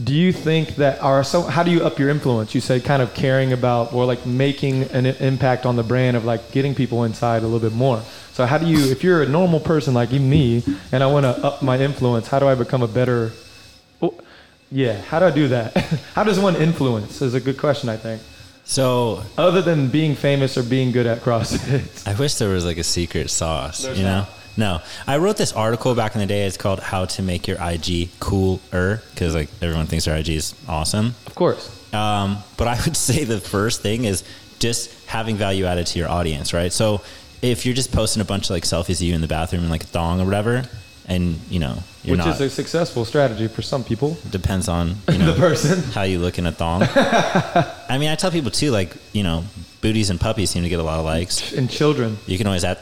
do 0.02 0.14
you 0.14 0.32
think 0.32 0.76
that 0.76 1.02
are 1.02 1.24
so? 1.24 1.42
How 1.42 1.64
do 1.64 1.70
you 1.70 1.84
up 1.84 1.98
your 1.98 2.08
influence? 2.08 2.54
You 2.54 2.60
said 2.60 2.84
kind 2.84 3.02
of 3.02 3.14
caring 3.14 3.52
about 3.52 3.92
or 3.92 4.04
like 4.04 4.24
making 4.26 4.84
an 4.84 5.06
impact 5.06 5.66
on 5.66 5.74
the 5.74 5.82
brand 5.82 6.16
of 6.16 6.24
like 6.24 6.52
getting 6.52 6.74
people 6.74 7.04
inside 7.04 7.42
a 7.42 7.46
little 7.46 7.68
bit 7.68 7.76
more. 7.76 8.02
So 8.32 8.46
how 8.46 8.58
do 8.58 8.66
you, 8.66 8.92
if 8.92 9.02
you're 9.02 9.22
a 9.22 9.28
normal 9.28 9.58
person 9.58 9.94
like 9.94 10.12
me, 10.12 10.62
and 10.92 11.02
I 11.02 11.06
want 11.08 11.24
to 11.24 11.30
up 11.44 11.62
my 11.62 11.76
influence, 11.78 12.28
how 12.28 12.38
do 12.38 12.46
I 12.46 12.54
become 12.54 12.82
a 12.82 12.88
better? 12.88 13.32
Oh, 14.00 14.14
yeah, 14.70 15.00
how 15.00 15.18
do 15.18 15.26
I 15.26 15.30
do 15.32 15.48
that? 15.48 15.76
how 16.14 16.22
does 16.22 16.38
one 16.38 16.54
influence? 16.54 17.20
Is 17.20 17.34
a 17.34 17.40
good 17.40 17.58
question, 17.58 17.88
I 17.88 17.96
think. 17.96 18.22
So 18.62 19.22
Other 19.36 19.62
than 19.62 19.88
being 19.88 20.14
famous 20.14 20.56
or 20.56 20.62
being 20.62 20.92
good 20.92 21.06
at 21.06 21.22
CrossFit. 21.22 22.06
I 22.06 22.14
wish 22.14 22.34
there 22.34 22.50
was 22.50 22.64
like 22.64 22.76
a 22.76 22.84
secret 22.84 23.30
sauce, 23.30 23.84
you 23.96 24.04
know? 24.04 24.26
No, 24.58 24.80
I 25.06 25.16
wrote 25.18 25.36
this 25.38 25.52
article 25.54 25.94
back 25.94 26.14
in 26.14 26.20
the 26.20 26.26
day. 26.26 26.44
It's 26.46 26.56
called 26.56 26.80
"How 26.80 27.04
to 27.06 27.22
Make 27.22 27.46
Your 27.46 27.56
IG 27.62 28.10
Cooler" 28.20 29.00
because 29.14 29.34
like 29.34 29.48
everyone 29.62 29.86
thinks 29.86 30.04
their 30.04 30.16
IG 30.16 30.28
is 30.30 30.54
awesome. 30.68 31.14
of 31.26 31.34
course. 31.34 31.70
Um, 31.94 32.38
but 32.58 32.68
I 32.68 32.78
would 32.84 32.96
say 33.08 33.24
the 33.24 33.40
first 33.40 33.80
thing 33.82 34.04
is 34.04 34.24
just 34.58 34.90
having 35.06 35.36
value 35.36 35.64
added 35.64 35.86
to 35.86 35.98
your 35.98 36.08
audience, 36.08 36.52
right? 36.52 36.72
So 36.72 37.00
if 37.40 37.64
you're 37.64 37.74
just 37.76 37.92
posting 37.92 38.20
a 38.20 38.24
bunch 38.24 38.46
of 38.46 38.50
like 38.50 38.64
selfies 38.64 38.96
of 38.96 39.02
you 39.02 39.14
in 39.14 39.20
the 39.20 39.28
bathroom 39.28 39.62
in 39.64 39.70
like 39.70 39.84
a 39.84 39.86
thong 39.86 40.20
or 40.20 40.24
whatever, 40.24 40.64
and 41.06 41.38
you 41.48 41.60
know 41.60 41.78
you're 42.02 42.16
Which 42.16 42.26
not, 42.26 42.34
is 42.34 42.40
a 42.40 42.50
successful 42.50 43.04
strategy 43.04 43.46
for 43.46 43.62
some 43.62 43.84
people. 43.84 44.18
depends 44.30 44.68
on 44.68 44.96
you 45.12 45.18
know 45.18 45.32
the 45.32 45.38
person. 45.40 45.82
how 45.92 46.02
you 46.02 46.18
look 46.18 46.36
in 46.38 46.46
a 46.46 46.52
thong. 46.52 46.82
I 47.88 47.96
mean, 47.98 48.08
I 48.10 48.16
tell 48.16 48.32
people 48.32 48.50
too, 48.50 48.72
like 48.72 48.96
you 49.12 49.22
know, 49.22 49.44
booties 49.82 50.10
and 50.10 50.20
puppies 50.20 50.50
seem 50.50 50.64
to 50.64 50.68
get 50.68 50.80
a 50.80 50.82
lot 50.82 50.98
of 50.98 51.04
likes. 51.04 51.52
And 51.52 51.70
children, 51.70 52.18
You 52.26 52.36
can 52.38 52.48
always 52.48 52.64
add, 52.64 52.78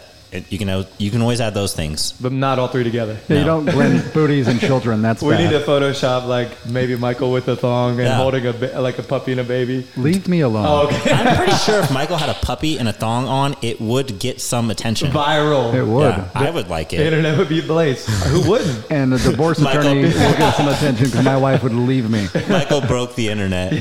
you 0.50 0.58
can 0.58 0.68
al- 0.68 0.86
you 0.98 1.10
can 1.10 1.20
always 1.22 1.40
add 1.40 1.54
those 1.54 1.72
things. 1.74 2.12
but 2.20 2.32
not 2.32 2.58
all 2.58 2.68
three 2.68 2.84
together. 2.84 3.16
Yeah, 3.28 3.38
you 3.38 3.44
don't 3.44 3.64
blend 3.64 4.12
booties 4.14 4.48
and 4.48 4.60
children. 4.60 5.00
That's 5.02 5.22
We 5.22 5.34
bad. 5.34 5.44
need 5.52 5.58
to 5.58 5.64
Photoshop 5.64 6.26
like 6.26 6.48
maybe 6.66 6.96
Michael 6.96 7.30
with 7.32 7.48
a 7.48 7.56
thong 7.56 7.92
and 7.92 8.00
Yeah. 8.08 8.16
holding 8.16 8.46
a 8.46 8.52
ba- 8.52 8.80
like 8.80 8.98
a 8.98 9.02
puppy 9.02 9.32
and 9.32 9.40
a 9.40 9.44
baby. 9.44 9.86
Leave 9.96 10.28
me 10.28 10.40
alone. 10.40 10.66
Oh, 10.68 10.86
okay. 10.86 11.12
I'm 11.12 11.36
pretty 11.36 11.52
sure 11.66 11.80
if 11.80 11.90
Michael 11.92 12.16
had 12.16 12.28
a 12.28 12.34
puppy 12.34 12.78
and 12.78 12.88
a 12.88 12.92
thong 12.92 13.26
on, 13.26 13.56
it 13.62 13.80
would 13.80 14.18
get 14.18 14.40
some 14.40 14.70
attention. 14.70 15.10
Viral. 15.12 15.72
It 15.74 15.84
would. 15.84 16.02
Yeah, 16.14 16.28
I 16.34 16.50
would 16.50 16.68
like 16.68 16.92
it. 16.92 16.96
The 16.98 17.04
it. 17.04 17.12
internet 17.12 17.38
would 17.38 17.48
be 17.48 17.60
ablaze. 17.60 18.04
Who 18.24 18.50
wouldn't? 18.50 18.84
And 18.90 19.12
the 19.12 19.18
divorce 19.18 19.58
attorney 19.60 20.04
would 20.04 20.12
get 20.12 20.54
some 20.56 20.68
attention 20.68 21.06
because 21.06 21.24
my 21.24 21.36
wife 21.36 21.62
would 21.62 21.72
leave 21.74 22.08
me. 22.10 22.28
Michael 22.48 22.80
broke 22.80 23.14
the 23.14 23.28
internet. 23.28 23.72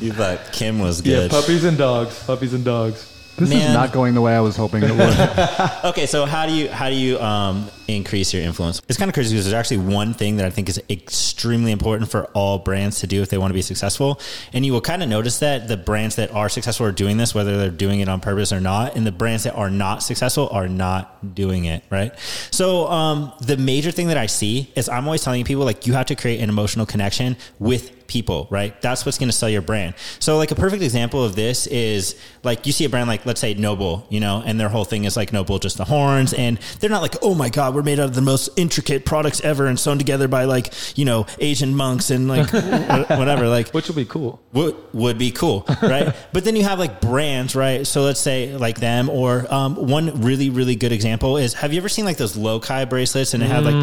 You 0.00 0.12
thought 0.12 0.52
Kim 0.52 0.78
was 0.78 1.00
good. 1.00 1.32
Yeah, 1.32 1.40
puppies 1.40 1.64
and 1.64 1.78
dogs. 1.78 2.22
Puppies 2.24 2.52
and 2.52 2.64
dogs. 2.64 3.10
This 3.36 3.50
Man. 3.50 3.68
is 3.68 3.74
not 3.74 3.92
going 3.92 4.14
the 4.14 4.20
way 4.20 4.36
I 4.36 4.40
was 4.40 4.56
hoping 4.56 4.84
it 4.84 4.92
would. 4.92 5.84
okay, 5.90 6.06
so 6.06 6.24
how 6.24 6.46
do 6.46 6.52
you 6.52 6.68
how 6.68 6.88
do 6.88 6.94
you 6.94 7.18
um, 7.18 7.68
increase 7.88 8.32
your 8.32 8.42
influence? 8.42 8.80
It's 8.88 8.96
kind 8.96 9.08
of 9.08 9.14
crazy 9.14 9.34
because 9.34 9.46
there's 9.46 9.54
actually 9.54 9.78
one 9.78 10.14
thing 10.14 10.36
that 10.36 10.46
I 10.46 10.50
think 10.50 10.68
is 10.68 10.80
extremely 10.88 11.72
important 11.72 12.10
for 12.10 12.26
all 12.26 12.58
brands 12.58 13.00
to 13.00 13.08
do 13.08 13.22
if 13.22 13.30
they 13.30 13.38
want 13.38 13.50
to 13.50 13.54
be 13.54 13.62
successful, 13.62 14.20
and 14.52 14.64
you 14.64 14.72
will 14.72 14.80
kind 14.80 15.02
of 15.02 15.08
notice 15.08 15.40
that 15.40 15.66
the 15.66 15.76
brands 15.76 16.14
that 16.16 16.30
are 16.32 16.48
successful 16.48 16.86
are 16.86 16.92
doing 16.92 17.16
this, 17.16 17.34
whether 17.34 17.58
they're 17.58 17.70
doing 17.70 17.98
it 17.98 18.08
on 18.08 18.20
purpose 18.20 18.52
or 18.52 18.60
not, 18.60 18.94
and 18.94 19.04
the 19.04 19.12
brands 19.12 19.42
that 19.44 19.54
are 19.54 19.70
not 19.70 20.04
successful 20.04 20.48
are 20.52 20.68
not 20.68 21.34
doing 21.34 21.64
it 21.64 21.82
right. 21.90 22.12
So 22.52 22.86
um, 22.86 23.32
the 23.40 23.56
major 23.56 23.90
thing 23.90 24.08
that 24.08 24.18
I 24.18 24.26
see 24.26 24.72
is 24.76 24.88
I'm 24.88 25.06
always 25.06 25.22
telling 25.22 25.44
people 25.44 25.64
like 25.64 25.88
you 25.88 25.94
have 25.94 26.06
to 26.06 26.14
create 26.14 26.40
an 26.40 26.48
emotional 26.48 26.86
connection 26.86 27.36
with 27.58 28.03
people, 28.06 28.46
right? 28.50 28.80
That's 28.80 29.04
what's 29.06 29.18
going 29.18 29.28
to 29.28 29.36
sell 29.36 29.48
your 29.48 29.62
brand. 29.62 29.94
So 30.18 30.36
like 30.36 30.50
a 30.50 30.54
perfect 30.54 30.82
example 30.82 31.24
of 31.24 31.34
this 31.36 31.66
is 31.66 32.16
like 32.42 32.66
you 32.66 32.72
see 32.72 32.84
a 32.84 32.88
brand 32.88 33.08
like 33.08 33.26
let's 33.26 33.40
say 33.40 33.54
NOBULL, 33.54 34.06
you 34.10 34.20
know, 34.20 34.42
and 34.44 34.58
their 34.58 34.68
whole 34.68 34.84
thing 34.84 35.04
is 35.04 35.16
like 35.16 35.32
NOBULL 35.32 35.58
just 35.58 35.76
the 35.76 35.84
horns 35.84 36.32
and 36.32 36.58
they're 36.80 36.90
not 36.90 37.02
like, 37.02 37.16
"Oh 37.22 37.34
my 37.34 37.48
god, 37.48 37.74
we're 37.74 37.82
made 37.82 37.98
out 37.98 38.06
of 38.06 38.14
the 38.14 38.22
most 38.22 38.50
intricate 38.56 39.04
products 39.04 39.40
ever 39.42 39.66
and 39.66 39.78
sewn 39.78 39.98
together 39.98 40.28
by 40.28 40.44
like, 40.44 40.72
you 40.96 41.04
know, 41.04 41.26
Asian 41.38 41.74
monks 41.74 42.10
and 42.10 42.28
like 42.28 42.52
whatever." 43.10 43.48
Like 43.48 43.70
Which 43.70 43.88
would 43.88 43.96
be 43.96 44.04
cool. 44.04 44.40
would 44.52 44.76
would 44.92 45.18
be 45.18 45.30
cool, 45.30 45.64
right? 45.82 46.14
but 46.32 46.44
then 46.44 46.56
you 46.56 46.64
have 46.64 46.78
like 46.78 47.00
brands, 47.00 47.54
right? 47.54 47.86
So 47.86 48.02
let's 48.02 48.20
say 48.20 48.56
like 48.56 48.80
them, 48.80 49.08
or 49.08 49.52
um, 49.52 49.76
one 49.76 50.22
really 50.22 50.50
really 50.50 50.76
good 50.76 50.92
example 50.92 51.36
is 51.36 51.54
have 51.54 51.72
you 51.72 51.78
ever 51.78 51.88
seen 51.88 52.04
like 52.04 52.16
those 52.16 52.36
Lokai 52.36 52.88
bracelets 52.88 53.34
and 53.34 53.42
it 53.42 53.46
had 53.46 53.64
like 53.64 53.74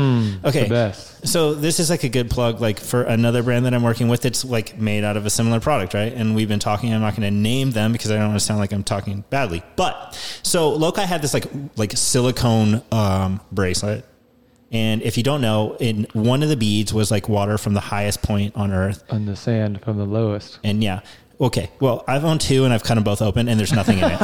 okay, 0.46 0.68
so 1.24 1.54
this 1.54 1.80
is 1.80 1.90
like 1.90 2.04
a 2.04 2.10
good 2.10 2.30
plug, 2.30 2.62
like 2.62 2.80
for 2.80 3.04
another 3.04 3.44
brand 3.44 3.66
that 3.66 3.74
I'm 3.74 3.84
working 3.84 4.08
with. 4.08 4.21
It's 4.26 4.46
like 4.46 4.78
made 4.80 5.04
out 5.04 5.18
of 5.18 5.26
a 5.26 5.30
similar 5.30 5.60
product, 5.60 5.94
right? 5.94 6.14
And 6.14 6.36
we've 6.36 6.48
been 6.48 6.60
talking. 6.60 6.94
I'm 6.94 7.02
not 7.02 7.16
going 7.16 7.24
to 7.24 7.32
name 7.32 7.72
them 7.72 7.92
because 7.92 8.12
I 8.12 8.16
don't 8.18 8.30
want 8.30 8.40
to 8.40 8.46
sound 8.46 8.60
like 8.60 8.72
I'm 8.72 8.84
talking 8.84 9.24
badly. 9.30 9.64
But 9.76 10.14
so 10.44 10.78
Lokai 10.78 11.06
had 11.06 11.22
this 11.22 11.34
like 11.34 11.46
like 11.76 11.92
silicone 11.98 12.82
um, 12.92 13.42
bracelet. 13.52 14.06
And 14.74 15.02
if 15.02 15.18
you 15.18 15.24
don't 15.24 15.42
know, 15.42 15.76
in 15.82 16.08
one 16.14 16.44
of 16.44 16.50
the 16.50 16.56
beads 16.56 16.94
was 16.94 17.12
like 17.12 17.28
water 17.28 17.58
from 17.58 17.74
the 17.74 17.82
highest 17.82 18.22
point 18.22 18.56
on 18.56 18.72
Earth, 18.72 19.04
and 19.10 19.28
the 19.28 19.36
sand 19.36 19.82
from 19.82 19.98
the 19.98 20.06
lowest. 20.06 20.60
and 20.64 20.84
yeah. 20.84 21.02
Okay. 21.42 21.72
Well, 21.80 22.04
I've 22.08 22.24
owned 22.24 22.40
two 22.40 22.66
and 22.66 22.74
I've 22.74 22.84
cut 22.84 22.96
them 22.96 23.04
both 23.04 23.22
open 23.22 23.50
and 23.50 23.60
there's 23.60 23.74
nothing 23.74 23.98
in 23.98 24.04
it. 24.06 24.22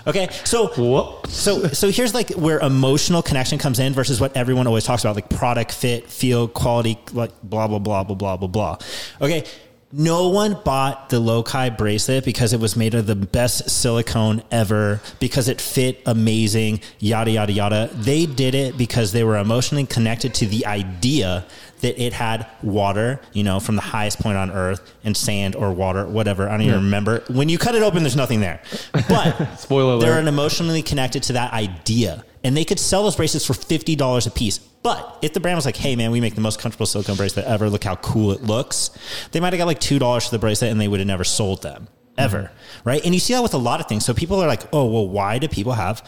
okay. 0.08 0.28
So, 0.44 0.66
Whoops. 0.66 1.32
so, 1.32 1.68
so 1.68 1.90
here's 1.90 2.12
like 2.14 2.30
where 2.30 2.58
emotional 2.58 3.22
connection 3.22 3.58
comes 3.58 3.78
in 3.78 3.92
versus 3.92 4.20
what 4.20 4.36
everyone 4.36 4.66
always 4.66 4.82
talks 4.82 5.04
about, 5.04 5.14
like 5.14 5.30
product 5.30 5.72
fit, 5.72 6.10
feel, 6.10 6.48
quality, 6.48 6.98
like 7.12 7.30
blah, 7.42 7.68
blah, 7.68 7.78
blah, 7.78 8.02
blah, 8.02 8.16
blah, 8.16 8.36
blah, 8.36 8.48
blah. 8.48 8.78
Okay. 9.20 9.44
No 9.92 10.28
one 10.28 10.56
bought 10.64 11.08
the 11.08 11.20
Lokai 11.20 11.76
bracelet 11.76 12.24
because 12.24 12.52
it 12.52 12.60
was 12.60 12.76
made 12.76 12.94
of 12.94 13.08
the 13.08 13.16
best 13.16 13.68
silicone 13.68 14.40
ever, 14.52 15.00
because 15.18 15.48
it 15.48 15.60
fit 15.60 16.00
amazing, 16.06 16.80
yada, 17.00 17.32
yada, 17.32 17.52
yada. 17.52 17.90
They 17.94 18.24
did 18.26 18.54
it 18.54 18.78
because 18.78 19.10
they 19.10 19.24
were 19.24 19.36
emotionally 19.36 19.86
connected 19.86 20.32
to 20.34 20.46
the 20.46 20.64
idea 20.66 21.44
that 21.80 22.02
it 22.02 22.12
had 22.12 22.46
water, 22.62 23.20
you 23.32 23.42
know, 23.42 23.60
from 23.60 23.76
the 23.76 23.82
highest 23.82 24.20
point 24.20 24.36
on 24.36 24.50
earth 24.50 24.80
and 25.04 25.16
sand 25.16 25.56
or 25.56 25.72
water, 25.72 26.06
whatever. 26.06 26.48
I 26.48 26.52
don't 26.52 26.62
even 26.62 26.84
remember. 26.84 27.22
When 27.28 27.48
you 27.48 27.58
cut 27.58 27.74
it 27.74 27.82
open, 27.82 28.02
there's 28.02 28.16
nothing 28.16 28.40
there. 28.40 28.62
But 28.92 29.54
Spoiler 29.58 29.98
they're 29.98 30.18
alert. 30.20 30.28
emotionally 30.28 30.82
connected 30.82 31.22
to 31.24 31.34
that 31.34 31.52
idea. 31.52 32.24
And 32.42 32.56
they 32.56 32.64
could 32.64 32.78
sell 32.78 33.02
those 33.02 33.16
bracelets 33.16 33.46
for 33.46 33.52
$50 33.52 34.26
a 34.26 34.30
piece. 34.30 34.58
But 34.58 35.18
if 35.20 35.34
the 35.34 35.40
brand 35.40 35.56
was 35.56 35.66
like, 35.66 35.76
hey 35.76 35.94
man, 35.94 36.10
we 36.10 36.20
make 36.20 36.34
the 36.34 36.40
most 36.40 36.58
comfortable 36.58 36.86
silicone 36.86 37.16
bracelet 37.16 37.44
ever, 37.44 37.68
look 37.68 37.84
how 37.84 37.96
cool 37.96 38.32
it 38.32 38.42
looks, 38.42 38.90
they 39.32 39.40
might 39.40 39.52
have 39.52 39.58
got 39.58 39.66
like 39.66 39.80
$2 39.80 40.24
for 40.24 40.30
the 40.30 40.38
bracelet 40.38 40.70
and 40.70 40.80
they 40.80 40.88
would 40.88 41.00
have 41.00 41.06
never 41.06 41.24
sold 41.24 41.62
them 41.62 41.88
hmm. 41.88 42.20
ever. 42.20 42.50
Right. 42.84 43.04
And 43.04 43.12
you 43.12 43.20
see 43.20 43.34
that 43.34 43.42
with 43.42 43.54
a 43.54 43.58
lot 43.58 43.80
of 43.80 43.86
things. 43.88 44.06
So 44.06 44.14
people 44.14 44.40
are 44.40 44.46
like, 44.46 44.62
oh, 44.72 44.86
well, 44.86 45.06
why 45.06 45.38
do 45.38 45.48
people 45.48 45.72
have 45.72 46.02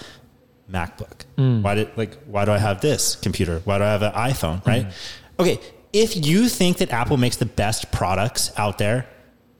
MacBook? 0.73 1.23
Hmm. 1.37 1.63
Why 1.63 1.75
did 1.75 1.97
like 1.97 2.17
why 2.25 2.45
do 2.45 2.53
I 2.53 2.59
have 2.59 2.81
this 2.81 3.17
computer? 3.17 3.61
Why 3.65 3.79
do 3.79 3.85
I 3.85 3.89
have 3.89 4.03
an 4.03 4.13
iPhone? 4.13 4.65
Right? 4.67 4.85
Hmm. 4.85 4.91
Okay, 5.39 5.61
if 5.93 6.27
you 6.27 6.49
think 6.49 6.79
that 6.79 6.91
Apple 6.93 7.17
makes 7.17 7.37
the 7.37 7.47
best 7.47 7.91
products 7.93 8.51
out 8.57 8.79
there, 8.79 9.07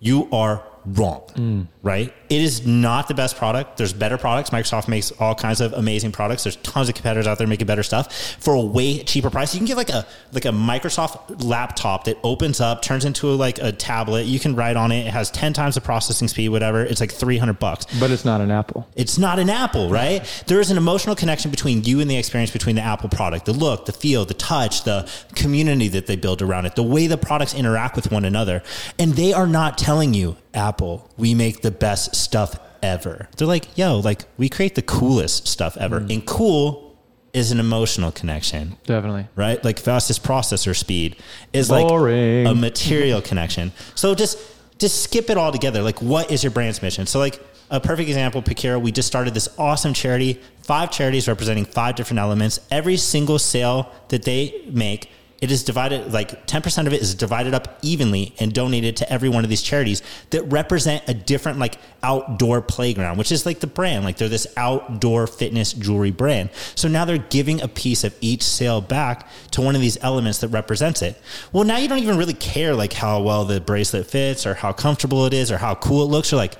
you 0.01 0.29
are 0.33 0.65
wrong. 0.85 1.23
Mm. 1.35 1.69
Right? 1.83 2.15
It 2.33 2.41
is 2.41 2.67
not 2.67 3.09
the 3.09 3.15
best 3.15 3.37
product. 3.37 3.77
There's 3.77 3.93
better 3.93 4.17
products. 4.17 4.49
Microsoft 4.49 4.89
makes 4.89 5.13
all 5.21 5.35
kinds 5.35 5.61
of 5.61 5.75
amazing 5.75 6.13
products. 6.13 6.45
There's 6.45 6.57
tons 6.57 6.89
of 6.89 6.95
competitors 6.95 7.27
out 7.27 7.37
there 7.37 7.47
making 7.47 7.67
better 7.67 7.83
stuff 7.83 8.11
for 8.41 8.55
a 8.55 8.61
way 8.63 9.03
cheaper 9.03 9.29
price. 9.29 9.53
You 9.53 9.59
can 9.59 9.67
get 9.67 9.77
like 9.77 9.91
a 9.91 10.07
like 10.33 10.47
a 10.47 10.49
Microsoft 10.49 11.45
laptop 11.45 12.05
that 12.05 12.17
opens 12.23 12.59
up, 12.59 12.81
turns 12.81 13.05
into 13.05 13.31
a, 13.31 13.35
like 13.35 13.59
a 13.59 13.71
tablet. 13.71 14.25
You 14.25 14.41
can 14.41 14.57
write 14.57 14.79
on 14.79 14.93
it. 14.93 15.07
It 15.07 15.11
has 15.11 15.31
10 15.31 15.53
times 15.53 15.75
the 15.75 15.83
processing 15.83 16.27
speed, 16.27 16.49
whatever. 16.49 16.83
It's 16.83 17.03
like 17.03 17.13
300 17.13 17.59
bucks. 17.59 17.85
But 18.01 18.11
it's 18.11 18.25
not 18.25 18.41
an 18.41 18.51
apple. 18.51 18.89
It's 18.97 19.19
not 19.19 19.39
an 19.39 19.51
Apple, 19.51 19.91
right? 19.91 20.25
There 20.47 20.59
is 20.59 20.71
an 20.71 20.79
emotional 20.79 21.15
connection 21.15 21.51
between 21.51 21.85
you 21.85 22.01
and 22.01 22.11
the 22.11 22.17
experience 22.17 22.51
between 22.51 22.77
the 22.77 22.83
Apple 22.83 23.11
product, 23.11 23.45
the 23.45 23.53
look, 23.53 23.85
the 23.85 23.93
feel, 23.93 24.25
the 24.25 24.33
touch, 24.33 24.85
the 24.85 25.07
community 25.35 25.89
that 25.89 26.07
they 26.07 26.17
build 26.17 26.41
around 26.41 26.65
it, 26.65 26.77
the 26.77 26.83
way 26.83 27.09
the 27.09 27.19
products 27.19 27.53
interact 27.53 27.95
with 27.95 28.11
one 28.11 28.25
another. 28.25 28.63
And 28.99 29.13
they 29.13 29.35
are 29.35 29.47
not 29.47 29.77
telling 29.77 30.15
you, 30.15 30.39
Apple, 30.55 31.11
we 31.17 31.35
make 31.35 31.63
the 31.63 31.71
best 31.71 32.15
stuff 32.23 32.59
ever. 32.83 33.29
They're 33.37 33.47
like, 33.47 33.77
yo, 33.77 33.99
like 33.99 34.25
we 34.39 34.49
create 34.49 34.75
the 34.75 34.83
coolest 34.83 35.47
stuff 35.47 35.77
ever. 35.77 36.01
Mm. 36.01 36.15
And 36.15 36.27
cool 36.27 36.97
is 37.33 37.51
an 37.51 37.59
emotional 37.59 38.13
connection 38.13 38.77
Definitely. 38.85 39.27
right? 39.37 39.63
Like 39.65 39.79
fastest 39.79 40.23
processor 40.23 40.77
speed 40.77 41.17
is 41.53 41.69
Boring. 41.69 42.45
like 42.45 42.53
a 42.53 42.55
material 42.55 43.23
connection. 43.23 43.73
So 43.95 44.15
just 44.15 44.39
just 44.79 45.03
skip 45.03 45.31
it 45.31 45.37
all 45.37 45.53
together. 45.53 45.83
Like 45.83 46.03
what 46.03 46.31
is 46.31 46.43
your 46.43 46.51
brand's 46.51 46.83
mission? 46.83 47.07
So 47.07 47.19
like 47.19 47.41
a 47.71 47.81
perfect 47.81 48.09
example, 48.09 48.43
Picaro, 48.43 48.79
we 48.79 48.93
just 48.93 49.09
started 49.09 49.33
this 49.33 49.49
awesome 49.59 49.95
charity, 49.95 50.39
five 50.63 50.91
charities 50.91 51.27
representing 51.27 51.65
five 51.65 51.95
different 51.95 52.19
elements. 52.19 52.61
Every 52.71 52.99
single 52.99 53.39
sale 53.39 53.91
that 54.09 54.25
they 54.25 54.63
make 54.67 55.11
it 55.43 55.51
is 55.51 55.65
divided 55.65 56.13
like 56.13 56.47
10% 56.47 56.87
of 56.87 56.93
it 56.93 57.03
is 57.03 57.17
divided 57.17 57.53
up 57.53 57.77
evenly 57.83 58.33
and 58.39 58.55
donated 58.55 58.97
to 58.99 59.13
every 59.13 59.29
one 59.29 59.43
of 59.43 59.51
these 59.51 59.61
charities 59.61 60.01
that 60.31 60.45
represent 60.45 61.03
a 61.09 61.15
different 61.15 61.59
like 61.59 61.79
outdoor 62.05 62.63
playground 62.63 63.19
which 63.19 63.33
is 63.33 63.45
like 63.45 63.59
the 63.59 63.67
brand. 63.67 64.05
Like 64.05 64.17
they're 64.17 64.29
this 64.29 64.47
outdoor 64.57 65.27
fitness 65.27 65.73
jewelry 65.73 66.13
brand. 66.13 66.51
So 66.77 66.87
now 66.87 67.05
they're 67.05 67.19
giving 67.19 67.61
a 67.61 67.67
piece 67.67 68.05
of 68.05 68.15
each 68.21 68.45
sale 68.45 68.81
back 68.81 69.29
to 69.51 69.61
one 69.61 69.75
of 69.75 69.81
these 69.81 69.99
elements 70.03 70.39
that 70.39 70.49
represents 70.49 71.03
it. 71.03 71.21
Well 71.53 71.65
now 71.65 71.77
you 71.77 71.89
don't 71.89 71.99
even 71.99 72.17
really 72.17 72.35
care 72.35 72.75
like 72.75 72.93
how 72.93 73.21
well 73.21 73.45
the 73.45 73.61
bracelet 73.61 74.07
fits 74.07 74.47
or 74.47 74.55
how 74.55 74.73
comfortable 74.73 75.27
it 75.27 75.35
is 75.35 75.51
or 75.51 75.59
how 75.59 75.75
cool 75.75 76.05
it 76.05 76.07
looks 76.07 76.31
you're 76.31 76.39
like 76.39 76.55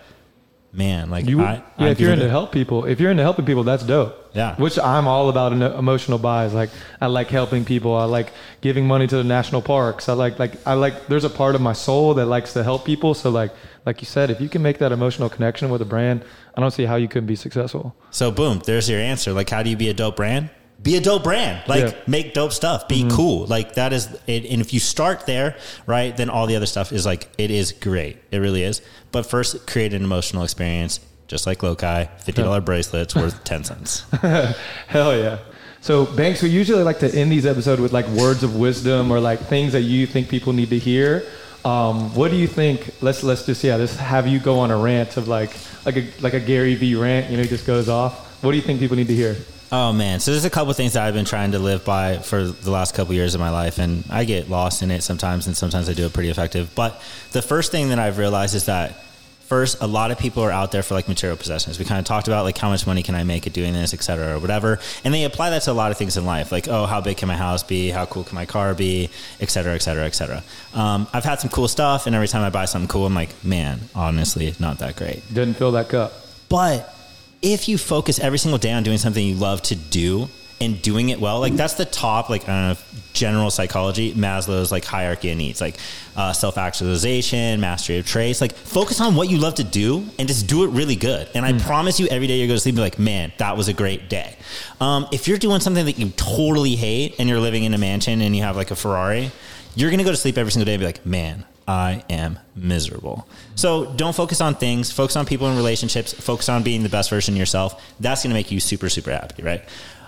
man 0.73 1.11
like 1.11 1.27
You, 1.27 1.43
I, 1.43 1.63
yeah, 1.79 1.87
I 1.87 1.89
if 1.91 2.01
you're 2.01 2.13
into 2.13 2.25
it- 2.27 2.31
help 2.31 2.51
people, 2.53 2.85
if 2.87 2.99
you're 3.01 3.11
into 3.11 3.23
helping 3.23 3.45
people, 3.45 3.63
that's 3.65 3.83
dope. 3.85 4.19
Yeah. 4.35 4.57
Which 4.57 4.79
I'm 4.79 5.07
all 5.07 5.29
about 5.29 5.53
in 5.53 5.61
emotional 5.61 6.19
buys. 6.19 6.55
Like 6.55 6.71
I 7.01 7.07
like 7.07 7.29
helping 7.29 7.65
people. 7.67 7.95
I 7.95 8.05
like 8.05 8.33
giving 8.63 8.87
money 8.87 9.07
to 9.07 9.17
the 9.17 9.25
national 9.25 9.61
parks. 9.61 10.09
I 10.09 10.15
like 10.15 10.39
like 10.39 10.55
I 10.67 10.73
like 10.73 11.07
there's 11.09 11.25
a 11.25 11.31
part 11.31 11.55
of 11.55 11.61
my 11.61 11.75
soul 11.75 12.15
that 12.15 12.25
likes 12.27 12.55
to 12.55 12.65
help 12.65 12.87
people. 12.87 13.13
So 13.13 13.29
like 13.31 13.53
like 13.85 14.01
you 14.01 14.07
said, 14.07 14.31
if 14.31 14.41
you 14.41 14.49
can 14.49 14.63
make 14.63 14.79
that 14.79 14.91
emotional 14.93 15.29
connection 15.29 15.69
with 15.69 15.83
a 15.83 15.85
brand, 15.85 16.25
I 16.57 16.61
don't 16.63 16.71
see 16.71 16.85
how 16.87 16.97
you 16.97 17.09
couldn't 17.09 17.27
be 17.27 17.37
successful. 17.37 17.95
So 18.11 18.31
boom, 18.31 18.63
there's 18.65 18.89
your 18.89 19.01
answer. 19.01 19.33
Like, 19.35 19.51
how 19.51 19.63
do 19.63 19.69
you 19.69 19.77
be 19.77 19.89
a 19.91 19.95
dope 19.95 20.17
brand? 20.17 20.49
Be 20.83 20.97
a 20.97 21.01
dope 21.01 21.23
brand. 21.23 21.63
Like, 21.69 21.85
Yeah. 21.85 21.93
make 22.07 22.35
dope 22.35 22.53
stuff. 22.53 22.89
Be 22.89 23.09
cool. 23.11 23.47
Like 23.47 23.75
that 23.75 23.93
is 23.93 24.09
it. 24.27 24.45
And 24.51 24.61
if 24.61 24.73
you 24.75 24.81
start 24.81 25.27
there, 25.27 25.57
right, 25.87 26.17
then 26.17 26.29
all 26.29 26.47
the 26.47 26.57
other 26.57 26.67
stuff 26.67 26.93
is 26.93 27.07
like 27.07 27.29
it 27.39 27.51
is 27.51 27.71
great. 27.73 28.17
It 28.33 28.39
really 28.39 28.63
is. 28.65 28.81
But 29.13 29.25
first, 29.27 29.67
create 29.67 29.95
an 29.95 30.03
emotional 30.03 30.43
experience, 30.43 30.99
just 31.29 31.47
like 31.47 31.59
Lokai. 31.61 32.09
Fifty 32.21 32.43
dollar 32.43 32.61
bracelets 32.61 33.15
worth 33.15 33.45
ten 33.51 33.63
cents. 33.65 34.05
Hell 34.89 35.17
yeah. 35.17 35.39
So 35.81 36.07
Banks, 36.07 36.43
we 36.43 36.49
usually 36.49 36.83
like 36.85 36.99
to 37.01 37.13
end 37.13 37.31
these 37.33 37.45
episodes 37.47 37.81
with 37.81 37.93
like 37.93 38.07
words 38.09 38.43
of 38.43 38.57
wisdom 38.57 39.11
or 39.11 39.21
like 39.21 39.41
things 39.41 39.73
that 39.73 39.83
you 39.83 40.07
think 40.07 40.29
people 40.29 40.53
need 40.53 40.71
to 40.71 40.79
hear. 40.79 41.25
Um, 41.65 42.13
what 42.15 42.31
do 42.33 42.37
you 42.37 42.49
think? 42.49 42.93
Let's 43.01 43.23
let's 43.23 43.47
just 43.47 43.63
yeah, 43.63 43.77
let's 43.77 43.97
have 43.97 44.27
you 44.27 44.41
go 44.41 44.59
on 44.59 44.71
a 44.73 44.77
rant 44.77 45.17
of 45.17 45.29
like 45.29 45.51
like 45.85 45.97
a 45.97 46.09
like 46.21 46.35
a 46.35 46.41
Gary 46.41 46.75
V 46.75 46.95
rant. 46.97 47.31
You 47.31 47.37
know, 47.37 47.43
he 47.45 47.49
just 47.49 47.67
goes 47.67 47.89
off. 47.89 48.43
What 48.43 48.51
do 48.51 48.57
you 48.57 48.63
think 48.63 48.81
people 48.81 48.97
need 48.97 49.07
to 49.09 49.15
hear? 49.15 49.37
Oh 49.75 49.91
man, 49.91 50.21
so 50.21 50.33
there's 50.33 50.45
a 50.45 50.51
couple 50.51 50.71
things 50.75 50.93
that 50.93 51.03
I've 51.03 51.15
been 51.15 51.25
trying 51.25 51.53
to 51.53 51.59
live 51.59 51.83
by 51.83 52.19
for 52.19 52.45
the 52.45 52.71
last 52.71 52.95
couple 52.95 53.15
years 53.15 53.35
of 53.35 53.41
my 53.41 53.49
life, 53.49 53.79
and 53.79 54.05
I 54.11 54.25
get 54.25 54.51
lost 54.51 54.83
in 54.83 54.91
it 54.91 55.01
sometimes, 55.01 55.47
and 55.47 55.57
sometimes 55.57 55.89
I 55.89 55.95
do 55.95 56.05
it 56.05 56.13
pretty 56.13 56.29
effective. 56.29 56.75
But 56.75 57.01
the 57.31 57.41
first 57.41 57.73
thing 57.73 57.89
that 57.89 57.99
I've 57.99 58.19
realized 58.19 58.55
is 58.55 58.67
that 58.67 59.03
first, 59.47 59.81
a 59.81 59.87
lot 59.87 60.11
of 60.11 60.19
people 60.19 60.43
are 60.43 60.51
out 60.51 60.73
there 60.73 60.83
for 60.83 60.93
like 60.93 61.09
material 61.09 61.39
possessions. 61.39 61.79
We 61.79 61.87
kind 61.87 61.99
of 61.99 62.05
talked 62.05 62.29
about 62.29 62.45
like 62.45 62.59
how 62.59 62.69
much 62.69 62.87
money 62.87 63.03
can 63.03 63.15
I 63.15 63.25
make 63.25 63.47
at 63.47 63.55
doing 63.55 63.73
this, 63.73 63.95
et 63.95 64.03
cetera, 64.03 64.37
or 64.37 64.41
whatever, 64.41 64.79
and 65.05 65.15
they 65.15 65.25
apply 65.25 65.49
that 65.49 65.63
to 65.63 65.71
a 65.71 65.73
lot 65.73 65.91
of 65.91 65.97
things 65.97 66.19
in 66.19 66.27
life, 66.27 66.53
like 66.53 66.69
oh, 66.69 66.85
how 66.85 67.01
big 67.01 67.17
can 67.17 67.29
my 67.29 67.37
house 67.39 67.63
be? 67.63 67.89
How 67.89 68.05
cool 68.05 68.25
can 68.25 68.35
my 68.35 68.45
car 68.45 68.75
be? 68.75 69.09
Et 69.41 69.51
cetera, 69.51 69.75
et 69.75 69.81
cetera, 69.81 70.05
et 70.05 70.15
cetera. 70.15 70.43
Um, 70.75 71.09
I've 71.15 71.25
had 71.25 71.41
some 71.41 71.49
cool 71.49 71.67
stuff, 71.67 72.07
and 72.07 72.15
every 72.15 72.29
time 72.29 72.43
I 72.43 72.51
buy 72.51 72.67
something 72.67 72.89
cool, 72.89 73.07
I'm 73.07 73.15
like, 73.15 73.43
man, 73.43 73.81
honestly, 73.95 74.55
not 74.61 74.81
that 74.81 74.97
great. 74.97 75.23
Didn't 75.33 75.55
fill 75.55 75.73
that 75.73 75.89
cup. 75.89 76.13
But 76.51 76.95
if 77.43 77.69
you 77.69 77.77
focus 77.77 78.21
every 78.21 78.39
single 78.39 78.59
day 78.59 78.73
on 78.73 78.85
doing 78.85 78.99
something 78.99 79.25
you 79.25 79.35
love 79.35 79.61
to 79.63 79.75
do 79.75 80.29
and 80.61 80.81
doing 80.81 81.09
it 81.09 81.21
well, 81.21 81.41
like 81.41 81.55
that's 81.55 81.75
the 81.75 81.85
top, 81.85 82.31
like, 82.31 82.45
I 82.45 82.47
don't 82.47 82.79
know, 82.79 83.01
general 83.13 83.51
psychology, 83.51 84.15
Maslow's 84.15 84.71
like 84.71 84.85
hierarchy 84.85 85.31
of 85.31 85.37
needs, 85.37 85.61
like 85.61 85.77
uh, 86.17 86.33
self 86.33 86.57
actualization, 86.57 87.61
mastery 87.61 87.99
of 87.99 88.07
traits. 88.07 88.41
Like, 88.41 88.53
focus 88.55 89.01
on 89.01 89.17
what 89.17 89.29
you 89.29 89.39
love 89.39 89.57
to 89.57 89.65
do 89.65 90.07
and 90.21 90.29
just 90.29 90.47
do 90.47 90.63
it 90.63 90.69
really 90.69 90.95
good. 90.95 91.29
And 91.35 91.45
I 91.45 91.59
promise 91.59 91.99
you, 91.99 92.07
every 92.07 92.29
day 92.29 92.39
you 92.39 92.47
go 92.47 92.55
to 92.55 92.61
sleep, 92.61 92.75
and 92.75 92.79
be 92.79 92.83
like, 92.83 92.99
man, 93.01 93.33
that 93.39 93.57
was 93.57 93.67
a 93.67 93.73
great 93.73 94.09
day. 94.09 94.37
Um, 94.81 95.09
if 95.11 95.27
you're 95.27 95.39
doing 95.39 95.61
something 95.61 95.85
that 95.87 95.99
you 95.99 96.11
totally 96.11 96.77
hate 96.77 97.17
and 97.19 97.29
you're 97.29 97.41
living 97.41 97.65
in 97.65 97.75
a 97.75 97.79
mansion 97.79 98.21
and 98.21 98.37
you 98.37 98.43
have 98.43 98.57
like 98.57 98.71
a 98.71 98.77
Ferrari, 98.77 99.33
you're 99.75 99.91
to 99.91 100.05
go 100.05 100.11
to 100.11 100.17
sleep 100.17 100.39
every 100.39 100.53
single 100.53 100.67
day 100.67 100.75
and 100.75 100.81
be 100.81 100.87
like, 100.87 101.05
man, 101.05 101.45
I 101.67 102.05
am 102.11 102.39
miserable. 102.55 103.29
So 103.55 103.93
don't 103.95 104.15
focus 104.15 104.41
on 104.41 104.55
things, 104.55 104.91
focus 104.91 105.17
on 105.17 105.27
people 105.27 105.47
and 105.47 105.57
relationships, 105.57 106.13
focus 106.13 106.49
on 106.49 106.63
being 106.63 106.83
the 106.83 106.89
best 106.89 107.11
version 107.11 107.35
of 107.35 107.39
yourself. 107.39 107.83
That's 108.01 108.23
going 108.23 108.31
to 108.31 108.35
make 108.35 108.51
you 108.51 108.61
super, 108.61 108.89
super 108.89 109.11
happy, 109.11 109.43
right? 109.43 109.63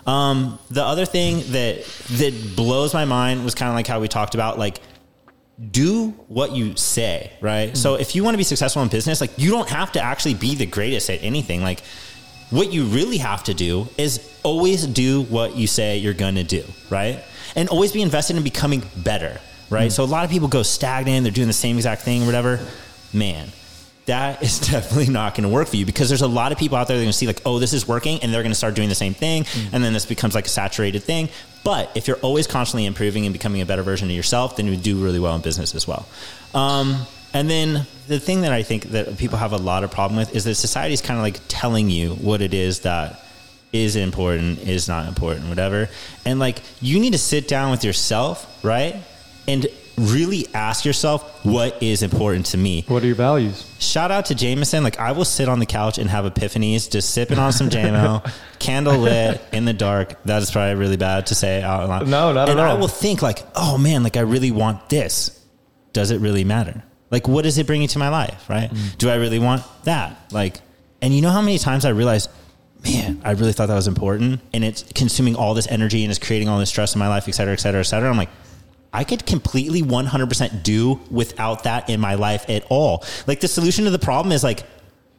Um, 0.06 0.58
the 0.70 0.84
other 0.84 1.06
thing 1.06 1.38
that 1.52 1.84
that 2.12 2.52
blows 2.56 2.92
my 2.92 3.04
mind 3.04 3.44
was 3.44 3.54
kind 3.54 3.70
of 3.70 3.74
like 3.74 3.86
how 3.86 4.00
we 4.00 4.08
talked 4.08 4.34
about, 4.34 4.58
like 4.58 4.80
do 5.70 6.08
what 6.28 6.52
you 6.52 6.76
say, 6.76 7.32
right? 7.40 7.76
So 7.76 7.94
if 7.94 8.14
you 8.14 8.24
want 8.24 8.34
to 8.34 8.38
be 8.38 8.44
successful 8.44 8.82
in 8.82 8.88
business, 8.88 9.20
like 9.20 9.38
you 9.38 9.50
don't 9.50 9.68
have 9.68 9.92
to 9.92 10.00
actually 10.00 10.34
be 10.34 10.54
the 10.56 10.66
greatest 10.66 11.08
at 11.10 11.22
anything. 11.22 11.62
Like 11.62 11.80
what 12.50 12.72
you 12.72 12.84
really 12.84 13.18
have 13.18 13.44
to 13.44 13.54
do 13.54 13.88
is 13.96 14.20
always 14.42 14.86
do 14.86 15.22
what 15.22 15.56
you 15.56 15.66
say 15.66 15.96
you're 15.98 16.12
going 16.12 16.34
to 16.34 16.44
do, 16.44 16.64
right? 16.90 17.22
And 17.56 17.68
always 17.68 17.92
be 17.92 18.02
invested 18.02 18.36
in 18.36 18.42
becoming 18.42 18.82
better, 18.98 19.40
right? 19.70 19.90
So 19.92 20.04
a 20.04 20.06
lot 20.06 20.24
of 20.24 20.30
people 20.30 20.48
go 20.48 20.62
stagnant, 20.62 21.24
they're 21.24 21.32
doing 21.32 21.48
the 21.48 21.52
same 21.52 21.76
exact 21.76 22.02
thing 22.02 22.22
or 22.22 22.26
whatever. 22.26 22.60
Man, 23.12 23.48
that 24.06 24.42
is 24.42 24.60
definitely 24.60 25.12
not 25.12 25.34
going 25.34 25.48
to 25.48 25.54
work 25.54 25.68
for 25.68 25.76
you 25.76 25.86
because 25.86 26.08
there's 26.08 26.22
a 26.22 26.28
lot 26.28 26.52
of 26.52 26.58
people 26.58 26.76
out 26.76 26.88
there 26.88 26.96
that 26.96 27.02
are 27.02 27.04
going 27.04 27.12
to 27.12 27.16
see 27.16 27.26
like, 27.26 27.42
oh, 27.44 27.58
this 27.58 27.72
is 27.72 27.88
working, 27.88 28.22
and 28.22 28.32
they're 28.32 28.42
going 28.42 28.52
to 28.52 28.56
start 28.56 28.74
doing 28.74 28.88
the 28.88 28.94
same 28.94 29.14
thing, 29.14 29.44
and 29.72 29.82
then 29.82 29.92
this 29.92 30.06
becomes 30.06 30.34
like 30.34 30.46
a 30.46 30.50
saturated 30.50 31.02
thing. 31.02 31.28
But 31.64 31.90
if 31.94 32.06
you're 32.06 32.18
always 32.18 32.46
constantly 32.46 32.84
improving 32.84 33.24
and 33.24 33.32
becoming 33.32 33.62
a 33.62 33.66
better 33.66 33.82
version 33.82 34.08
of 34.08 34.14
yourself, 34.14 34.56
then 34.56 34.66
you 34.66 34.76
do 34.76 35.02
really 35.02 35.18
well 35.18 35.34
in 35.34 35.40
business 35.40 35.74
as 35.74 35.88
well. 35.88 36.06
Um, 36.52 37.06
and 37.32 37.50
then 37.50 37.86
the 38.06 38.20
thing 38.20 38.42
that 38.42 38.52
I 38.52 38.62
think 38.62 38.84
that 38.90 39.18
people 39.18 39.38
have 39.38 39.52
a 39.52 39.56
lot 39.56 39.82
of 39.82 39.90
problem 39.90 40.18
with 40.18 40.36
is 40.36 40.44
that 40.44 40.54
society 40.54 40.94
is 40.94 41.00
kind 41.00 41.18
of 41.18 41.22
like 41.22 41.40
telling 41.48 41.90
you 41.90 42.10
what 42.10 42.40
it 42.40 42.54
is 42.54 42.80
that 42.80 43.20
is 43.72 43.96
important, 43.96 44.60
is 44.60 44.86
not 44.88 45.08
important, 45.08 45.48
whatever. 45.48 45.88
And 46.24 46.38
like 46.38 46.62
you 46.80 47.00
need 47.00 47.12
to 47.12 47.18
sit 47.18 47.48
down 47.48 47.72
with 47.72 47.82
yourself, 47.82 48.46
right? 48.62 49.02
And 49.46 49.66
really 49.96 50.46
ask 50.54 50.84
yourself 50.84 51.44
what 51.44 51.80
is 51.82 52.02
important 52.02 52.46
to 52.46 52.56
me. 52.56 52.84
What 52.88 53.02
are 53.02 53.06
your 53.06 53.14
values? 53.14 53.70
Shout 53.78 54.10
out 54.10 54.26
to 54.26 54.34
Jameson. 54.34 54.82
Like 54.82 54.98
I 54.98 55.12
will 55.12 55.24
sit 55.24 55.48
on 55.48 55.58
the 55.58 55.66
couch 55.66 55.98
and 55.98 56.10
have 56.10 56.24
epiphanies, 56.24 56.90
just 56.90 57.10
sipping 57.10 57.38
on 57.38 57.52
some 57.52 57.68
JMO, 57.68 58.28
candle 58.58 58.98
lit 58.98 59.40
in 59.52 59.64
the 59.64 59.72
dark. 59.72 60.22
That 60.24 60.42
is 60.42 60.50
probably 60.50 60.74
really 60.74 60.96
bad 60.96 61.26
to 61.26 61.34
say 61.34 61.62
out 61.62 61.88
loud. 61.88 62.08
No, 62.08 62.32
not 62.32 62.48
and 62.48 62.58
at 62.58 62.64
all. 62.64 62.70
And 62.70 62.78
I 62.78 62.80
will 62.80 62.88
think 62.88 63.22
like, 63.22 63.44
oh 63.54 63.78
man, 63.78 64.02
like 64.02 64.16
I 64.16 64.20
really 64.20 64.50
want 64.50 64.88
this. 64.88 65.40
Does 65.92 66.10
it 66.10 66.20
really 66.20 66.44
matter? 66.44 66.82
Like, 67.10 67.28
what 67.28 67.46
is 67.46 67.58
it 67.58 67.66
bringing 67.66 67.86
to 67.88 67.98
my 67.98 68.08
life? 68.08 68.48
Right? 68.50 68.70
Mm. 68.70 68.98
Do 68.98 69.10
I 69.10 69.14
really 69.16 69.38
want 69.38 69.62
that? 69.84 70.32
Like, 70.32 70.60
and 71.00 71.14
you 71.14 71.22
know 71.22 71.30
how 71.30 71.40
many 71.40 71.58
times 71.58 71.84
I 71.84 71.90
realized, 71.90 72.28
man, 72.82 73.20
I 73.24 73.32
really 73.32 73.52
thought 73.52 73.66
that 73.66 73.74
was 73.76 73.86
important, 73.86 74.40
and 74.52 74.64
it's 74.64 74.82
consuming 74.94 75.36
all 75.36 75.54
this 75.54 75.68
energy 75.68 76.02
and 76.02 76.10
it's 76.10 76.18
creating 76.18 76.48
all 76.48 76.58
this 76.58 76.70
stress 76.70 76.94
in 76.94 76.98
my 76.98 77.08
life, 77.08 77.28
et 77.28 77.32
cetera, 77.32 77.52
et 77.52 77.60
cetera, 77.60 77.80
et 77.80 77.84
cetera. 77.84 78.10
I'm 78.10 78.16
like, 78.16 78.30
I 78.94 79.02
could 79.04 79.26
completely 79.26 79.82
100% 79.82 80.62
do 80.62 81.00
without 81.10 81.64
that 81.64 81.90
in 81.90 82.00
my 82.00 82.14
life 82.14 82.48
at 82.48 82.64
all. 82.70 83.04
Like 83.26 83.40
the 83.40 83.48
solution 83.48 83.84
to 83.84 83.90
the 83.90 83.98
problem 83.98 84.32
is 84.32 84.44
like, 84.44 84.64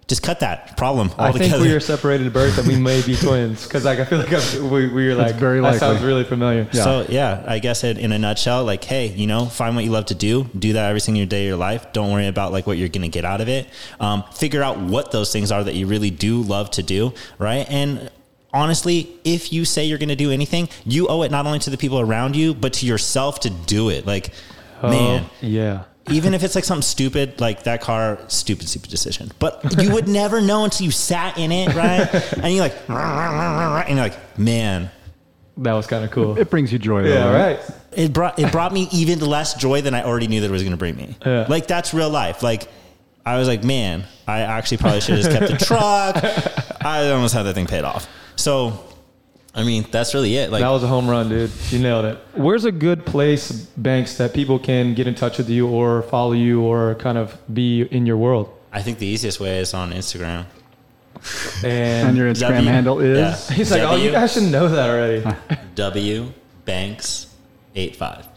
just 0.07 0.21
cut 0.21 0.41
that 0.41 0.77
problem 0.77 1.07
I 1.17 1.31
think 1.31 1.45
altogether. 1.45 1.63
we 1.63 1.73
are 1.73 1.79
separated 1.79 2.27
at 2.27 2.33
birth 2.33 2.57
and 2.59 2.67
we 2.67 2.75
may 2.79 3.01
be 3.01 3.15
twins 3.15 3.63
because 3.63 3.85
like 3.85 3.99
I 3.99 4.05
feel 4.05 4.19
like 4.19 4.31
I'm, 4.31 4.69
we, 4.69 4.87
we 4.87 5.09
are 5.09 5.15
like 5.15 5.35
very 5.35 5.59
that 5.61 5.79
sounds 5.79 6.03
really 6.03 6.23
familiar. 6.23 6.67
Yeah. 6.71 6.83
So 6.83 7.05
yeah, 7.09 7.43
I 7.47 7.57
guess 7.57 7.83
it, 7.83 7.97
in 7.97 8.11
a 8.11 8.19
nutshell, 8.19 8.63
like, 8.63 8.83
hey, 8.83 9.07
you 9.07 9.25
know, 9.25 9.47
find 9.47 9.75
what 9.75 9.83
you 9.83 9.89
love 9.89 10.05
to 10.05 10.15
do, 10.15 10.43
do 10.57 10.73
that 10.73 10.89
every 10.89 10.99
single 10.99 11.25
day 11.25 11.45
of 11.45 11.47
your 11.47 11.57
life. 11.57 11.91
Don't 11.91 12.11
worry 12.11 12.27
about 12.27 12.51
like 12.51 12.67
what 12.67 12.77
you're 12.77 12.89
going 12.89 13.01
to 13.01 13.07
get 13.07 13.25
out 13.25 13.41
of 13.41 13.49
it. 13.49 13.67
Um, 13.99 14.23
figure 14.31 14.61
out 14.61 14.77
what 14.77 15.11
those 15.11 15.33
things 15.33 15.51
are 15.51 15.63
that 15.63 15.73
you 15.73 15.87
really 15.87 16.11
do 16.11 16.41
love 16.41 16.69
to 16.71 16.83
do, 16.83 17.13
right? 17.39 17.65
And 17.67 18.11
honestly, 18.55 19.09
if 19.23 19.51
you 19.53 19.65
say 19.65 19.85
you're 19.85 19.97
going 19.99 20.09
to 20.09 20.15
do 20.15 20.31
anything, 20.31 20.69
you 20.85 21.07
owe 21.07 21.21
it 21.23 21.29
not 21.31 21.45
only 21.45 21.59
to 21.59 21.69
the 21.69 21.77
people 21.77 21.99
around 21.99 22.35
you, 22.35 22.53
but 22.55 22.73
to 22.73 22.85
yourself 22.87 23.41
to 23.41 23.49
do 23.51 23.89
it. 23.89 24.07
Like, 24.07 24.31
oh, 24.81 24.89
man, 24.89 25.23
Oh, 25.25 25.29
yeah. 25.41 25.83
even 26.09 26.33
if 26.33 26.43
it's 26.43 26.55
like 26.55 26.63
something 26.63 26.81
stupid, 26.81 27.39
like 27.41 27.63
that 27.63 27.81
car, 27.81 28.17
stupid, 28.29 28.67
stupid 28.69 28.89
decision. 28.89 29.31
But 29.39 29.77
you 29.83 29.91
would 29.91 30.07
never 30.07 30.41
know 30.41 30.63
until 30.63 30.85
you 30.85 30.91
sat 30.91 31.37
in 31.37 31.51
it, 31.51 31.75
right? 31.75 32.07
And 32.41 32.53
you're 32.53 32.61
like, 32.63 32.75
and 32.89 33.89
you're 33.89 33.97
like, 34.07 34.39
man, 34.39 34.89
That 35.57 35.73
was 35.73 35.87
kind 35.87 36.03
of 36.05 36.11
cool. 36.11 36.37
It 36.37 36.49
brings 36.49 36.71
you 36.71 36.79
joy, 36.79 37.03
though. 37.03 37.09
yeah, 37.09 37.31
right. 37.31 37.59
it 37.93 38.11
brought 38.13 38.39
it 38.39 38.51
brought 38.51 38.73
me 38.73 38.87
even 38.91 39.19
less 39.19 39.53
joy 39.55 39.81
than 39.81 39.93
I 39.93 40.03
already 40.03 40.27
knew 40.27 40.41
that 40.41 40.47
it 40.47 40.51
was 40.51 40.63
going 40.63 40.71
to 40.71 40.77
bring 40.77 40.95
me. 40.95 41.15
Yeah. 41.25 41.45
Like 41.49 41.67
that's 41.67 41.93
real 41.93 42.09
life. 42.09 42.41
Like 42.43 42.67
I 43.25 43.37
was 43.37 43.47
like, 43.47 43.63
man, 43.63 44.03
I 44.27 44.41
actually 44.41 44.77
probably 44.77 45.01
should 45.01 45.15
have 45.17 45.25
just 45.25 45.37
kept 45.39 45.51
the 45.59 45.65
truck. 45.65 46.85
I 46.85 47.09
almost 47.11 47.33
had 47.33 47.43
that 47.43 47.53
thing 47.55 47.65
paid 47.67 47.83
off. 47.83 48.07
So, 48.35 48.79
I 49.53 49.63
mean, 49.63 49.85
that's 49.91 50.13
really 50.13 50.35
it. 50.37 50.51
Like, 50.51 50.61
that 50.61 50.69
was 50.69 50.83
a 50.83 50.87
home 50.87 51.09
run, 51.09 51.29
dude. 51.29 51.51
You 51.69 51.79
nailed 51.79 52.05
it. 52.05 52.17
Where's 52.33 52.65
a 52.65 52.71
good 52.71 53.05
place, 53.05 53.51
Banks, 53.77 54.17
that 54.17 54.33
people 54.33 54.59
can 54.59 54.93
get 54.93 55.07
in 55.07 55.15
touch 55.15 55.37
with 55.37 55.49
you 55.49 55.67
or 55.67 56.01
follow 56.03 56.33
you 56.33 56.61
or 56.61 56.95
kind 56.95 57.17
of 57.17 57.37
be 57.53 57.81
in 57.83 58.05
your 58.05 58.17
world? 58.17 58.49
I 58.73 58.81
think 58.81 58.97
the 58.99 59.07
easiest 59.07 59.39
way 59.39 59.59
is 59.59 59.73
on 59.73 59.91
Instagram. 59.93 60.45
And, 61.63 62.09
And 62.09 62.17
your 62.17 62.29
Instagram 62.29 62.49
W- 62.49 62.67
handle 62.69 62.99
is 62.99 63.17
yeah. 63.49 63.55
he's 63.55 63.71
like, 63.71 63.81
oh, 63.81 63.95
you 63.95 64.11
guys 64.11 64.33
should 64.33 64.43
know 64.51 64.67
that 64.67 64.89
already. 64.89 65.23
W 65.75 66.31
Banks 66.65 67.27
eight 67.75 67.95
five. 67.95 68.27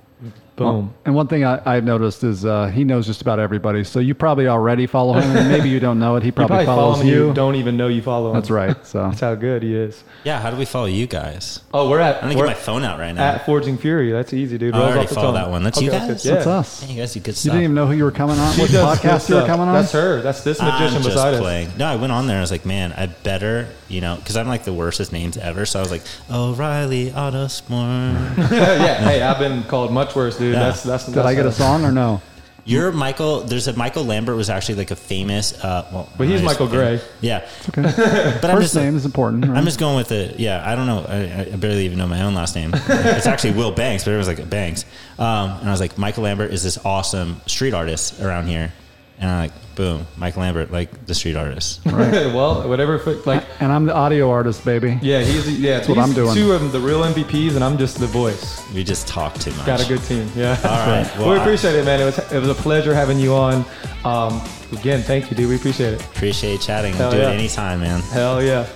Boom. 0.59 0.95
And 1.05 1.15
one 1.15 1.27
thing 1.29 1.45
I, 1.45 1.61
I've 1.65 1.85
noticed 1.85 2.25
is 2.25 2.45
uh, 2.45 2.67
he 2.67 2.85
knows 2.85 3.07
just 3.07 3.23
about 3.23 3.39
everybody. 3.39 3.85
So 3.85 4.01
you 4.01 4.15
probably 4.15 4.49
already 4.49 4.87
follow 4.87 5.15
him, 5.15 5.37
and 5.37 5.49
maybe 5.53 5.69
you 5.69 5.81
don't 5.81 5.99
know 5.99 6.17
it. 6.17 6.23
He 6.23 6.27
You 6.29 6.33
probably, 6.33 6.49
probably 6.49 6.67
follow 6.67 6.83
follows 6.93 7.01
him. 7.03 7.09
You 7.09 7.29
you. 7.29 7.35
don't 7.35 7.55
even 7.55 7.77
know 7.77 7.89
you 7.89 8.03
follow 8.03 8.29
him. 8.31 8.35
That's 8.35 8.51
right. 8.51 8.77
So 8.87 9.03
That's 9.09 9.21
how 9.21 9.35
good 9.35 9.63
he 9.63 9.75
is. 9.75 10.03
Yeah, 10.25 10.41
how 10.41 10.51
do 10.51 10.57
we 10.57 10.65
follow 10.65 10.87
you 10.87 11.07
guys? 11.07 11.61
Oh, 11.75 11.89
we're 11.91 12.01
at 12.01 12.17
I'm 12.17 12.31
gonna 12.31 12.37
we're 12.41 12.47
get 12.47 12.57
my 12.57 12.63
phone 12.63 12.83
out 12.85 12.99
right 12.99 13.13
now. 13.13 13.23
at 13.35 13.47
Forging 13.47 13.77
Fury. 13.79 14.11
That's 14.13 14.33
easy, 14.33 14.57
dude. 14.59 14.75
I 14.75 14.79
Rolls 14.79 14.89
already 14.91 15.03
off 15.05 15.09
the 15.11 15.15
follow 15.17 15.33
that 15.33 15.51
one. 15.51 15.63
That's 15.63 15.81
you 15.81 15.89
Okay, 15.91 15.99
guys? 16.09 16.25
Yeah. 16.25 16.35
that's 16.35 16.47
us. 16.47 16.83
Hey, 16.83 16.93
you 16.95 17.01
guys 17.01 17.13
do 17.13 17.21
good 17.21 17.37
You 17.45 17.51
didn't 17.51 17.65
even 17.65 17.75
know 17.75 17.87
who 17.87 17.93
you 17.95 18.05
were 18.05 18.11
coming 18.11 18.39
on. 18.39 18.59
What 18.59 18.71
podcast 18.71 19.29
you 19.29 19.35
were 19.37 19.47
coming 19.47 19.69
on? 19.69 19.75
That's 19.75 19.93
her. 19.93 20.23
That's 20.23 20.43
this 20.43 20.61
magician 20.61 20.97
I'm 20.99 21.03
just 21.03 21.09
beside 21.09 21.35
us. 21.35 21.41
playing. 21.41 21.71
No, 21.77 21.87
I 21.87 21.97
went 21.97 22.13
on 22.13 22.27
there. 22.27 22.39
I 22.39 22.41
was 22.41 22.51
like, 22.51 22.65
man, 22.67 22.93
I 22.93 23.07
better, 23.07 23.69
you 23.89 24.01
know, 24.01 24.17
because 24.17 24.37
I'm 24.37 24.49
like 24.49 24.65
the 24.65 24.73
worstest 24.73 25.13
names 25.13 25.37
ever. 25.37 25.67
So 25.67 25.79
I 25.79 25.83
was 25.83 25.91
like, 25.91 26.03
O'Reilly 26.31 27.11
Autosport. 27.11 28.37
yeah. 28.51 28.99
Hey, 29.01 29.23
I've 29.23 29.39
been 29.39 29.63
called 29.65 29.93
much 29.93 30.15
worse, 30.15 30.39
dude. 30.39 30.48
Yeah. 30.53 30.59
That's 30.59 30.83
that's. 30.83 31.07
Did 31.07 31.19
I 31.19 31.35
get 31.35 31.47
a 31.47 31.53
song 31.53 31.85
or 31.85 31.93
no? 31.93 32.21
You're 32.65 32.93
Michael. 32.93 33.41
There's 33.45 33.67
a 33.67 33.73
Michael 33.73 34.05
Lambert 34.05 34.37
was 34.37 34.51
actually 34.51 34.75
like 34.75 34.91
a 34.91 34.97
famous. 34.97 35.55
Uh, 35.65 35.89
well, 35.91 36.09
But 36.19 36.27
he's 36.29 36.43
Michael 36.43 36.69
famous. 36.69 37.01
Gray. 37.03 37.11
Yeah, 37.23 37.49
Okay. 37.71 37.81
but 38.43 38.45
I'm 38.51 38.57
First 38.59 38.63
just 38.63 38.75
name 38.75 38.95
is 38.95 39.07
important. 39.07 39.47
Right? 39.47 39.57
I'm 39.57 39.65
just 39.65 39.79
going 39.81 39.97
with 39.97 40.09
the 40.09 40.35
yeah. 40.37 40.63
I 40.71 40.77
don't 40.77 40.87
know. 40.87 41.07
I, 41.09 41.53
I 41.53 41.57
barely 41.57 41.87
even 41.87 41.97
know 41.97 42.07
my 42.07 42.21
own 42.21 42.35
last 42.35 42.55
name. 42.55 42.73
it's 42.75 43.27
actually 43.27 43.53
Will 43.55 43.73
Banks, 43.73 44.05
but 44.05 44.13
it 44.13 44.19
was 44.19 44.27
like 44.29 44.51
Banks. 44.51 44.85
Um, 45.19 45.51
and 45.61 45.69
I 45.69 45.71
was 45.71 45.81
like, 45.81 45.97
Michael 45.97 46.25
Lambert 46.25 46.53
is 46.53 46.63
this 46.63 46.77
awesome 46.85 47.41
street 47.47 47.73
artist 47.73 48.21
around 48.21 48.49
here. 48.49 48.71
And 49.19 49.31
I'm 49.31 49.39
like, 49.45 49.53
boom, 49.79 50.05
Mike 50.17 50.37
Lambert, 50.37 50.73
like 50.73 51.07
the 51.07 51.15
street 51.15 51.37
artist. 51.37 51.81
Right. 51.99 52.27
well, 52.35 52.69
whatever. 52.69 52.99
Like, 53.25 53.45
and 53.61 53.73
I'm 53.73 53.87
the 53.87 53.95
audio 53.95 54.31
artist, 54.31 54.65
baby. 54.65 54.99
yeah, 55.03 55.21
he's 55.21 55.59
yeah. 55.59 55.77
That's 55.79 55.89
what 55.89 55.99
I'm 55.99 56.13
doing. 56.13 56.35
Two 56.35 56.53
of 56.53 56.61
them, 56.61 56.71
the 56.71 56.81
real 56.81 57.01
MVPs, 57.03 57.55
and 57.55 57.65
I'm 57.65 57.79
just 57.79 57.99
the 57.99 58.07
voice. 58.07 58.63
We 58.73 58.85
just 58.85 59.09
talk 59.09 59.35
too 59.35 59.51
much. 59.53 59.67
Got 59.67 59.85
a 59.85 59.89
good 59.89 60.03
team. 60.03 60.29
Yeah. 60.37 60.59
All 60.65 60.87
right. 60.87 61.05
Well, 61.17 61.19
Well, 61.27 61.31
we 61.31 61.39
I- 61.39 61.43
appreciate 61.43 61.75
it, 61.75 61.85
man. 61.85 62.01
It 62.01 62.05
was 62.05 62.19
it 62.33 62.39
was 62.39 62.51
a 62.51 62.55
pleasure 62.55 62.95
having 62.95 63.19
you 63.19 63.35
on. 63.35 63.65
Um, 64.05 64.41
again, 64.73 65.03
thank 65.03 65.31
you, 65.31 65.37
dude. 65.37 65.49
We 65.49 65.57
appreciate 65.57 65.95
it. 65.95 66.03
Appreciate 66.03 66.61
chatting. 66.61 66.95
Hell 66.95 67.11
do 67.11 67.17
yeah. 67.17 67.31
it 67.31 67.35
anytime, 67.35 67.81
man. 67.81 68.01
Hell 68.01 68.43
yeah. 68.43 68.67